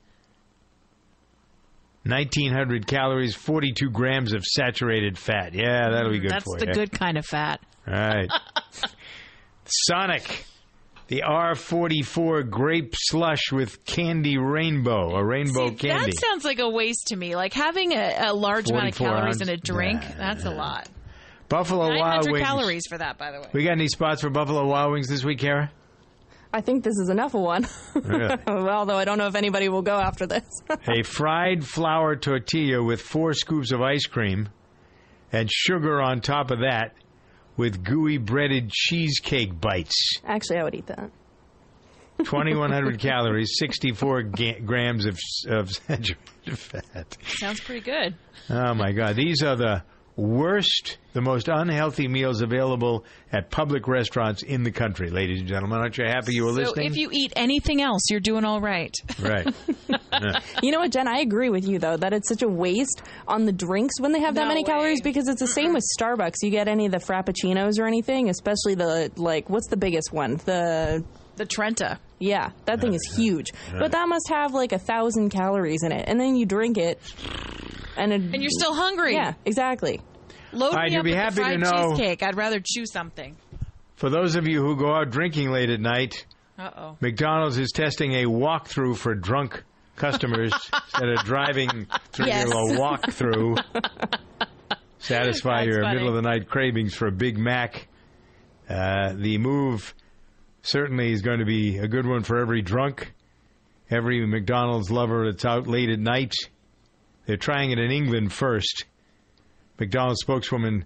1900 2.03 2.87
calories, 2.87 3.35
42 3.35 3.91
grams 3.91 4.33
of 4.33 4.43
saturated 4.43 5.19
fat. 5.19 5.53
Yeah, 5.53 5.91
that'll 5.91 6.11
be 6.11 6.17
good 6.17 6.31
That's 6.31 6.45
for 6.45 6.57
the 6.57 6.65
good 6.65 6.91
kind 6.91 7.15
of 7.15 7.25
fat. 7.25 7.61
All 7.87 7.93
right. 7.93 8.29
Sonic, 9.65 10.45
the 11.11 11.23
R44 11.27 12.49
grape 12.49 12.93
slush 12.97 13.51
with 13.51 13.83
candy 13.83 14.37
rainbow, 14.37 15.13
a 15.13 15.21
rainbow 15.21 15.67
See, 15.67 15.75
candy. 15.75 16.11
That 16.11 16.21
sounds 16.21 16.45
like 16.45 16.59
a 16.59 16.69
waste 16.69 17.07
to 17.07 17.17
me. 17.17 17.35
Like 17.35 17.51
having 17.51 17.91
a, 17.91 18.29
a 18.29 18.33
large 18.33 18.69
amount 18.69 18.87
of 18.87 18.95
44 18.95 19.07
calories 19.17 19.41
in 19.41 19.49
a 19.49 19.57
drink, 19.57 20.01
Nah, 20.03 20.15
that's 20.15 20.45
a 20.45 20.51
lot. 20.51 20.87
Buffalo 21.49 21.89
Wild 21.89 21.99
900 22.27 22.31
Wings. 22.31 22.47
calories 22.47 22.87
for 22.87 22.97
that, 22.97 23.17
by 23.17 23.31
the 23.31 23.41
way. 23.41 23.47
We 23.51 23.65
got 23.65 23.73
any 23.73 23.89
spots 23.89 24.21
for 24.21 24.29
Buffalo 24.29 24.65
Wild 24.65 24.93
Wings 24.93 25.09
this 25.09 25.21
week, 25.25 25.39
Cara? 25.39 25.69
I 26.53 26.61
think 26.61 26.85
this 26.85 26.97
is 26.97 27.09
enough 27.09 27.33
of 27.33 27.41
one. 27.41 27.67
Really? 27.93 28.37
Although 28.47 28.97
I 28.97 29.03
don't 29.03 29.17
know 29.17 29.27
if 29.27 29.35
anybody 29.35 29.67
will 29.67 29.81
go 29.81 29.99
after 29.99 30.25
this. 30.25 30.45
a 30.87 31.03
fried 31.03 31.65
flour 31.65 32.15
tortilla 32.15 32.81
with 32.81 33.01
four 33.01 33.33
scoops 33.33 33.73
of 33.73 33.81
ice 33.81 34.05
cream 34.05 34.47
and 35.33 35.51
sugar 35.51 36.01
on 36.01 36.21
top 36.21 36.51
of 36.51 36.59
that 36.59 36.93
with 37.57 37.83
gooey 37.83 38.17
breaded 38.17 38.71
cheesecake 38.71 39.59
bites. 39.59 40.17
Actually, 40.25 40.57
I 40.59 40.63
would 40.63 40.75
eat 40.75 40.87
that. 40.87 41.11
2,100 42.19 42.99
calories, 42.99 43.51
64 43.57 44.23
ga- 44.23 44.59
grams 44.59 45.05
of, 45.05 45.17
of 45.47 45.69
saturated 45.87 46.17
fat. 46.55 47.17
Sounds 47.25 47.59
pretty 47.59 47.81
good. 47.81 48.15
Oh 48.49 48.73
my 48.73 48.91
God. 48.91 49.15
These 49.15 49.41
are 49.43 49.55
the 49.55 49.83
worst, 50.21 50.97
the 51.13 51.21
most 51.21 51.47
unhealthy 51.47 52.07
meals 52.07 52.41
available 52.41 53.03
at 53.31 53.49
public 53.49 53.87
restaurants 53.87 54.43
in 54.43 54.63
the 54.63 54.71
country, 54.71 55.09
ladies 55.09 55.39
and 55.39 55.47
gentlemen. 55.49 55.79
Aren't 55.79 55.97
you 55.97 56.05
happy 56.05 56.33
you 56.35 56.45
were 56.45 56.51
So 56.51 56.55
listening? 56.61 56.87
if 56.91 56.95
you 56.97 57.09
eat 57.11 57.33
anything 57.35 57.81
else, 57.81 58.03
you're 58.09 58.19
doing 58.19 58.45
all 58.45 58.61
right. 58.61 58.93
Right. 59.19 59.47
Yeah. 59.89 60.39
You 60.61 60.71
know 60.71 60.79
what, 60.79 60.91
Jen? 60.91 61.07
I 61.07 61.19
agree 61.19 61.49
with 61.49 61.67
you 61.67 61.79
though 61.79 61.97
that 61.97 62.13
it's 62.13 62.27
such 62.29 62.43
a 62.43 62.47
waste 62.47 63.01
on 63.27 63.45
the 63.45 63.51
drinks 63.51 63.99
when 63.99 64.11
they 64.11 64.19
have 64.19 64.35
that 64.35 64.43
No 64.43 64.47
many 64.49 64.61
way. 64.61 64.65
calories 64.67 65.01
because 65.01 65.27
it's 65.27 65.39
the 65.41 65.47
same 65.47 65.73
with 65.73 65.83
Starbucks. 65.99 66.35
You 66.43 66.51
get 66.51 66.67
any 66.67 66.85
of 66.85 66.91
the 66.91 66.99
frappuccinos 66.99 67.79
or 67.79 67.85
anything, 67.87 68.29
especially 68.29 68.75
the 68.75 69.11
like 69.15 69.49
what's 69.49 69.67
the 69.67 69.77
biggest 69.77 70.13
one? 70.13 70.35
The 70.45 71.03
the 71.37 71.45
Trenta. 71.45 71.99
Yeah, 72.19 72.51
that 72.65 72.79
thing 72.81 72.93
is 72.93 73.01
huge. 73.15 73.51
But 73.71 73.93
that 73.93 74.07
must 74.07 74.29
have 74.29 74.53
like 74.53 74.73
a 74.73 74.77
thousand 74.79 75.29
calories 75.31 75.81
in 75.83 75.91
it, 75.91 76.05
and 76.07 76.19
then 76.19 76.35
you 76.35 76.45
drink 76.45 76.77
it, 76.77 76.99
and 77.97 78.13
it, 78.13 78.21
And 78.21 78.35
you're 78.43 78.51
still 78.51 78.75
hungry. 78.75 79.15
Yeah, 79.15 79.33
exactly. 79.45 80.01
Load 80.53 80.71
All 80.71 80.73
right, 80.73 80.87
me 80.87 80.91
you'll 80.93 80.99
up 80.99 81.05
be 81.05 81.13
happy 81.13 81.35
to 81.43 81.57
know- 81.57 81.91
cheesecake. 81.95 82.23
I'd 82.23 82.35
rather 82.35 82.59
chew 82.63 82.85
something. 82.85 83.35
For 83.95 84.09
those 84.09 84.35
of 84.35 84.47
you 84.47 84.61
who 84.61 84.75
go 84.75 84.93
out 84.93 85.09
drinking 85.11 85.51
late 85.51 85.69
at 85.69 85.79
night, 85.79 86.25
Uh-oh. 86.57 86.97
McDonald's 87.01 87.57
is 87.57 87.71
testing 87.71 88.13
a 88.13 88.25
walkthrough 88.25 88.97
for 88.97 89.13
drunk 89.15 89.63
customers 89.95 90.51
instead 90.73 91.09
of 91.09 91.19
driving 91.25 91.87
through 92.11 92.25
Yes. 92.27 92.49
a 92.49 92.53
walkthrough. 92.53 93.57
Satisfy 94.99 95.65
That's 95.65 95.67
your 95.67 95.87
middle 95.93 96.09
of 96.09 96.15
the 96.15 96.21
night 96.21 96.47
cravings 96.47 96.93
for 96.93 97.07
a 97.07 97.11
Big 97.11 97.37
Mac. 97.37 97.87
Uh, 98.69 99.13
the 99.15 99.37
move 99.37 99.93
certainly 100.61 101.11
is 101.11 101.21
going 101.21 101.39
to 101.39 101.45
be 101.45 101.77
a 101.79 101.87
good 101.87 102.05
one 102.05 102.23
for 102.23 102.37
every 102.39 102.61
drunk, 102.61 103.11
every 103.89 104.25
McDonald's 104.25 104.91
lover 104.91 105.25
that's 105.31 105.43
out 105.45 105.67
late 105.67 105.89
at 105.89 105.99
night. 105.99 106.33
They're 107.25 107.37
trying 107.37 107.71
it 107.71 107.79
in 107.79 107.91
England 107.91 108.31
first. 108.31 108.85
McDonald's 109.81 110.21
spokeswoman 110.21 110.85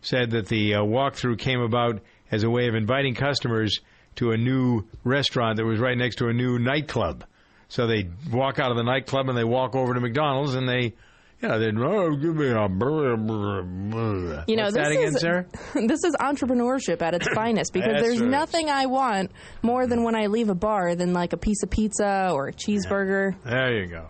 said 0.00 0.30
that 0.30 0.46
the 0.46 0.76
uh, 0.76 0.80
walkthrough 0.80 1.38
came 1.38 1.60
about 1.60 2.00
as 2.30 2.42
a 2.42 2.48
way 2.48 2.68
of 2.68 2.74
inviting 2.74 3.14
customers 3.14 3.80
to 4.16 4.32
a 4.32 4.36
new 4.38 4.82
restaurant 5.04 5.58
that 5.58 5.66
was 5.66 5.78
right 5.78 5.96
next 5.96 6.16
to 6.16 6.28
a 6.28 6.32
new 6.32 6.58
nightclub. 6.58 7.22
So 7.68 7.86
they 7.86 8.08
walk 8.32 8.58
out 8.58 8.70
of 8.70 8.78
the 8.78 8.82
nightclub 8.82 9.28
and 9.28 9.36
they 9.36 9.44
walk 9.44 9.76
over 9.76 9.92
to 9.92 10.00
McDonald's 10.00 10.54
and 10.54 10.66
they, 10.66 10.94
you 11.42 11.48
know, 11.48 11.58
they 11.58 11.66
oh, 11.66 12.16
give 12.16 12.34
me 12.34 12.48
a 12.48 12.66
burger. 12.66 13.18
burger." 13.18 14.44
You 14.48 14.56
know, 14.56 14.64
What's 14.64 14.74
this 14.74 14.88
that 14.88 14.92
again, 14.92 15.44
is 15.74 15.86
this 15.88 16.04
is 16.04 16.16
entrepreneurship 16.18 17.02
at 17.02 17.12
its 17.12 17.28
finest 17.34 17.74
because 17.74 18.02
there's 18.02 18.22
right. 18.22 18.30
nothing 18.30 18.70
I 18.70 18.86
want 18.86 19.32
more 19.62 19.86
than 19.86 20.02
when 20.02 20.16
I 20.16 20.28
leave 20.28 20.48
a 20.48 20.54
bar 20.54 20.94
than 20.94 21.12
like 21.12 21.34
a 21.34 21.36
piece 21.36 21.62
of 21.62 21.68
pizza 21.68 22.30
or 22.32 22.48
a 22.48 22.52
cheeseburger. 22.54 23.34
There 23.44 23.82
you 23.82 23.86
go. 23.86 24.08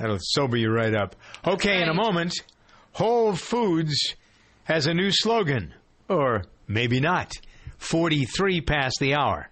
That'll 0.00 0.18
sober 0.18 0.56
you 0.56 0.70
right 0.70 0.94
up. 0.94 1.14
Okay, 1.46 1.82
in 1.82 1.90
a 1.90 1.94
moment, 1.94 2.34
Whole 2.94 3.34
Foods 3.34 4.14
has 4.64 4.86
a 4.86 4.94
new 4.94 5.10
slogan. 5.10 5.74
Or 6.08 6.44
maybe 6.68 7.00
not. 7.00 7.32
43 7.78 8.60
past 8.60 8.98
the 9.00 9.14
hour. 9.14 9.50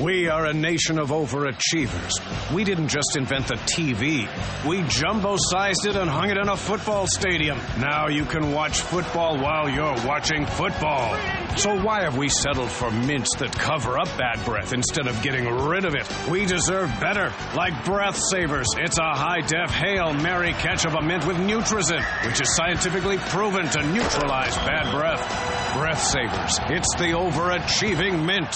We 0.00 0.28
are 0.28 0.46
a 0.46 0.54
nation 0.54 0.98
of 0.98 1.10
overachievers. 1.10 2.12
We 2.54 2.64
didn't 2.64 2.88
just 2.88 3.16
invent 3.16 3.48
the 3.48 3.54
TV. 3.54 4.28
We 4.66 4.82
jumbo 4.88 5.36
sized 5.38 5.86
it 5.86 5.94
and 5.94 6.08
hung 6.08 6.30
it 6.30 6.38
in 6.38 6.48
a 6.48 6.56
football 6.56 7.06
stadium. 7.06 7.58
Now 7.78 8.08
you 8.08 8.24
can 8.24 8.52
watch 8.52 8.80
football 8.80 9.38
while 9.38 9.68
you're 9.68 10.06
watching 10.06 10.46
football. 10.46 11.14
So 11.56 11.80
why 11.82 12.02
have 12.04 12.16
we 12.16 12.28
settled 12.28 12.70
for 12.70 12.90
mints 12.90 13.36
that 13.36 13.52
cover 13.52 13.98
up 13.98 14.08
bad 14.16 14.42
breath 14.44 14.72
instead 14.72 15.06
of 15.06 15.20
getting 15.22 15.44
rid 15.44 15.84
of 15.84 15.94
it? 15.94 16.08
We 16.30 16.46
deserve 16.46 16.88
better. 17.00 17.32
Like 17.54 17.84
Breath 17.84 18.18
Savers, 18.30 18.68
it's 18.78 18.98
a 18.98 19.14
high 19.14 19.40
def 19.40 19.70
Hail 19.70 20.14
Mary 20.14 20.52
catch 20.54 20.86
of 20.86 20.94
a 20.94 21.02
mint 21.02 21.26
with 21.26 21.36
NeutraZinc, 21.36 22.26
which 22.26 22.40
is 22.40 22.56
scientifically 22.56 23.18
proven 23.18 23.68
to 23.68 23.82
neutralize 23.92 24.56
bad 24.58 24.90
breath. 24.94 25.76
Breath 25.76 26.02
Savers, 26.02 26.58
it's 26.70 26.94
the 26.96 27.12
overachieving 27.12 28.24
mint. 28.24 28.54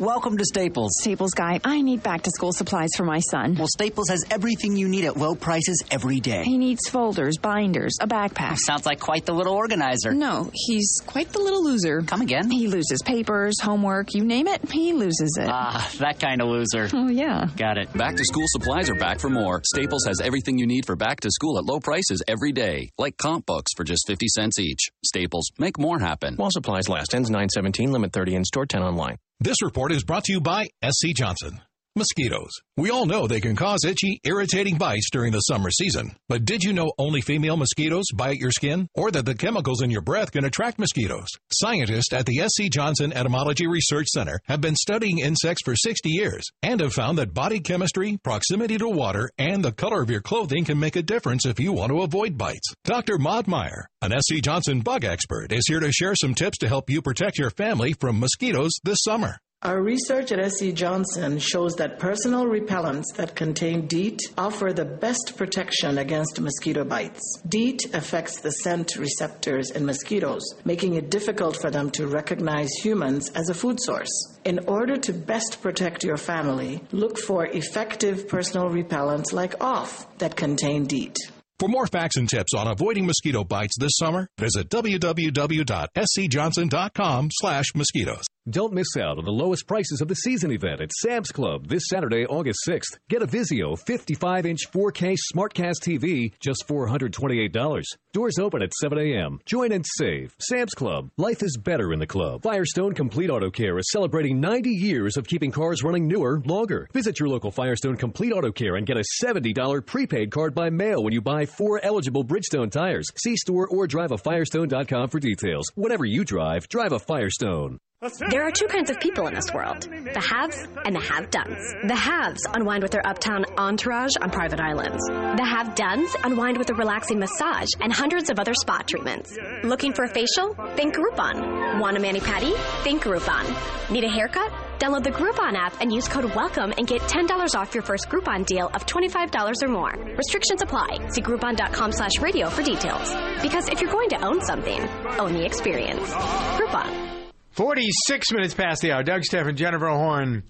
Welcome 0.00 0.38
to 0.38 0.44
Staples. 0.44 0.92
Staples 1.00 1.32
guy, 1.32 1.58
I 1.64 1.82
need 1.82 2.04
back 2.04 2.22
to 2.22 2.30
school 2.30 2.52
supplies 2.52 2.90
for 2.96 3.02
my 3.02 3.18
son. 3.18 3.56
Well, 3.56 3.66
Staples 3.66 4.08
has 4.10 4.24
everything 4.30 4.76
you 4.76 4.88
need 4.88 5.04
at 5.04 5.16
low 5.16 5.34
prices 5.34 5.82
every 5.90 6.20
day. 6.20 6.44
He 6.44 6.56
needs 6.56 6.88
folders, 6.88 7.36
binders, 7.36 7.96
a 8.00 8.06
backpack. 8.06 8.58
Sounds 8.58 8.86
like 8.86 9.00
quite 9.00 9.26
the 9.26 9.32
little 9.32 9.54
organizer. 9.54 10.14
No, 10.14 10.52
he's 10.54 11.00
quite 11.04 11.32
the 11.32 11.40
little 11.40 11.64
loser. 11.64 12.02
Come 12.02 12.20
again? 12.20 12.48
He 12.48 12.68
loses 12.68 13.02
papers, 13.04 13.56
homework, 13.60 14.14
you 14.14 14.24
name 14.24 14.46
it, 14.46 14.70
he 14.70 14.92
loses 14.92 15.36
it. 15.36 15.48
Ah, 15.48 15.90
that 15.98 16.20
kind 16.20 16.40
of 16.40 16.46
loser. 16.46 16.88
Oh, 16.94 17.08
yeah. 17.08 17.48
Got 17.56 17.78
it. 17.78 17.92
Back 17.92 18.14
to 18.14 18.24
school 18.24 18.46
supplies 18.46 18.88
are 18.90 18.94
back 18.94 19.18
for 19.18 19.30
more. 19.30 19.62
Staples 19.64 20.04
has 20.06 20.20
everything 20.20 20.58
you 20.58 20.66
need 20.68 20.86
for 20.86 20.94
back 20.94 21.18
to 21.22 21.30
school 21.32 21.58
at 21.58 21.64
low 21.64 21.80
prices 21.80 22.22
every 22.28 22.52
day, 22.52 22.88
like 22.98 23.16
comp 23.16 23.46
books 23.46 23.72
for 23.76 23.82
just 23.82 24.06
50 24.06 24.28
cents 24.28 24.60
each. 24.60 24.90
Staples, 25.04 25.50
make 25.58 25.76
more 25.76 25.98
happen. 25.98 26.36
While 26.36 26.52
supplies 26.52 26.88
last. 26.88 27.16
Ends 27.16 27.30
917, 27.30 27.90
limit 27.90 28.12
30 28.12 28.36
in 28.36 28.44
store, 28.44 28.64
10 28.64 28.84
online. 28.84 29.16
This 29.40 29.62
report 29.62 29.92
is 29.92 30.02
brought 30.02 30.24
to 30.24 30.32
you 30.32 30.40
by 30.40 30.66
SC 30.84 31.14
Johnson. 31.14 31.60
Mosquitoes. 31.96 32.50
We 32.76 32.90
all 32.90 33.06
know 33.06 33.26
they 33.26 33.40
can 33.40 33.56
cause 33.56 33.84
itchy, 33.84 34.20
irritating 34.22 34.78
bites 34.78 35.10
during 35.10 35.32
the 35.32 35.40
summer 35.40 35.70
season. 35.70 36.14
But 36.28 36.44
did 36.44 36.62
you 36.62 36.72
know 36.72 36.92
only 36.96 37.20
female 37.20 37.56
mosquitoes 37.56 38.04
bite 38.14 38.38
your 38.38 38.52
skin? 38.52 38.88
Or 38.94 39.10
that 39.10 39.24
the 39.24 39.34
chemicals 39.34 39.82
in 39.82 39.90
your 39.90 40.02
breath 40.02 40.30
can 40.30 40.44
attract 40.44 40.78
mosquitoes? 40.78 41.26
Scientists 41.52 42.12
at 42.12 42.26
the 42.26 42.46
SC 42.46 42.70
Johnson 42.70 43.12
Entomology 43.12 43.66
Research 43.66 44.06
Center 44.08 44.38
have 44.46 44.60
been 44.60 44.76
studying 44.76 45.18
insects 45.18 45.62
for 45.64 45.74
60 45.74 46.08
years 46.08 46.44
and 46.62 46.80
have 46.80 46.92
found 46.92 47.18
that 47.18 47.34
body 47.34 47.58
chemistry, 47.58 48.16
proximity 48.22 48.78
to 48.78 48.88
water, 48.88 49.28
and 49.38 49.64
the 49.64 49.72
color 49.72 50.00
of 50.00 50.10
your 50.10 50.20
clothing 50.20 50.64
can 50.64 50.78
make 50.78 50.94
a 50.94 51.02
difference 51.02 51.46
if 51.46 51.58
you 51.58 51.72
want 51.72 51.90
to 51.90 52.02
avoid 52.02 52.38
bites. 52.38 52.72
Dr. 52.84 53.18
Maud 53.18 53.48
Meyer, 53.48 53.88
an 54.02 54.12
SC 54.20 54.36
Johnson 54.42 54.80
bug 54.80 55.04
expert, 55.04 55.52
is 55.52 55.66
here 55.66 55.80
to 55.80 55.90
share 55.90 56.14
some 56.14 56.34
tips 56.34 56.58
to 56.58 56.68
help 56.68 56.88
you 56.88 57.02
protect 57.02 57.38
your 57.38 57.50
family 57.50 57.92
from 57.92 58.20
mosquitoes 58.20 58.72
this 58.84 58.98
summer. 59.02 59.38
Our 59.62 59.82
research 59.82 60.30
at 60.30 60.52
SC 60.52 60.72
Johnson 60.72 61.40
shows 61.40 61.74
that 61.76 61.98
personal 61.98 62.46
repellents 62.46 63.12
that 63.16 63.34
contain 63.34 63.88
DEET 63.88 64.20
offer 64.38 64.72
the 64.72 64.84
best 64.84 65.34
protection 65.36 65.98
against 65.98 66.40
mosquito 66.40 66.84
bites. 66.84 67.20
DEET 67.48 67.92
affects 67.92 68.38
the 68.38 68.52
scent 68.52 68.94
receptors 68.96 69.72
in 69.72 69.84
mosquitoes, 69.84 70.44
making 70.64 70.94
it 70.94 71.10
difficult 71.10 71.60
for 71.60 71.72
them 71.72 71.90
to 71.90 72.06
recognize 72.06 72.68
humans 72.84 73.30
as 73.30 73.48
a 73.48 73.54
food 73.54 73.82
source. 73.82 74.38
In 74.44 74.60
order 74.68 74.96
to 74.96 75.12
best 75.12 75.60
protect 75.60 76.04
your 76.04 76.18
family, 76.18 76.80
look 76.92 77.18
for 77.18 77.46
effective 77.46 78.28
personal 78.28 78.70
repellents 78.70 79.32
like 79.32 79.60
OFF 79.60 80.06
that 80.18 80.36
contain 80.36 80.84
DEET. 80.84 81.16
For 81.58 81.68
more 81.68 81.88
facts 81.88 82.16
and 82.16 82.28
tips 82.28 82.54
on 82.56 82.68
avoiding 82.68 83.06
mosquito 83.06 83.42
bites 83.42 83.76
this 83.76 83.96
summer, 83.96 84.28
visit 84.38 84.68
www.scjohnson.com 84.68 87.28
slash 87.32 87.66
mosquitoes. 87.74 88.27
Don't 88.50 88.72
miss 88.72 88.96
out 88.96 89.18
on 89.18 89.24
the 89.26 89.30
lowest 89.30 89.66
prices 89.66 90.00
of 90.00 90.08
the 90.08 90.14
season 90.14 90.50
event 90.52 90.80
at 90.80 90.92
Sam's 90.92 91.30
Club 91.30 91.66
this 91.66 91.82
Saturday, 91.88 92.24
August 92.24 92.60
6th. 92.66 92.98
Get 93.10 93.20
a 93.20 93.26
Vizio 93.26 93.78
55 93.78 94.46
inch 94.46 94.60
4K 94.72 95.16
Smartcast 95.34 95.82
TV, 95.82 96.32
just 96.40 96.66
$428. 96.66 97.82
Doors 98.14 98.38
open 98.38 98.62
at 98.62 98.72
7 98.72 98.96
a.m. 98.98 99.38
Join 99.44 99.72
and 99.72 99.84
save. 99.86 100.34
Sam's 100.40 100.72
Club. 100.72 101.10
Life 101.18 101.42
is 101.42 101.58
better 101.58 101.92
in 101.92 101.98
the 101.98 102.06
club. 102.06 102.42
Firestone 102.42 102.94
Complete 102.94 103.28
Auto 103.28 103.50
Care 103.50 103.76
is 103.78 103.90
celebrating 103.90 104.40
90 104.40 104.70
years 104.70 105.18
of 105.18 105.26
keeping 105.26 105.50
cars 105.50 105.82
running 105.82 106.08
newer, 106.08 106.40
longer. 106.46 106.88
Visit 106.94 107.20
your 107.20 107.28
local 107.28 107.50
Firestone 107.50 107.98
Complete 107.98 108.32
Auto 108.32 108.50
Care 108.50 108.76
and 108.76 108.86
get 108.86 108.96
a 108.96 109.04
$70 109.22 109.84
prepaid 109.84 110.30
card 110.30 110.54
by 110.54 110.70
mail 110.70 111.02
when 111.02 111.12
you 111.12 111.20
buy 111.20 111.44
four 111.44 111.84
eligible 111.84 112.24
Bridgestone 112.24 112.70
tires. 112.70 113.08
See 113.22 113.36
store 113.36 113.68
or 113.68 113.86
drive 113.86 114.12
a 114.12 114.16
Firestone.com 114.18 115.10
for 115.10 115.20
details. 115.20 115.66
Whatever 115.74 116.06
you 116.06 116.24
drive, 116.24 116.66
drive 116.68 116.92
a 116.92 116.98
Firestone. 116.98 117.78
There 118.00 118.46
are 118.46 118.52
two 118.52 118.68
kinds 118.68 118.90
of 118.90 119.00
people 119.00 119.26
in 119.26 119.34
this 119.34 119.52
world 119.52 119.82
the 119.82 120.20
haves 120.20 120.56
and 120.84 120.94
the 120.94 121.00
have 121.00 121.30
dones. 121.30 121.74
The 121.82 121.96
haves 121.96 122.46
unwind 122.54 122.84
with 122.84 122.92
their 122.92 123.04
uptown 123.04 123.44
entourage 123.58 124.12
on 124.22 124.30
private 124.30 124.60
islands. 124.60 125.04
The 125.08 125.44
have 125.44 125.74
dones 125.74 126.14
unwind 126.22 126.58
with 126.58 126.70
a 126.70 126.74
relaxing 126.74 127.18
massage 127.18 127.66
and 127.80 127.92
hundreds 127.92 128.30
of 128.30 128.38
other 128.38 128.54
spa 128.54 128.82
treatments. 128.86 129.36
Looking 129.64 129.92
for 129.92 130.04
a 130.04 130.08
facial? 130.08 130.54
Think 130.76 130.94
Groupon. 130.94 131.80
Want 131.80 131.96
a 131.96 132.00
mani 132.00 132.20
pedi? 132.20 132.56
Think 132.84 133.02
Groupon. 133.02 133.90
Need 133.90 134.04
a 134.04 134.08
haircut? 134.08 134.52
Download 134.78 135.02
the 135.02 135.10
Groupon 135.10 135.54
app 135.54 135.80
and 135.80 135.92
use 135.92 136.06
code 136.06 136.30
WELCOME 136.36 136.74
and 136.78 136.86
get 136.86 137.02
$10 137.02 137.56
off 137.56 137.74
your 137.74 137.82
first 137.82 138.08
Groupon 138.08 138.46
deal 138.46 138.68
of 138.74 138.86
$25 138.86 139.60
or 139.60 139.68
more. 139.68 139.92
Restrictions 140.16 140.62
apply. 140.62 141.08
See 141.08 141.20
groupon.com 141.20 141.90
slash 141.90 142.16
radio 142.20 142.48
for 142.48 142.62
details. 142.62 143.12
Because 143.42 143.68
if 143.68 143.80
you're 143.80 143.90
going 143.90 144.10
to 144.10 144.24
own 144.24 144.40
something, 144.42 144.80
own 145.18 145.32
the 145.32 145.44
experience. 145.44 146.12
Groupon. 146.12 147.17
46 147.58 148.30
minutes 148.30 148.54
past 148.54 148.82
the 148.82 148.92
hour. 148.92 149.02
Doug 149.02 149.24
Stephan, 149.24 149.56
Jennifer 149.56 149.88
Horn 149.88 150.44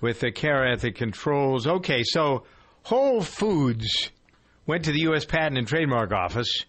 with 0.00 0.20
the 0.20 0.32
Cara 0.32 0.72
at 0.72 0.80
the 0.80 0.92
controls. 0.92 1.66
Okay, 1.66 2.02
so 2.02 2.44
Whole 2.84 3.20
Foods 3.20 4.10
went 4.64 4.86
to 4.86 4.92
the 4.92 5.00
U.S. 5.00 5.26
Patent 5.26 5.58
and 5.58 5.68
Trademark 5.68 6.10
Office 6.10 6.64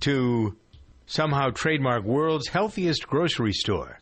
to 0.00 0.56
somehow 1.06 1.50
trademark 1.50 2.02
world's 2.02 2.48
healthiest 2.48 3.06
grocery 3.06 3.52
store. 3.52 4.00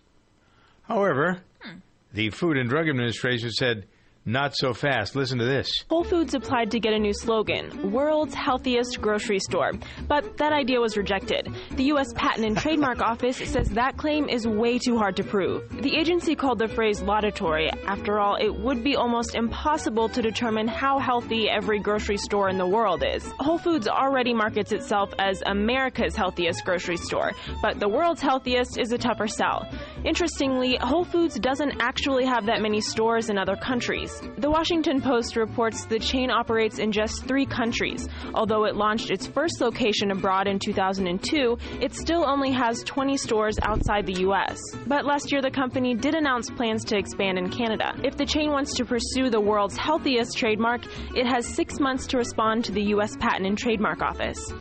However, 0.85 1.43
hmm. 1.61 1.81
the 2.15 2.31
Food 2.31 2.57
and 2.57 2.71
Drug 2.71 2.89
Administration 2.89 3.51
said, 3.51 3.85
not 4.29 4.55
so 4.55 4.75
fast. 4.75 5.17
Listen 5.17 5.39
to 5.39 5.45
this. 5.47 5.71
Whole 5.89 6.05
Foods 6.05 6.35
applied 6.35 6.71
to 6.73 6.79
get 6.79 6.93
a 6.93 6.99
new 6.99 7.15
slogan, 7.15 7.91
World's 7.91 8.35
Healthiest 8.35 9.01
Grocery 9.01 9.39
Store, 9.39 9.73
but 10.07 10.37
that 10.37 10.53
idea 10.53 10.81
was 10.81 10.99
rejected. 10.99 11.49
The 11.77 11.85
U.S. 11.85 12.13
Patent 12.15 12.47
and 12.47 12.57
Trademark 12.57 13.01
Office 13.13 13.39
says 13.39 13.71
that 13.71 13.97
claim 13.97 14.29
is 14.29 14.47
way 14.47 14.79
too 14.79 14.99
hard 14.99 15.17
to 15.17 15.25
prove. 15.25 15.69
The 15.83 15.97
agency 15.97 16.35
called 16.35 16.59
the 16.59 16.69
phrase 16.69 17.01
laudatory. 17.01 17.71
After 17.87 18.21
all, 18.21 18.37
it 18.37 18.55
would 18.55 18.85
be 18.85 18.97
almost 18.97 19.35
impossible 19.35 20.11
to 20.11 20.21
determine 20.21 20.69
how 20.69 20.99
healthy 20.99 21.49
every 21.49 21.79
grocery 21.79 22.19
store 22.19 22.51
in 22.51 22.59
the 22.59 22.67
world 22.67 23.03
is. 23.03 23.25
Whole 23.39 23.59
Foods 23.59 23.89
already 23.89 24.35
markets 24.35 24.73
itself 24.73 25.11
as 25.19 25.43
America's 25.47 26.15
healthiest 26.15 26.67
grocery 26.67 26.99
store, 26.99 27.33
but 27.63 27.81
the 27.81 27.89
world's 27.89 28.21
healthiest 28.21 28.79
is 28.79 28.93
a 28.93 28.99
tougher 28.99 29.27
sell. 29.27 29.67
Interestingly, 30.05 30.77
Whole 30.77 31.05
Foods 31.05 31.39
doesn't 31.39 31.81
actually 31.81 32.27
have 32.27 32.45
that 32.45 32.61
many 32.61 32.83
stores 32.83 33.31
in 33.31 33.39
other 33.39 33.57
countries. 33.57 34.18
The 34.39 34.51
Washington 34.51 35.01
Post 35.01 35.37
reports 35.37 35.85
the 35.87 35.99
chain 35.99 36.31
operates 36.31 36.79
in 36.79 36.93
just 36.93 37.25
three 37.27 37.47
countries. 37.47 38.09
Although 38.35 38.65
it 38.65 38.77
launched 38.77 39.11
its 39.11 39.27
first 39.27 39.61
location 39.61 40.11
abroad 40.11 40.47
in 40.47 40.59
2002, 40.59 41.59
it 41.81 41.95
still 41.95 42.25
only 42.29 42.51
has 42.53 42.83
20 42.85 43.17
stores 43.17 43.57
outside 43.63 44.07
the 44.07 44.21
U.S. 44.21 44.59
But 44.87 45.05
last 45.05 45.31
year, 45.33 45.43
the 45.43 45.51
company 45.51 45.95
did 45.95 46.15
announce 46.15 46.51
plans 46.51 46.85
to 46.87 46.97
expand 46.97 47.39
in 47.39 47.51
Canada. 47.51 47.93
If 48.05 48.17
the 48.17 48.27
chain 48.27 48.51
wants 48.51 48.75
to 48.75 48.85
pursue 48.85 49.31
the 49.31 49.41
world's 49.41 49.77
healthiest 49.77 50.37
trademark, 50.37 50.83
it 51.17 51.27
has 51.27 51.47
six 51.47 51.79
months 51.81 52.07
to 52.09 52.17
respond 52.19 52.65
to 52.67 52.73
the 52.73 52.83
U.S. 52.95 53.17
Patent 53.17 53.47
and 53.47 53.57
Trademark 53.59 54.03
Office. 54.03 54.53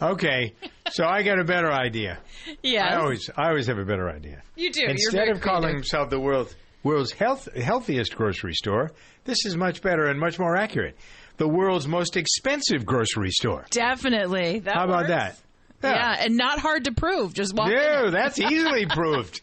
Okay, 0.00 0.52
so 0.90 1.04
I 1.04 1.22
got 1.22 1.38
a 1.38 1.44
better 1.44 1.70
idea. 1.70 2.18
Yeah, 2.64 2.88
I 2.88 2.96
always, 2.96 3.30
I 3.36 3.48
always 3.50 3.68
have 3.68 3.78
a 3.78 3.84
better 3.84 4.10
idea. 4.10 4.42
You 4.56 4.72
do. 4.72 4.80
You're 4.80 4.90
Instead 4.90 5.12
very 5.12 5.30
of 5.30 5.40
calling 5.40 5.62
creative. 5.62 5.76
himself 5.82 6.10
the 6.10 6.18
world's 6.18 6.56
world's 6.82 7.12
health, 7.12 7.48
healthiest 7.54 8.16
grocery 8.16 8.54
store, 8.54 8.92
this 9.24 9.44
is 9.46 9.56
much 9.56 9.82
better 9.82 10.06
and 10.06 10.18
much 10.18 10.38
more 10.38 10.56
accurate. 10.56 10.96
The 11.38 11.48
world's 11.48 11.88
most 11.88 12.16
expensive 12.16 12.84
grocery 12.84 13.30
store. 13.30 13.66
Definitely. 13.70 14.60
That 14.60 14.74
How 14.74 14.84
about 14.84 15.08
that? 15.08 15.38
Yeah. 15.82 16.16
and 16.20 16.36
not 16.36 16.58
hard 16.60 16.84
to 16.84 16.92
prove. 16.92 17.34
Just 17.34 17.54
walk 17.54 17.68
No, 17.68 18.10
that's 18.10 18.38
easily 18.38 18.86
proved. 18.90 19.40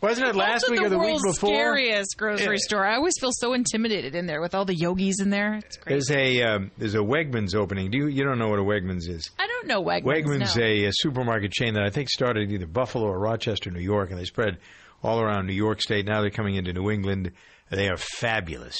Wasn't 0.00 0.26
it 0.26 0.34
last 0.34 0.64
also 0.64 0.72
week 0.72 0.80
the 0.80 0.86
or 0.86 0.88
the 0.88 0.98
week 0.98 1.06
world's 1.10 1.22
before? 1.38 1.54
scariest 1.54 2.16
grocery 2.16 2.54
Yeah. 2.54 2.58
store. 2.60 2.84
I 2.84 2.96
always 2.96 3.14
feel 3.20 3.30
so 3.32 3.52
intimidated 3.52 4.16
in 4.16 4.26
there 4.26 4.40
with 4.40 4.52
all 4.54 4.64
the 4.64 4.74
yogis 4.74 5.20
in 5.20 5.30
there. 5.30 5.60
There's 5.86 6.10
a 6.10 6.42
um, 6.42 6.70
there's 6.76 6.94
a 6.96 6.98
Wegmans 6.98 7.54
opening. 7.54 7.90
Do 7.92 7.98
you 7.98 8.06
you 8.08 8.24
don't 8.24 8.38
know 8.38 8.48
what 8.48 8.58
a 8.58 8.62
Wegmans 8.64 9.08
is? 9.08 9.30
I 9.38 9.46
don't 9.46 9.68
know 9.68 9.80
Wegmans. 9.82 10.24
Wegmans, 10.24 10.56
no. 10.56 10.62
a, 10.64 10.84
a 10.86 10.90
supermarket 10.92 11.52
chain 11.52 11.74
that 11.74 11.84
I 11.84 11.90
think 11.90 12.08
started 12.10 12.50
either 12.50 12.66
Buffalo 12.66 13.06
or 13.06 13.18
Rochester, 13.20 13.70
New 13.70 13.80
York, 13.80 14.10
and 14.10 14.18
they 14.18 14.24
spread 14.24 14.58
all 15.02 15.20
around 15.20 15.46
New 15.46 15.52
York 15.54 15.80
State. 15.82 16.06
Now 16.06 16.20
they're 16.20 16.30
coming 16.30 16.54
into 16.56 16.72
New 16.72 16.90
England. 16.90 17.32
They 17.70 17.88
are 17.88 17.96
fabulous, 17.96 18.78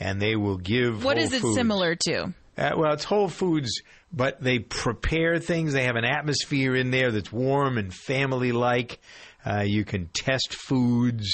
and 0.00 0.20
they 0.20 0.36
will 0.36 0.58
give. 0.58 1.04
What 1.04 1.16
Whole 1.16 1.26
is 1.26 1.32
it 1.32 1.40
Foods- 1.40 1.56
similar 1.56 1.96
to? 2.06 2.34
Uh, 2.56 2.70
well, 2.76 2.92
it's 2.92 3.04
Whole 3.04 3.28
Foods, 3.28 3.82
but 4.12 4.40
they 4.40 4.60
prepare 4.60 5.38
things. 5.38 5.72
They 5.72 5.84
have 5.84 5.96
an 5.96 6.04
atmosphere 6.04 6.76
in 6.76 6.90
there 6.90 7.10
that's 7.10 7.32
warm 7.32 7.78
and 7.78 7.92
family 7.92 8.52
like. 8.52 9.00
Uh, 9.44 9.62
you 9.66 9.84
can 9.84 10.08
test 10.14 10.54
foods. 10.54 11.28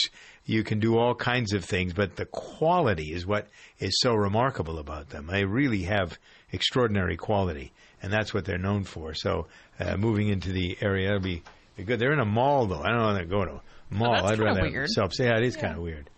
You 0.46 0.64
can 0.64 0.80
do 0.80 0.96
all 0.98 1.14
kinds 1.14 1.52
of 1.52 1.64
things, 1.64 1.92
but 1.92 2.16
the 2.16 2.24
quality 2.24 3.12
is 3.12 3.26
what 3.26 3.46
is 3.78 4.00
so 4.00 4.14
remarkable 4.14 4.78
about 4.78 5.10
them. 5.10 5.26
They 5.26 5.44
really 5.44 5.82
have 5.82 6.18
extraordinary 6.52 7.16
quality, 7.16 7.72
and 8.02 8.12
that's 8.12 8.34
what 8.34 8.44
they're 8.46 8.58
known 8.58 8.82
for. 8.84 9.14
So, 9.14 9.46
uh, 9.78 9.96
moving 9.96 10.28
into 10.28 10.50
the 10.52 10.76
area, 10.80 11.08
it'll 11.08 11.20
be, 11.20 11.42
good. 11.84 12.00
They're 12.00 12.12
in 12.12 12.18
a 12.18 12.24
mall, 12.24 12.66
though. 12.66 12.82
I 12.82 12.88
don't 12.88 12.98
know 12.98 13.10
if 13.10 13.16
they're 13.16 13.24
going 13.26 13.48
to 13.48 13.60
mall. 13.90 14.12
that's 14.12 14.24
I'd 14.24 14.28
kinda 14.38 14.44
rather 14.44 14.62
weird. 14.62 14.88
self. 14.88 15.12
Yeah, 15.18 15.36
it 15.36 15.44
is 15.44 15.56
kind 15.56 15.76
of 15.76 15.82
weird. 15.82 16.08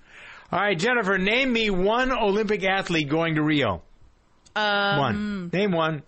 All 0.51 0.61
right, 0.61 0.79
Jennifer, 0.79 1.17
name 1.19 1.53
me 1.53 1.71
one 1.71 2.13
Olympic 2.13 2.63
athlete 2.65 3.09
going 3.09 3.37
to 3.37 3.43
Rio. 3.43 3.83
Um, 4.55 4.99
one. 4.99 5.51
Name 5.53 5.73
one. 5.73 6.03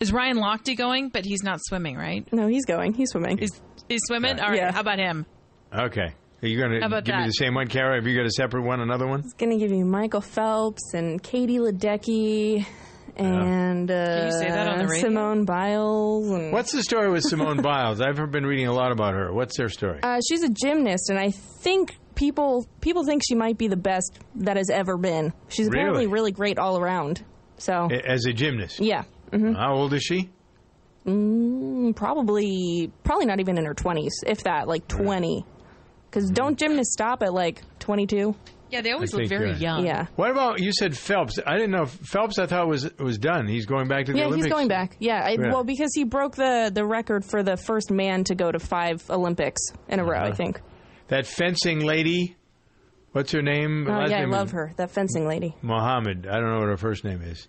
Is 0.00 0.12
Ryan 0.12 0.38
Lochte 0.38 0.76
going? 0.76 1.10
But 1.10 1.24
he's 1.24 1.44
not 1.44 1.60
swimming, 1.62 1.96
right? 1.96 2.26
No, 2.32 2.48
he's 2.48 2.64
going. 2.64 2.92
He's 2.92 3.10
swimming. 3.10 3.38
He's, 3.38 3.60
he's 3.88 4.00
swimming? 4.06 4.40
All 4.40 4.48
right. 4.48 4.56
Yeah. 4.56 4.72
How 4.72 4.80
about 4.80 4.98
him? 4.98 5.26
Okay. 5.72 6.12
Are 6.42 6.48
you 6.48 6.58
going 6.58 6.72
to 6.72 6.84
about 6.84 7.04
give 7.04 7.14
me 7.14 7.26
the 7.26 7.30
same 7.30 7.54
one, 7.54 7.68
Cara? 7.68 7.94
Have 7.94 8.06
you 8.06 8.16
got 8.16 8.26
a 8.26 8.30
separate 8.30 8.62
one, 8.62 8.80
another 8.80 9.06
one? 9.06 9.20
It's 9.20 9.34
going 9.34 9.52
to 9.52 9.58
give 9.58 9.70
you 9.70 9.84
Michael 9.84 10.20
Phelps 10.20 10.92
and 10.92 11.22
Katie 11.22 11.58
Ledecky 11.58 12.66
and 13.16 13.90
uh, 13.90 13.94
Can 13.94 14.26
you 14.26 14.32
say 14.32 14.50
that 14.50 14.66
on 14.68 14.86
the? 14.86 14.98
Simone 14.98 15.44
Biles. 15.44 16.30
And, 16.30 16.52
What's 16.52 16.72
the 16.72 16.82
story 16.82 17.10
with 17.10 17.24
Simone 17.24 17.56
Biles? 17.62 18.00
I've 18.00 18.16
been 18.30 18.46
reading 18.46 18.66
a 18.66 18.72
lot 18.72 18.92
about 18.92 19.14
her. 19.14 19.32
What's 19.32 19.56
her 19.58 19.68
story? 19.68 20.00
Uh, 20.02 20.20
she's 20.28 20.42
a 20.42 20.48
gymnast, 20.48 21.10
and 21.10 21.18
I 21.18 21.30
think 21.30 21.96
people 22.14 22.66
people 22.80 23.04
think 23.04 23.22
she 23.26 23.34
might 23.34 23.58
be 23.58 23.68
the 23.68 23.76
best 23.76 24.18
that 24.36 24.56
has 24.56 24.70
ever 24.70 24.96
been. 24.96 25.32
She's 25.48 25.68
apparently 25.68 26.06
Really? 26.06 26.12
really 26.12 26.32
great 26.32 26.58
all 26.58 26.78
around. 26.78 27.24
So 27.58 27.88
A- 27.90 28.10
As 28.10 28.24
a 28.26 28.32
gymnast? 28.32 28.80
yeah, 28.80 29.04
hmm 29.30 29.52
How 29.52 29.74
old 29.74 29.92
is 29.94 30.02
she? 30.02 30.30
mm, 31.06 31.94
probably 31.96 32.90
probably 33.04 33.26
not 33.26 33.40
even 33.40 33.58
in 33.58 33.64
her 33.64 33.74
twenties, 33.74 34.12
if 34.26 34.44
that, 34.44 34.68
like 34.68 34.86
twenty. 34.88 35.44
Because 36.10 36.30
don't 36.30 36.58
gymnasts 36.58 36.92
stop 36.92 37.22
at 37.22 37.32
like 37.32 37.62
twenty 37.78 38.06
two? 38.06 38.34
Yeah, 38.72 38.80
they 38.80 38.90
always 38.92 39.12
I 39.12 39.18
look 39.18 39.28
think, 39.28 39.40
very 39.40 39.52
uh, 39.52 39.56
young. 39.58 39.86
Yeah. 39.86 40.06
What 40.16 40.30
about 40.30 40.58
you 40.60 40.72
said 40.72 40.96
Phelps? 40.96 41.38
I 41.46 41.54
didn't 41.56 41.70
know 41.72 41.84
Phelps. 41.86 42.38
I 42.38 42.46
thought 42.46 42.66
was 42.68 42.90
was 42.98 43.18
done. 43.18 43.46
He's 43.46 43.66
going 43.66 43.86
back 43.86 44.06
to 44.06 44.12
the 44.12 44.18
Olympics. 44.20 44.20
Yeah, 44.20 44.24
Olympics. 44.26 44.44
he's 44.46 44.52
going 44.52 44.68
back. 44.68 44.96
Yeah, 44.98 45.22
I, 45.24 45.30
Yeah. 45.32 45.52
well, 45.52 45.62
because 45.64 45.90
he 45.94 46.04
broke 46.04 46.34
the 46.36 46.70
the 46.74 46.84
record 46.86 47.24
for 47.24 47.42
the 47.42 47.56
first 47.56 47.90
man 47.90 48.24
to 48.24 48.34
go 48.34 48.50
to 48.50 48.58
five 48.58 49.02
Olympics 49.10 49.60
in 49.88 50.00
a 50.00 50.04
row. 50.04 50.18
I 50.18 50.28
Uh-huh. 50.28 50.34
think. 50.34 50.60
That 51.08 51.26
fencing 51.26 51.80
lady. 51.80 52.36
What's 53.12 53.30
her 53.32 53.42
name? 53.42 53.86
Oh 53.86 53.92
Last 53.92 54.10
yeah, 54.10 54.16
I 54.16 54.20
name 54.20 54.30
is 54.30 54.34
love 54.36 54.50
her. 54.52 54.72
That 54.78 54.90
fencing 54.90 55.26
lady. 55.28 55.54
Muhammad. 55.60 56.26
I 56.26 56.40
don't 56.40 56.50
know 56.50 56.60
what 56.60 56.68
her 56.68 56.78
first 56.78 57.04
name 57.04 57.20
is. 57.20 57.46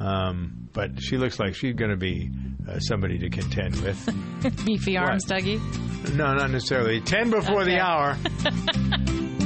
Um, 0.00 0.68
but 0.72 1.00
she 1.00 1.16
looks 1.16 1.38
like 1.38 1.54
she's 1.54 1.74
going 1.74 1.90
to 1.92 1.96
be 1.96 2.30
uh, 2.68 2.78
somebody 2.80 3.18
to 3.18 3.30
contend 3.30 3.76
with. 3.80 4.64
Beefy 4.64 4.96
arms, 4.96 5.24
Dougie. 5.26 5.60
No, 6.14 6.34
not 6.34 6.50
necessarily. 6.50 7.00
Ten 7.00 7.30
before 7.30 7.64
the 7.64 7.72
Okay. 7.72 7.80
hour. 7.80 8.16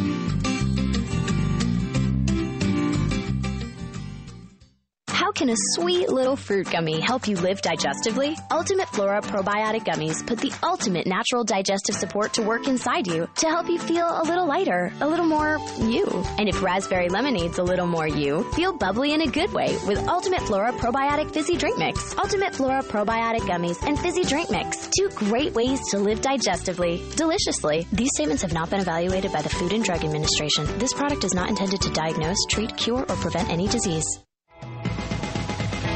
can 5.43 5.51
a 5.51 5.57
sweet 5.75 6.09
little 6.09 6.37
fruit 6.37 6.71
gummy 6.71 7.01
help 7.01 7.27
you 7.27 7.35
live 7.35 7.61
digestively? 7.63 8.39
Ultimate 8.53 8.89
Flora 8.91 9.21
Probiotic 9.21 9.85
Gummies 9.85 10.25
put 10.25 10.39
the 10.39 10.53
ultimate 10.63 11.05
natural 11.05 11.43
digestive 11.43 11.97
support 11.97 12.35
to 12.35 12.43
work 12.43 12.69
inside 12.69 13.09
you 13.09 13.29
to 13.39 13.49
help 13.49 13.69
you 13.69 13.81
feel 13.81 14.07
a 14.07 14.23
little 14.23 14.47
lighter, 14.47 14.93
a 15.01 15.09
little 15.09 15.27
more 15.27 15.59
you. 15.81 16.07
And 16.39 16.49
if 16.49 16.63
raspberry 16.63 17.09
lemonade's 17.09 17.59
a 17.59 17.63
little 17.65 17.89
more 17.89 18.07
you, 18.07 18.45
feel 18.53 18.73
bubbly 18.73 19.15
in 19.15 19.23
a 19.23 19.27
good 19.27 19.53
way 19.53 19.77
with 19.85 19.99
Ultimate 20.07 20.43
Flora 20.43 20.71
Probiotic 20.75 21.33
Fizzy 21.33 21.57
Drink 21.57 21.77
Mix. 21.77 22.17
Ultimate 22.17 22.55
Flora 22.55 22.83
Probiotic 22.85 23.41
Gummies 23.41 23.83
and 23.83 23.99
Fizzy 23.99 24.23
Drink 24.23 24.49
Mix. 24.49 24.89
Two 24.97 25.09
great 25.17 25.55
ways 25.55 25.81
to 25.91 25.99
live 25.99 26.21
digestively, 26.21 27.17
deliciously. 27.17 27.85
These 27.93 28.11
statements 28.15 28.43
have 28.43 28.53
not 28.53 28.71
been 28.71 28.81
evaluated 28.81 29.33
by 29.33 29.43
the 29.43 29.49
Food 29.49 29.73
and 29.73 29.83
Drug 29.83 30.05
Administration. 30.05 30.79
This 30.79 30.93
product 30.93 31.25
is 31.25 31.35
not 31.35 31.49
intended 31.49 31.81
to 31.81 31.91
diagnose, 31.91 32.39
treat, 32.49 32.77
cure, 32.77 33.01
or 33.01 33.17
prevent 33.17 33.51
any 33.51 33.67
disease. 33.67 34.07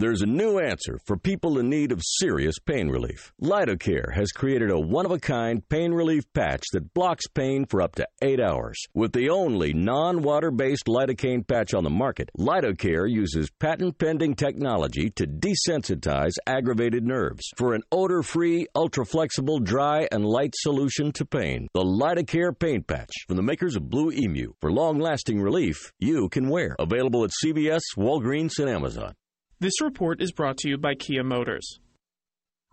There's 0.00 0.22
a 0.22 0.26
new 0.26 0.60
answer 0.60 1.00
for 1.06 1.16
people 1.16 1.58
in 1.58 1.68
need 1.68 1.90
of 1.90 2.00
serious 2.04 2.60
pain 2.60 2.88
relief. 2.88 3.32
Lidocare 3.42 4.14
has 4.14 4.30
created 4.30 4.70
a 4.70 4.78
one 4.78 5.04
of 5.04 5.10
a 5.10 5.18
kind 5.18 5.68
pain 5.68 5.92
relief 5.92 6.22
patch 6.32 6.62
that 6.72 6.94
blocks 6.94 7.26
pain 7.26 7.64
for 7.64 7.82
up 7.82 7.96
to 7.96 8.06
eight 8.22 8.38
hours. 8.38 8.80
With 8.94 9.12
the 9.12 9.28
only 9.28 9.72
non 9.72 10.22
water 10.22 10.52
based 10.52 10.86
lidocaine 10.86 11.44
patch 11.44 11.74
on 11.74 11.82
the 11.82 11.90
market, 11.90 12.30
Lidocare 12.38 13.10
uses 13.10 13.50
patent 13.58 13.98
pending 13.98 14.36
technology 14.36 15.10
to 15.16 15.26
desensitize 15.26 16.34
aggravated 16.46 17.02
nerves 17.02 17.50
for 17.56 17.74
an 17.74 17.82
odor 17.90 18.22
free, 18.22 18.68
ultra 18.76 19.04
flexible, 19.04 19.58
dry, 19.58 20.06
and 20.12 20.24
light 20.24 20.54
solution 20.54 21.10
to 21.10 21.24
pain. 21.24 21.66
The 21.74 21.82
Lidocare 21.82 22.56
pain 22.56 22.84
patch 22.84 23.10
from 23.26 23.34
the 23.34 23.42
makers 23.42 23.74
of 23.74 23.90
Blue 23.90 24.12
Emu 24.12 24.52
for 24.60 24.70
long 24.70 25.00
lasting 25.00 25.42
relief 25.42 25.92
you 25.98 26.28
can 26.28 26.48
wear. 26.48 26.76
Available 26.78 27.24
at 27.24 27.32
CVS, 27.44 27.80
Walgreens, 27.96 28.60
and 28.60 28.70
Amazon. 28.70 29.16
This 29.60 29.80
report 29.80 30.22
is 30.22 30.30
brought 30.30 30.56
to 30.58 30.68
you 30.68 30.78
by 30.78 30.94
Kia 30.94 31.24
Motors. 31.24 31.80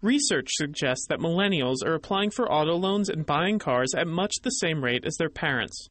Research 0.03 0.49
suggests 0.51 1.07
that 1.09 1.17
millennials 1.17 1.77
are 1.83 1.95
applying 1.95 2.29
for 2.29 2.51
auto 2.51 2.75
loans 2.75 3.09
and 3.09 3.25
buying 3.25 3.57
cars 3.57 3.95
at 3.97 4.05
much 4.05 4.33
the 4.43 4.51
same 4.51 4.83
rate 4.83 5.03
as 5.03 5.15
their 5.15 5.31
parents. 5.31 5.87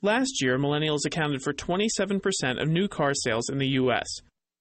Last 0.00 0.40
year, 0.40 0.58
millennials 0.58 1.04
accounted 1.04 1.42
for 1.42 1.52
27% 1.52 2.58
of 2.58 2.68
new 2.70 2.88
car 2.88 3.12
sales 3.12 3.50
in 3.50 3.58
the 3.58 3.68
U.S., 3.68 4.06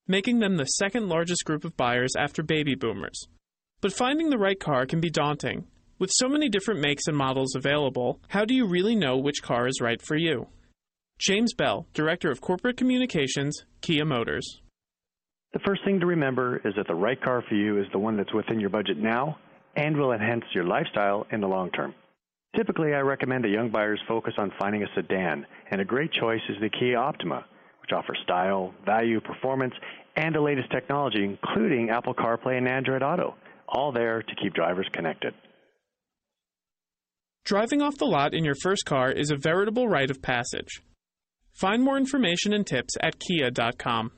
making 0.06 0.40
them 0.40 0.58
the 0.58 0.66
second 0.66 1.08
largest 1.08 1.46
group 1.46 1.64
of 1.64 1.78
buyers 1.78 2.12
after 2.18 2.44
baby 2.44 2.76
boomers. 2.76 3.28
But 3.80 3.94
finding 3.94 4.30
the 4.30 4.38
right 4.38 4.60
car 4.60 4.86
can 4.86 5.00
be 5.00 5.10
daunting. 5.10 5.66
With 5.98 6.12
so 6.14 6.28
many 6.28 6.50
different 6.50 6.82
makes 6.82 7.08
and 7.08 7.16
models 7.16 7.56
available, 7.56 8.20
how 8.28 8.44
do 8.44 8.54
you 8.54 8.68
really 8.68 8.96
know 8.96 9.18
which 9.18 9.42
car 9.42 9.66
is 9.66 9.80
right 9.80 10.02
for 10.02 10.18
you? 10.18 10.48
James 11.20 11.54
Bell, 11.54 11.88
Director 11.94 12.30
of 12.30 12.42
Corporate 12.42 12.76
Communications, 12.76 13.64
Kia 13.80 14.04
Motors. 14.04 14.60
The 15.54 15.60
first 15.66 15.84
thing 15.84 16.00
to 16.00 16.06
remember 16.06 16.58
is 16.64 16.76
that 16.78 16.88
the 16.88 16.96
right 16.96 17.20
car 17.22 17.44
for 17.48 17.56
you 17.56 17.80
is 17.80 17.88
the 17.92 18.00
one 18.00 18.18
that's 18.18 18.34
within 18.34 18.60
your 18.60 18.70
budget 18.70 18.98
now 18.98 19.38
and 19.76 19.98
will 19.98 20.12
enhance 20.12 20.44
your 20.54 20.64
lifestyle 20.64 21.26
in 21.32 21.42
the 21.42 21.48
long 21.48 21.72
term. 21.72 21.96
Typically, 22.56 22.94
I 22.94 23.00
recommend 23.00 23.44
that 23.44 23.50
young 23.50 23.70
buyers 23.70 24.00
focus 24.08 24.34
on 24.38 24.52
finding 24.60 24.84
a 24.84 24.88
sedan, 24.96 25.46
and 25.72 25.82
a 25.82 25.86
great 25.86 26.12
choice 26.12 26.42
is 26.50 26.58
the 26.62 26.70
Kia 26.70 26.98
Optima, 26.98 27.46
which 27.82 27.92
offers 27.94 28.18
style, 28.24 28.74
value, 28.86 29.22
performance, 29.22 29.74
and 30.16 30.34
the 30.34 30.42
latest 30.42 30.72
technology, 30.72 31.24
including 31.24 31.90
Apple 31.90 32.14
CarPlay 32.14 32.58
and 32.58 32.68
Android 32.68 33.04
Auto, 33.04 33.36
all 33.68 33.92
there 33.92 34.22
to 34.22 34.36
keep 34.42 34.54
drivers 34.54 34.88
connected. 34.94 35.34
Driving 37.46 37.82
off 37.82 37.98
the 37.98 38.06
lot 38.06 38.34
in 38.34 38.44
your 38.44 38.56
first 38.62 38.86
car 38.86 39.12
is 39.12 39.32
a 39.32 39.38
veritable 39.38 39.88
rite 39.88 40.12
of 40.12 40.22
passage. 40.22 40.82
Find 41.54 41.84
more 41.84 41.98
information 41.98 42.54
and 42.54 42.66
tips 42.66 42.96
at 43.02 43.20
kia.com. 43.20 44.12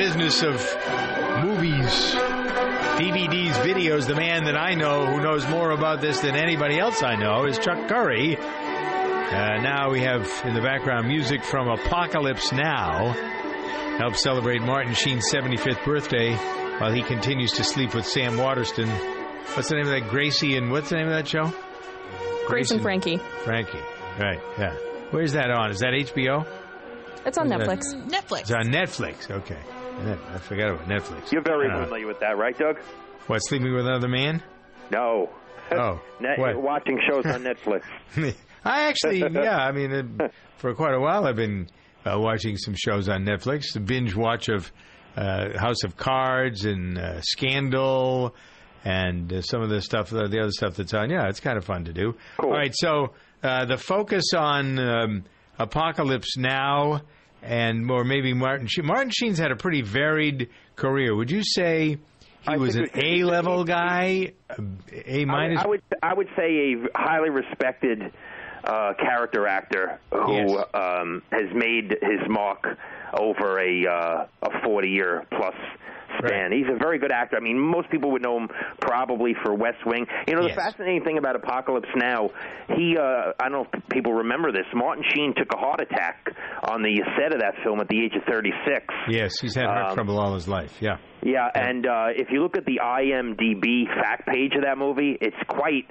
business 0.00 0.42
of 0.42 0.54
movies, 1.44 2.14
DVDs, 2.96 3.52
videos, 3.60 4.06
the 4.06 4.14
man 4.14 4.44
that 4.44 4.56
I 4.56 4.72
know 4.72 5.04
who 5.04 5.20
knows 5.20 5.46
more 5.46 5.72
about 5.72 6.00
this 6.00 6.20
than 6.20 6.36
anybody 6.36 6.78
else 6.78 7.02
I 7.02 7.16
know 7.16 7.44
is 7.44 7.58
Chuck 7.58 7.86
Curry. 7.86 8.38
Uh, 8.38 9.60
now 9.60 9.90
we 9.90 10.00
have 10.00 10.22
in 10.46 10.54
the 10.54 10.62
background 10.62 11.06
music 11.06 11.44
from 11.44 11.68
Apocalypse 11.68 12.50
Now. 12.50 13.12
Help 13.98 14.16
celebrate 14.16 14.62
Martin 14.62 14.94
Sheen's 14.94 15.30
75th 15.30 15.84
birthday 15.84 16.34
while 16.78 16.92
he 16.92 17.02
continues 17.02 17.52
to 17.52 17.62
sleep 17.62 17.94
with 17.94 18.06
Sam 18.06 18.38
Waterston. 18.38 18.88
What's 18.88 19.68
the 19.68 19.74
name 19.74 19.84
of 19.84 19.90
that? 19.90 20.08
Gracie 20.08 20.56
and 20.56 20.70
what's 20.70 20.88
the 20.88 20.96
name 20.96 21.08
of 21.08 21.12
that 21.12 21.28
show? 21.28 21.52
Grace 22.46 22.70
and 22.70 22.80
Frankie. 22.80 23.18
Frankie. 23.44 23.82
Right, 24.18 24.40
yeah. 24.58 24.74
Where's 25.10 25.32
that 25.32 25.50
on? 25.50 25.70
Is 25.70 25.80
that 25.80 25.92
HBO? 25.92 26.46
It's 27.26 27.36
on 27.36 27.50
Where's 27.50 27.60
that? 27.60 27.68
Netflix. 27.68 28.08
Netflix. 28.08 28.40
It's 28.40 28.50
on 28.50 28.64
Netflix. 28.68 29.30
Okay. 29.30 29.58
I 30.00 30.38
forgot 30.38 30.70
about 30.70 30.86
Netflix. 30.88 31.30
You're 31.32 31.42
very 31.42 31.70
Uh, 31.70 31.84
familiar 31.84 32.06
with 32.06 32.20
that, 32.20 32.36
right, 32.38 32.56
Doug? 32.56 32.78
What, 33.26 33.38
sleeping 33.40 33.72
with 33.74 33.86
another 33.86 34.08
man? 34.08 34.42
No. 34.90 35.30
Oh. 35.72 36.00
Net- 36.20 36.36
what? 36.36 36.60
watching 36.60 36.98
shows 37.08 37.24
on 37.26 37.44
Netflix. 37.44 37.82
I 38.64 38.88
actually, 38.88 39.18
yeah, 39.20 39.56
I 39.56 39.70
mean, 39.70 39.92
uh, 40.20 40.28
for 40.56 40.74
quite 40.74 40.94
a 40.94 40.98
while 41.00 41.26
I've 41.26 41.36
been 41.36 41.68
uh, 42.04 42.18
watching 42.18 42.56
some 42.56 42.74
shows 42.76 43.08
on 43.08 43.24
Netflix. 43.24 43.72
The 43.72 43.78
binge 43.78 44.16
watch 44.16 44.48
of 44.48 44.72
uh, 45.16 45.56
House 45.56 45.84
of 45.84 45.96
Cards 45.96 46.64
and 46.64 46.98
uh, 46.98 47.20
Scandal 47.20 48.34
and 48.84 49.32
uh, 49.32 49.42
some 49.42 49.62
of 49.62 49.68
the 49.70 49.80
stuff, 49.80 50.12
uh, 50.12 50.26
the 50.26 50.40
other 50.40 50.50
stuff 50.50 50.74
that's 50.74 50.92
on. 50.92 51.08
Yeah, 51.08 51.28
it's 51.28 51.38
kind 51.38 51.56
of 51.56 51.64
fun 51.64 51.84
to 51.84 51.92
do. 51.92 52.16
All 52.40 52.50
right, 52.50 52.72
so 52.74 53.12
uh, 53.44 53.64
the 53.66 53.76
focus 53.76 54.24
on 54.36 54.76
um, 54.80 55.24
Apocalypse 55.60 56.36
Now 56.36 57.02
and 57.42 57.90
or 57.90 58.04
maybe 58.04 58.32
Martin 58.34 58.66
Sheen. 58.66 58.86
Martin 58.86 59.10
Sheen's 59.10 59.38
had 59.38 59.50
a 59.50 59.56
pretty 59.56 59.82
varied 59.82 60.50
career. 60.76 61.14
Would 61.14 61.30
you 61.30 61.42
say 61.42 61.98
he 62.48 62.56
was 62.56 62.76
an 62.76 62.88
A 62.94 63.24
level 63.24 63.64
guy, 63.64 64.32
A 65.06 65.24
minus? 65.24 65.62
I 65.62 65.68
would 65.68 65.82
I 66.02 66.14
would 66.14 66.28
say 66.36 66.74
a 66.74 66.76
highly 66.94 67.30
respected 67.30 68.12
uh, 68.64 68.92
character 68.98 69.46
actor 69.46 69.98
who 70.10 70.58
um, 70.74 71.22
has 71.30 71.52
made 71.54 71.96
his 72.02 72.28
mark 72.28 72.66
over 73.18 73.58
a 73.58 73.86
uh, 73.86 74.26
a 74.42 74.64
40 74.64 74.88
year 74.88 75.26
plus 75.30 75.54
span. 76.18 76.52
He's 76.52 76.66
a 76.72 76.76
very 76.78 76.98
good 76.98 77.12
actor. 77.12 77.36
I 77.36 77.40
mean, 77.40 77.58
most 77.58 77.90
people 77.90 78.10
would 78.12 78.22
know 78.22 78.38
him 78.38 78.48
probably 78.80 79.34
for 79.44 79.54
West 79.54 79.84
Wing. 79.86 80.06
You 80.28 80.34
know, 80.34 80.42
the 80.42 80.48
Yes. 80.48 80.56
fascinating 80.56 81.04
thing 81.04 81.18
about 81.18 81.36
Apocalypse 81.36 81.88
Now, 81.96 82.30
he 82.76 82.96
uh, 82.98 83.32
I 83.38 83.48
don't 83.48 83.52
know 83.52 83.66
if 83.72 83.88
people 83.88 84.12
remember 84.14 84.52
this. 84.52 84.66
Martin 84.74 85.04
Sheen 85.14 85.34
took 85.36 85.52
a 85.54 85.58
heart 85.58 85.80
attack 85.80 86.28
on 86.68 86.82
the 86.82 87.00
set 87.18 87.32
of 87.34 87.40
that 87.40 87.54
film 87.64 87.80
at 87.80 87.88
the 87.88 88.02
age 88.02 88.14
of 88.16 88.22
36. 88.30 88.84
Yes, 89.08 89.32
he's 89.40 89.54
had 89.54 89.66
heart 89.66 89.90
Um, 89.90 89.94
trouble 89.94 90.18
all 90.18 90.34
his 90.34 90.48
life. 90.48 90.76
Yeah. 90.80 90.96
Yeah, 91.22 91.48
and 91.54 91.86
uh, 91.86 92.06
if 92.16 92.28
you 92.30 92.40
look 92.42 92.56
at 92.56 92.64
the 92.64 92.80
IMDb 92.82 93.84
fact 94.00 94.26
page 94.26 94.54
of 94.56 94.62
that 94.64 94.78
movie, 94.78 95.16
it's 95.20 95.36
quite 95.48 95.84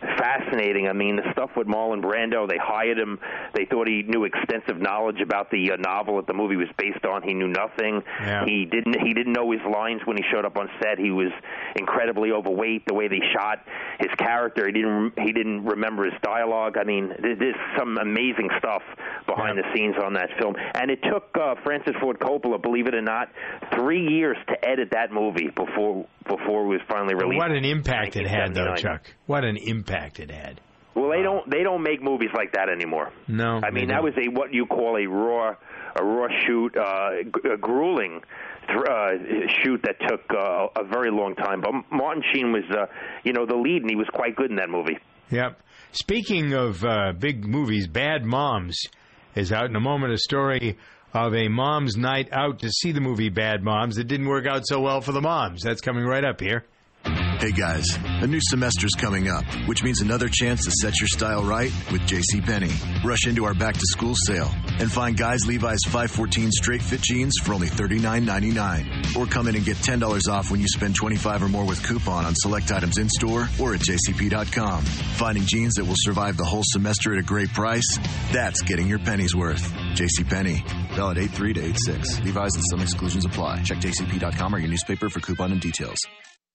fascinating. 0.00 0.88
I 0.88 0.92
mean, 0.92 1.16
the 1.16 1.30
stuff 1.32 1.50
with 1.56 1.66
Marlon 1.66 2.02
Brando, 2.02 2.48
they 2.48 2.58
hired 2.58 2.98
him. 2.98 3.18
They 3.54 3.64
thought 3.64 3.88
he 3.88 4.02
knew 4.02 4.24
extensive 4.24 4.80
knowledge 4.80 5.20
about 5.20 5.50
the 5.50 5.72
uh, 5.72 5.76
novel 5.76 6.16
that 6.16 6.26
the 6.26 6.34
movie 6.34 6.56
was 6.56 6.68
based 6.78 7.04
on. 7.04 7.22
He 7.22 7.34
knew 7.34 7.48
nothing. 7.48 8.02
Yeah. 8.20 8.44
He 8.44 8.64
didn't. 8.64 9.00
He 9.00 9.14
didn't 9.14 9.32
know 9.32 9.50
his 9.50 9.60
lines 9.70 10.02
when 10.04 10.16
he 10.16 10.24
showed 10.32 10.44
up 10.44 10.56
on 10.56 10.68
set. 10.82 10.98
He 10.98 11.10
was 11.10 11.32
incredibly 11.76 12.32
overweight. 12.32 12.86
The 12.86 12.94
way 12.94 13.08
they 13.08 13.20
shot 13.32 13.64
his 13.98 14.10
character, 14.18 14.66
he 14.66 14.72
didn't. 14.72 15.12
He 15.18 15.32
didn't 15.32 15.64
remember 15.64 16.04
his 16.04 16.20
dialogue. 16.22 16.76
I 16.78 16.84
mean, 16.84 17.12
there's 17.20 17.56
some 17.78 17.98
amazing 17.98 18.50
stuff 18.58 18.82
behind 19.26 19.58
the 19.58 19.64
scenes 19.74 19.96
on 20.02 20.14
that 20.14 20.30
film. 20.38 20.54
And 20.74 20.90
it 20.90 21.02
took 21.02 21.28
uh, 21.38 21.54
Francis 21.64 21.94
Ford 22.00 22.18
Coppola, 22.18 22.60
believe 22.60 22.86
it 22.86 22.94
or 22.94 23.02
not, 23.02 23.30
three 23.74 24.06
years 24.06 24.36
to 24.48 24.68
edit 24.68 24.90
that 24.92 25.12
movie 25.12 25.48
before 25.48 26.06
before 26.28 26.64
it 26.64 26.68
was 26.68 26.80
finally 26.88 27.14
released. 27.14 27.38
What 27.38 27.50
an 27.50 27.64
impact 27.64 28.16
it 28.16 28.26
had, 28.26 28.54
though, 28.54 28.74
Chuck. 28.76 29.06
What 29.26 29.44
an 29.44 29.56
impact 29.56 30.20
it 30.20 30.30
had. 30.30 30.60
Well, 30.94 31.10
they 31.10 31.22
don't 31.22 31.48
they 31.50 31.62
don't 31.62 31.82
make 31.82 32.02
movies 32.02 32.30
like 32.34 32.52
that 32.52 32.70
anymore. 32.70 33.12
No, 33.28 33.60
I 33.62 33.70
mean 33.70 33.88
that 33.88 34.02
was 34.02 34.14
a 34.16 34.30
what 34.30 34.54
you 34.54 34.64
call 34.64 34.96
a 34.96 35.06
raw 35.06 35.54
a 35.98 36.04
raw 36.04 36.28
shoot, 36.46 36.76
uh, 36.76 37.52
a 37.52 37.56
grueling 37.56 38.20
uh, 38.68 39.08
shoot 39.62 39.80
that 39.84 39.96
took 40.06 40.22
uh, 40.30 40.80
a 40.80 40.84
very 40.84 41.10
long 41.10 41.34
time. 41.34 41.60
But 41.60 41.72
Martin 41.90 42.22
Sheen 42.32 42.52
was, 42.52 42.64
uh, 42.70 42.86
you 43.24 43.32
know, 43.32 43.46
the 43.46 43.56
lead, 43.56 43.82
and 43.82 43.90
he 43.90 43.96
was 43.96 44.08
quite 44.12 44.36
good 44.36 44.50
in 44.50 44.56
that 44.56 44.70
movie. 44.70 44.98
Yep. 45.30 45.60
Speaking 45.92 46.52
of 46.52 46.84
uh, 46.84 47.12
big 47.18 47.46
movies, 47.46 47.86
Bad 47.88 48.24
Moms 48.24 48.78
is 49.34 49.52
out 49.52 49.66
in 49.66 49.76
a 49.76 49.80
moment. 49.80 50.12
A 50.12 50.18
story 50.18 50.76
of 51.16 51.34
a 51.34 51.48
mom's 51.48 51.96
night 51.96 52.28
out 52.30 52.58
to 52.60 52.70
see 52.70 52.92
the 52.92 53.00
movie 53.00 53.30
Bad 53.30 53.62
Moms 53.62 53.96
that 53.96 54.04
didn't 54.04 54.28
work 54.28 54.46
out 54.46 54.66
so 54.66 54.80
well 54.80 55.00
for 55.00 55.12
the 55.12 55.20
moms. 55.20 55.62
That's 55.62 55.80
coming 55.80 56.04
right 56.04 56.24
up 56.24 56.40
here. 56.40 56.66
Hey 57.38 57.52
guys, 57.52 57.84
a 58.22 58.26
new 58.26 58.40
semester's 58.50 58.94
coming 58.96 59.28
up, 59.28 59.44
which 59.68 59.82
means 59.82 60.00
another 60.00 60.26
chance 60.26 60.64
to 60.64 60.70
set 60.80 60.98
your 60.98 61.06
style 61.06 61.44
right 61.44 61.70
with 61.92 62.00
JCPenney. 62.02 63.04
Rush 63.04 63.26
into 63.26 63.44
our 63.44 63.52
back 63.52 63.74
to 63.74 63.84
school 63.84 64.14
sale 64.14 64.50
and 64.80 64.90
find 64.90 65.18
guys 65.18 65.46
Levi's 65.46 65.82
514 65.84 66.50
straight 66.50 66.80
fit 66.80 67.02
jeans 67.02 67.34
for 67.44 67.52
only 67.52 67.68
$39.99. 67.68 69.16
Or 69.16 69.26
come 69.26 69.48
in 69.48 69.54
and 69.54 69.66
get 69.66 69.76
$10 69.76 70.32
off 70.32 70.50
when 70.50 70.60
you 70.60 70.66
spend 70.66 70.94
25 70.94 71.42
or 71.42 71.48
more 71.48 71.66
with 71.66 71.86
coupon 71.86 72.24
on 72.24 72.34
select 72.34 72.72
items 72.72 72.96
in 72.96 73.10
store 73.10 73.46
or 73.60 73.74
at 73.74 73.80
jcp.com. 73.80 74.82
Finding 74.82 75.44
jeans 75.44 75.74
that 75.74 75.84
will 75.84 75.94
survive 75.98 76.38
the 76.38 76.44
whole 76.44 76.64
semester 76.64 77.12
at 77.12 77.18
a 77.18 77.22
great 77.22 77.52
price? 77.52 77.98
That's 78.32 78.62
getting 78.62 78.88
your 78.88 78.98
pennies 78.98 79.36
worth. 79.36 79.62
JCPenney. 79.92 80.66
Valid 80.94 81.18
83 81.18 81.52
to 81.52 81.64
86. 81.64 82.20
Levi's 82.20 82.54
and 82.54 82.64
some 82.70 82.80
exclusions 82.80 83.26
apply. 83.26 83.60
Check 83.62 83.78
jcp.com 83.78 84.54
or 84.54 84.58
your 84.58 84.70
newspaper 84.70 85.10
for 85.10 85.20
coupon 85.20 85.52
and 85.52 85.60
details. 85.60 85.98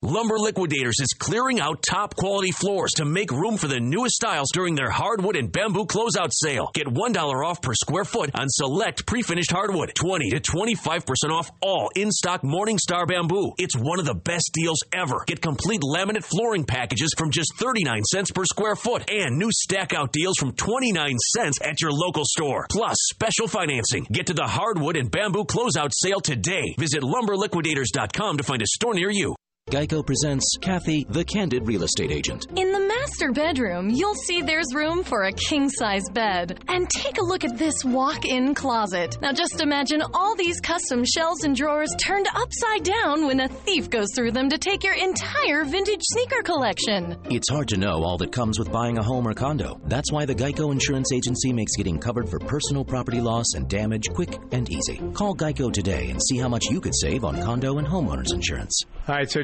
Lumber 0.03 0.39
Liquidators 0.39 0.99
is 0.99 1.13
clearing 1.13 1.59
out 1.59 1.83
top 1.83 2.15
quality 2.15 2.49
floors 2.49 2.89
to 2.93 3.05
make 3.05 3.29
room 3.29 3.55
for 3.55 3.67
the 3.67 3.79
newest 3.79 4.15
styles 4.15 4.49
during 4.51 4.73
their 4.73 4.89
hardwood 4.89 5.35
and 5.35 5.51
bamboo 5.51 5.85
closeout 5.85 6.31
sale. 6.31 6.71
Get 6.73 6.87
$1 6.87 7.45
off 7.45 7.61
per 7.61 7.75
square 7.75 8.03
foot 8.03 8.31
on 8.33 8.47
select 8.49 9.05
pre-finished 9.05 9.51
hardwood. 9.51 9.93
20 9.93 10.31
to 10.31 10.39
25% 10.39 11.29
off 11.29 11.51
all 11.61 11.91
in-stock 11.95 12.41
Morningstar 12.41 13.07
bamboo. 13.07 13.51
It's 13.59 13.77
one 13.77 13.99
of 13.99 14.05
the 14.05 14.15
best 14.15 14.49
deals 14.53 14.79
ever. 14.91 15.23
Get 15.27 15.39
complete 15.39 15.81
laminate 15.81 16.23
flooring 16.23 16.63
packages 16.63 17.13
from 17.15 17.29
just 17.29 17.53
39 17.57 18.01
cents 18.05 18.31
per 18.31 18.45
square 18.45 18.75
foot 18.75 19.07
and 19.07 19.37
new 19.37 19.51
stack 19.51 19.93
out 19.93 20.11
deals 20.11 20.37
from 20.39 20.53
29 20.53 21.15
cents 21.37 21.59
at 21.61 21.79
your 21.79 21.91
local 21.91 22.23
store. 22.25 22.65
Plus 22.71 22.97
special 23.11 23.47
financing. 23.47 24.07
Get 24.11 24.25
to 24.27 24.33
the 24.33 24.47
hardwood 24.47 24.97
and 24.97 25.11
bamboo 25.11 25.43
closeout 25.43 25.91
sale 25.93 26.21
today. 26.21 26.73
Visit 26.79 27.03
lumberliquidators.com 27.03 28.37
to 28.37 28.43
find 28.43 28.63
a 28.63 28.67
store 28.67 28.95
near 28.95 29.11
you. 29.11 29.35
Geico 29.71 30.05
presents 30.05 30.57
Kathy, 30.59 31.05
the 31.07 31.23
candid 31.23 31.65
real 31.65 31.83
estate 31.83 32.11
agent. 32.11 32.45
In 32.57 32.73
the 32.73 32.79
master 32.81 33.31
bedroom, 33.31 33.89
you'll 33.89 34.15
see 34.15 34.41
there's 34.41 34.75
room 34.75 35.01
for 35.01 35.23
a 35.23 35.31
king 35.31 35.69
size 35.69 36.03
bed. 36.11 36.61
And 36.67 36.89
take 36.89 37.17
a 37.19 37.23
look 37.23 37.45
at 37.45 37.57
this 37.57 37.85
walk 37.85 38.25
in 38.25 38.53
closet. 38.53 39.17
Now 39.21 39.31
just 39.31 39.61
imagine 39.61 40.03
all 40.13 40.35
these 40.35 40.59
custom 40.59 41.05
shelves 41.05 41.45
and 41.45 41.55
drawers 41.55 41.95
turned 42.03 42.27
upside 42.35 42.83
down 42.83 43.27
when 43.27 43.39
a 43.39 43.47
thief 43.47 43.89
goes 43.89 44.09
through 44.13 44.31
them 44.31 44.49
to 44.49 44.57
take 44.57 44.83
your 44.83 44.93
entire 44.93 45.63
vintage 45.63 46.01
sneaker 46.01 46.43
collection. 46.43 47.17
It's 47.29 47.49
hard 47.49 47.69
to 47.69 47.77
know 47.77 48.03
all 48.03 48.17
that 48.17 48.33
comes 48.33 48.59
with 48.59 48.73
buying 48.73 48.97
a 48.97 49.03
home 49.03 49.25
or 49.25 49.33
condo. 49.33 49.79
That's 49.85 50.11
why 50.11 50.25
the 50.25 50.35
Geico 50.35 50.73
Insurance 50.73 51.13
Agency 51.13 51.53
makes 51.53 51.77
getting 51.77 51.97
covered 51.97 52.27
for 52.27 52.39
personal 52.39 52.83
property 52.83 53.21
loss 53.21 53.53
and 53.55 53.69
damage 53.69 54.09
quick 54.13 54.37
and 54.51 54.69
easy. 54.69 54.97
Call 55.13 55.33
Geico 55.33 55.71
today 55.71 56.09
and 56.09 56.21
see 56.21 56.37
how 56.39 56.49
much 56.49 56.65
you 56.65 56.81
could 56.81 56.93
save 56.93 57.23
on 57.23 57.41
condo 57.41 57.77
and 57.77 57.87
homeowners 57.87 58.33
insurance. 58.33 58.77
All 59.07 59.15
right, 59.15 59.31
so 59.31 59.43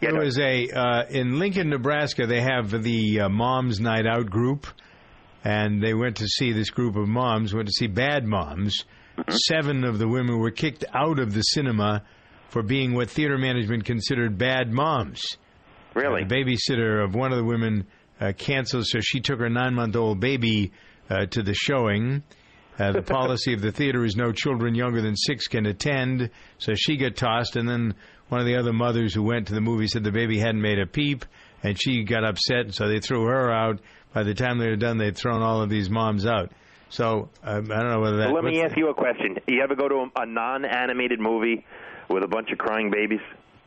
There 0.00 0.14
was 0.14 0.38
a 0.38 0.68
uh, 0.68 1.06
in 1.08 1.38
Lincoln, 1.38 1.70
Nebraska. 1.70 2.26
They 2.26 2.42
have 2.42 2.70
the 2.82 3.20
uh, 3.20 3.28
Moms 3.28 3.80
Night 3.80 4.06
Out 4.06 4.26
group, 4.30 4.66
and 5.42 5.82
they 5.82 5.94
went 5.94 6.16
to 6.18 6.26
see 6.26 6.52
this 6.52 6.70
group 6.70 6.96
of 6.96 7.08
moms. 7.08 7.54
Went 7.54 7.66
to 7.68 7.72
see 7.72 7.86
Bad 7.86 8.26
Moms. 8.26 8.84
Seven 9.28 9.84
of 9.84 9.98
the 9.98 10.06
women 10.06 10.38
were 10.38 10.50
kicked 10.50 10.84
out 10.94 11.18
of 11.18 11.32
the 11.32 11.40
cinema 11.40 12.02
for 12.50 12.62
being 12.62 12.94
what 12.94 13.10
theater 13.10 13.38
management 13.38 13.84
considered 13.84 14.36
bad 14.38 14.72
moms. 14.72 15.22
Really, 15.94 16.24
the 16.24 16.34
babysitter 16.34 17.02
of 17.02 17.14
one 17.14 17.32
of 17.32 17.38
the 17.38 17.44
women 17.44 17.86
uh, 18.20 18.32
canceled, 18.36 18.86
so 18.86 19.00
she 19.00 19.20
took 19.20 19.40
her 19.40 19.48
nine-month-old 19.48 20.20
baby 20.20 20.72
uh, 21.08 21.26
to 21.26 21.42
the 21.42 21.54
showing. 21.54 22.22
Uh, 22.78 22.92
the 22.92 23.02
policy 23.14 23.54
of 23.54 23.62
the 23.62 23.72
theater 23.72 24.04
is 24.04 24.16
no 24.16 24.32
children 24.32 24.74
younger 24.74 25.00
than 25.00 25.16
six 25.16 25.46
can 25.46 25.64
attend, 25.66 26.30
so 26.58 26.74
she 26.74 26.96
got 26.96 27.16
tossed. 27.16 27.56
And 27.56 27.68
then 27.68 27.94
one 28.28 28.40
of 28.40 28.46
the 28.46 28.56
other 28.56 28.72
mothers 28.72 29.14
who 29.14 29.22
went 29.22 29.48
to 29.48 29.54
the 29.54 29.60
movie 29.60 29.86
said 29.86 30.04
the 30.04 30.10
baby 30.12 30.38
hadn't 30.38 30.60
made 30.60 30.78
a 30.78 30.86
peep, 30.86 31.24
and 31.62 31.80
she 31.80 32.04
got 32.04 32.24
upset, 32.24 32.74
so 32.74 32.88
they 32.88 33.00
threw 33.00 33.24
her 33.24 33.50
out. 33.52 33.80
By 34.12 34.22
the 34.22 34.34
time 34.34 34.58
they 34.58 34.68
were 34.68 34.76
done, 34.76 34.98
they'd 34.98 35.16
thrown 35.16 35.42
all 35.42 35.62
of 35.62 35.68
these 35.70 35.90
moms 35.90 36.26
out. 36.26 36.50
So 36.88 37.28
um, 37.42 37.70
I 37.70 37.82
don't 37.82 37.90
know 37.90 38.00
whether 38.00 38.16
that. 38.18 38.32
Well, 38.32 38.42
let 38.42 38.44
me 38.44 38.62
ask 38.62 38.76
you 38.76 38.88
a 38.88 38.94
question. 38.94 39.34
Do 39.46 39.54
You 39.54 39.62
ever 39.62 39.74
go 39.74 39.88
to 39.88 39.94
a, 40.16 40.22
a 40.22 40.26
non-animated 40.26 41.20
movie 41.20 41.64
with 42.08 42.22
a 42.22 42.28
bunch 42.28 42.50
of 42.52 42.58
crying 42.58 42.90
babies? 42.90 43.20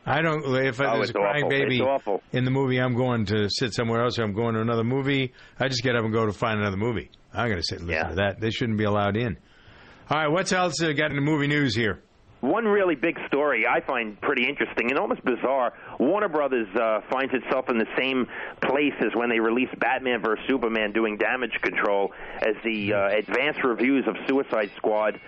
I 0.06 0.22
don't. 0.22 0.42
If 0.56 0.80
Oh, 0.80 0.96
there's 0.96 1.10
a 1.10 1.12
crying 1.12 1.44
awful. 1.44 1.50
baby 1.50 1.80
awful. 1.82 2.22
in 2.32 2.44
the 2.44 2.50
movie, 2.50 2.78
I'm 2.78 2.96
going 2.96 3.26
to 3.26 3.48
sit 3.50 3.74
somewhere 3.74 4.02
else, 4.02 4.18
or 4.18 4.24
I'm 4.24 4.32
going 4.32 4.54
to 4.54 4.60
another 4.62 4.82
movie. 4.84 5.34
I 5.58 5.68
just 5.68 5.82
get 5.82 5.94
up 5.94 6.04
and 6.04 6.12
go 6.12 6.24
to 6.26 6.32
find 6.32 6.58
another 6.58 6.78
movie. 6.78 7.10
I'm 7.34 7.48
going 7.48 7.58
to 7.60 7.62
sit 7.62 7.80
and 7.80 7.88
listen 7.88 8.08
to 8.08 8.14
that. 8.16 8.40
They 8.40 8.50
shouldn't 8.50 8.78
be 8.78 8.84
allowed 8.84 9.16
in. 9.16 9.36
All 10.08 10.16
right, 10.18 10.28
what's 10.28 10.52
else 10.52 10.82
uh, 10.82 10.90
got 10.92 11.10
in 11.10 11.16
the 11.16 11.22
movie 11.22 11.46
news 11.46 11.76
here? 11.76 12.02
One 12.40 12.66
really 12.66 12.94
big 12.94 13.18
story 13.26 13.66
I 13.66 13.80
find 13.80 14.18
pretty 14.20 14.48
interesting 14.48 14.90
and 14.90 14.98
almost 14.98 15.24
bizarre. 15.24 15.74
Warner 16.00 16.30
Brothers 16.30 16.66
uh, 16.74 17.00
finds 17.10 17.34
itself 17.34 17.68
in 17.68 17.76
the 17.76 17.86
same 17.98 18.26
place 18.62 18.94
as 19.00 19.14
when 19.14 19.28
they 19.28 19.38
released 19.38 19.78
Batman 19.78 20.22
vs 20.22 20.42
Superman 20.48 20.92
doing 20.92 21.18
damage 21.18 21.52
control, 21.60 22.12
as 22.40 22.54
the 22.64 22.94
uh, 22.94 23.18
advanced 23.18 23.62
reviews 23.62 24.06
of 24.08 24.16
Suicide 24.26 24.70
Squad, 24.78 25.20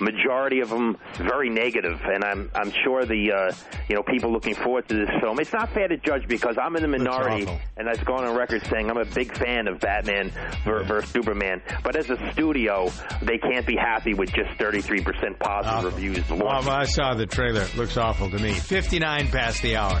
majority 0.00 0.60
of 0.60 0.70
them 0.70 0.96
very 1.18 1.50
negative, 1.50 2.00
and 2.04 2.24
I'm 2.24 2.50
I'm 2.54 2.72
sure 2.84 3.04
the 3.04 3.32
uh, 3.32 3.52
you 3.88 3.96
know 3.96 4.02
people 4.02 4.32
looking 4.32 4.54
forward 4.54 4.88
to 4.88 4.94
this 4.94 5.10
film. 5.20 5.40
It's 5.40 5.52
not 5.52 5.72
fair 5.72 5.88
to 5.88 5.96
judge 5.96 6.26
because 6.28 6.56
I'm 6.60 6.76
in 6.76 6.82
the 6.82 6.88
minority, 6.88 7.46
and 7.76 7.88
I've 7.88 8.04
gone 8.04 8.24
on 8.24 8.36
record 8.36 8.64
saying 8.66 8.88
I'm 8.90 8.98
a 8.98 9.04
big 9.04 9.36
fan 9.36 9.68
of 9.68 9.80
Batman 9.80 10.30
vs 10.64 11.10
Superman. 11.10 11.60
But 11.82 11.96
as 11.96 12.08
a 12.08 12.32
studio, 12.32 12.90
they 13.22 13.38
can't 13.38 13.66
be 13.66 13.76
happy 13.76 14.14
with 14.14 14.32
just 14.32 14.50
33% 14.58 15.38
positive 15.38 15.92
reviews. 15.92 16.24
Oh, 16.30 16.46
I 16.46 16.84
saw 16.84 17.14
the 17.14 17.26
trailer. 17.26 17.62
It 17.62 17.76
looks 17.76 17.96
awful 17.96 18.30
to 18.30 18.38
me. 18.38 18.52
59 18.52 19.28
past 19.28 19.62
the 19.62 19.76
hour. 19.76 20.00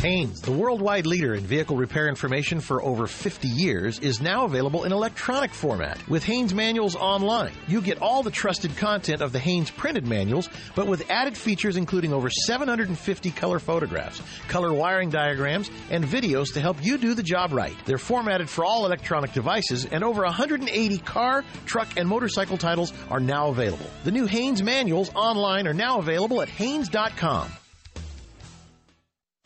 Haynes, 0.00 0.40
the 0.40 0.50
worldwide 0.50 1.04
leader 1.04 1.34
in 1.34 1.44
vehicle 1.44 1.76
repair 1.76 2.08
information 2.08 2.58
for 2.60 2.82
over 2.82 3.06
50 3.06 3.46
years, 3.46 3.98
is 3.98 4.18
now 4.18 4.46
available 4.46 4.84
in 4.84 4.92
electronic 4.92 5.52
format. 5.52 6.08
With 6.08 6.24
Haynes 6.24 6.54
Manuals 6.54 6.96
Online, 6.96 7.52
you 7.68 7.82
get 7.82 8.00
all 8.00 8.22
the 8.22 8.30
trusted 8.30 8.74
content 8.78 9.20
of 9.20 9.32
the 9.32 9.38
Haynes 9.38 9.70
printed 9.70 10.06
manuals, 10.06 10.48
but 10.74 10.86
with 10.86 11.10
added 11.10 11.36
features 11.36 11.76
including 11.76 12.14
over 12.14 12.30
750 12.30 13.30
color 13.32 13.58
photographs, 13.58 14.22
color 14.48 14.72
wiring 14.72 15.10
diagrams, 15.10 15.70
and 15.90 16.02
videos 16.02 16.54
to 16.54 16.62
help 16.62 16.82
you 16.82 16.96
do 16.96 17.12
the 17.12 17.22
job 17.22 17.52
right. 17.52 17.76
They're 17.84 17.98
formatted 17.98 18.48
for 18.48 18.64
all 18.64 18.86
electronic 18.86 19.34
devices, 19.34 19.84
and 19.84 20.02
over 20.02 20.22
180 20.22 20.96
car, 21.00 21.44
truck, 21.66 21.88
and 21.98 22.08
motorcycle 22.08 22.56
titles 22.56 22.94
are 23.10 23.20
now 23.20 23.48
available. 23.48 23.90
The 24.04 24.12
new 24.12 24.24
Haynes 24.24 24.62
Manuals 24.62 25.10
Online 25.14 25.68
are 25.68 25.74
now 25.74 25.98
available 25.98 26.40
at 26.40 26.48
Haynes.com. 26.48 27.52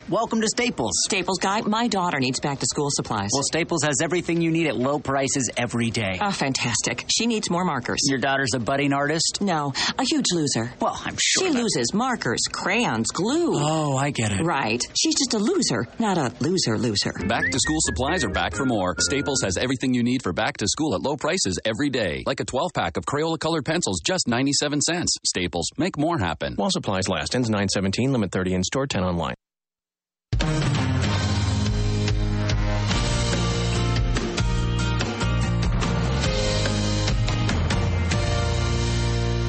Welcome 0.07 0.39
to 0.41 0.47
Staples. 0.47 0.91
Staples 1.05 1.39
guy, 1.39 1.61
my 1.61 1.87
daughter 1.87 2.19
needs 2.19 2.39
back 2.39 2.59
to 2.59 2.67
school 2.67 2.89
supplies. 2.91 3.29
Well, 3.33 3.41
Staples 3.41 3.81
has 3.83 4.01
everything 4.03 4.39
you 4.39 4.51
need 4.51 4.67
at 4.67 4.77
low 4.77 4.99
prices 4.99 5.49
every 5.57 5.89
day. 5.89 6.19
Oh, 6.21 6.29
fantastic. 6.29 7.05
She 7.09 7.25
needs 7.25 7.49
more 7.49 7.65
markers. 7.65 7.97
Your 8.07 8.19
daughter's 8.19 8.51
a 8.53 8.59
budding 8.59 8.93
artist? 8.93 9.39
No, 9.41 9.73
a 9.97 10.03
huge 10.03 10.27
loser. 10.31 10.71
Well, 10.79 10.93
I'm 11.03 11.17
sure. 11.19 11.47
She 11.47 11.53
that- 11.53 11.59
loses 11.59 11.91
markers, 11.95 12.41
crayons, 12.51 13.07
glue. 13.09 13.53
Oh, 13.55 13.97
I 13.97 14.11
get 14.11 14.31
it. 14.31 14.43
Right. 14.45 14.79
She's 14.95 15.15
just 15.15 15.33
a 15.33 15.39
loser, 15.39 15.87
not 15.97 16.19
a 16.19 16.31
loser 16.39 16.77
loser. 16.77 17.13
Back 17.27 17.49
to 17.49 17.59
school 17.59 17.79
supplies 17.79 18.23
are 18.23 18.29
back 18.29 18.53
for 18.53 18.65
more. 18.65 18.95
Staples 18.99 19.41
has 19.43 19.57
everything 19.57 19.95
you 19.95 20.03
need 20.03 20.21
for 20.21 20.33
back 20.33 20.57
to 20.57 20.67
school 20.67 20.93
at 20.93 21.01
low 21.01 21.17
prices 21.17 21.57
every 21.65 21.89
day. 21.89 22.21
Like 22.27 22.41
a 22.41 22.45
12 22.45 22.73
pack 22.75 22.97
of 22.97 23.05
Crayola 23.05 23.39
colored 23.39 23.65
pencils, 23.65 24.01
just 24.05 24.27
97 24.27 24.81
cents. 24.81 25.15
Staples, 25.25 25.67
make 25.79 25.97
more 25.97 26.19
happen. 26.19 26.53
While 26.57 26.69
supplies 26.69 27.09
last, 27.09 27.33
ends 27.33 27.49
917, 27.49 28.11
limit 28.11 28.31
30 28.31 28.53
in 28.53 28.63
store, 28.63 28.85
10 28.85 29.03
online. 29.03 29.33
Thank 30.37 30.79
you. 30.79 30.84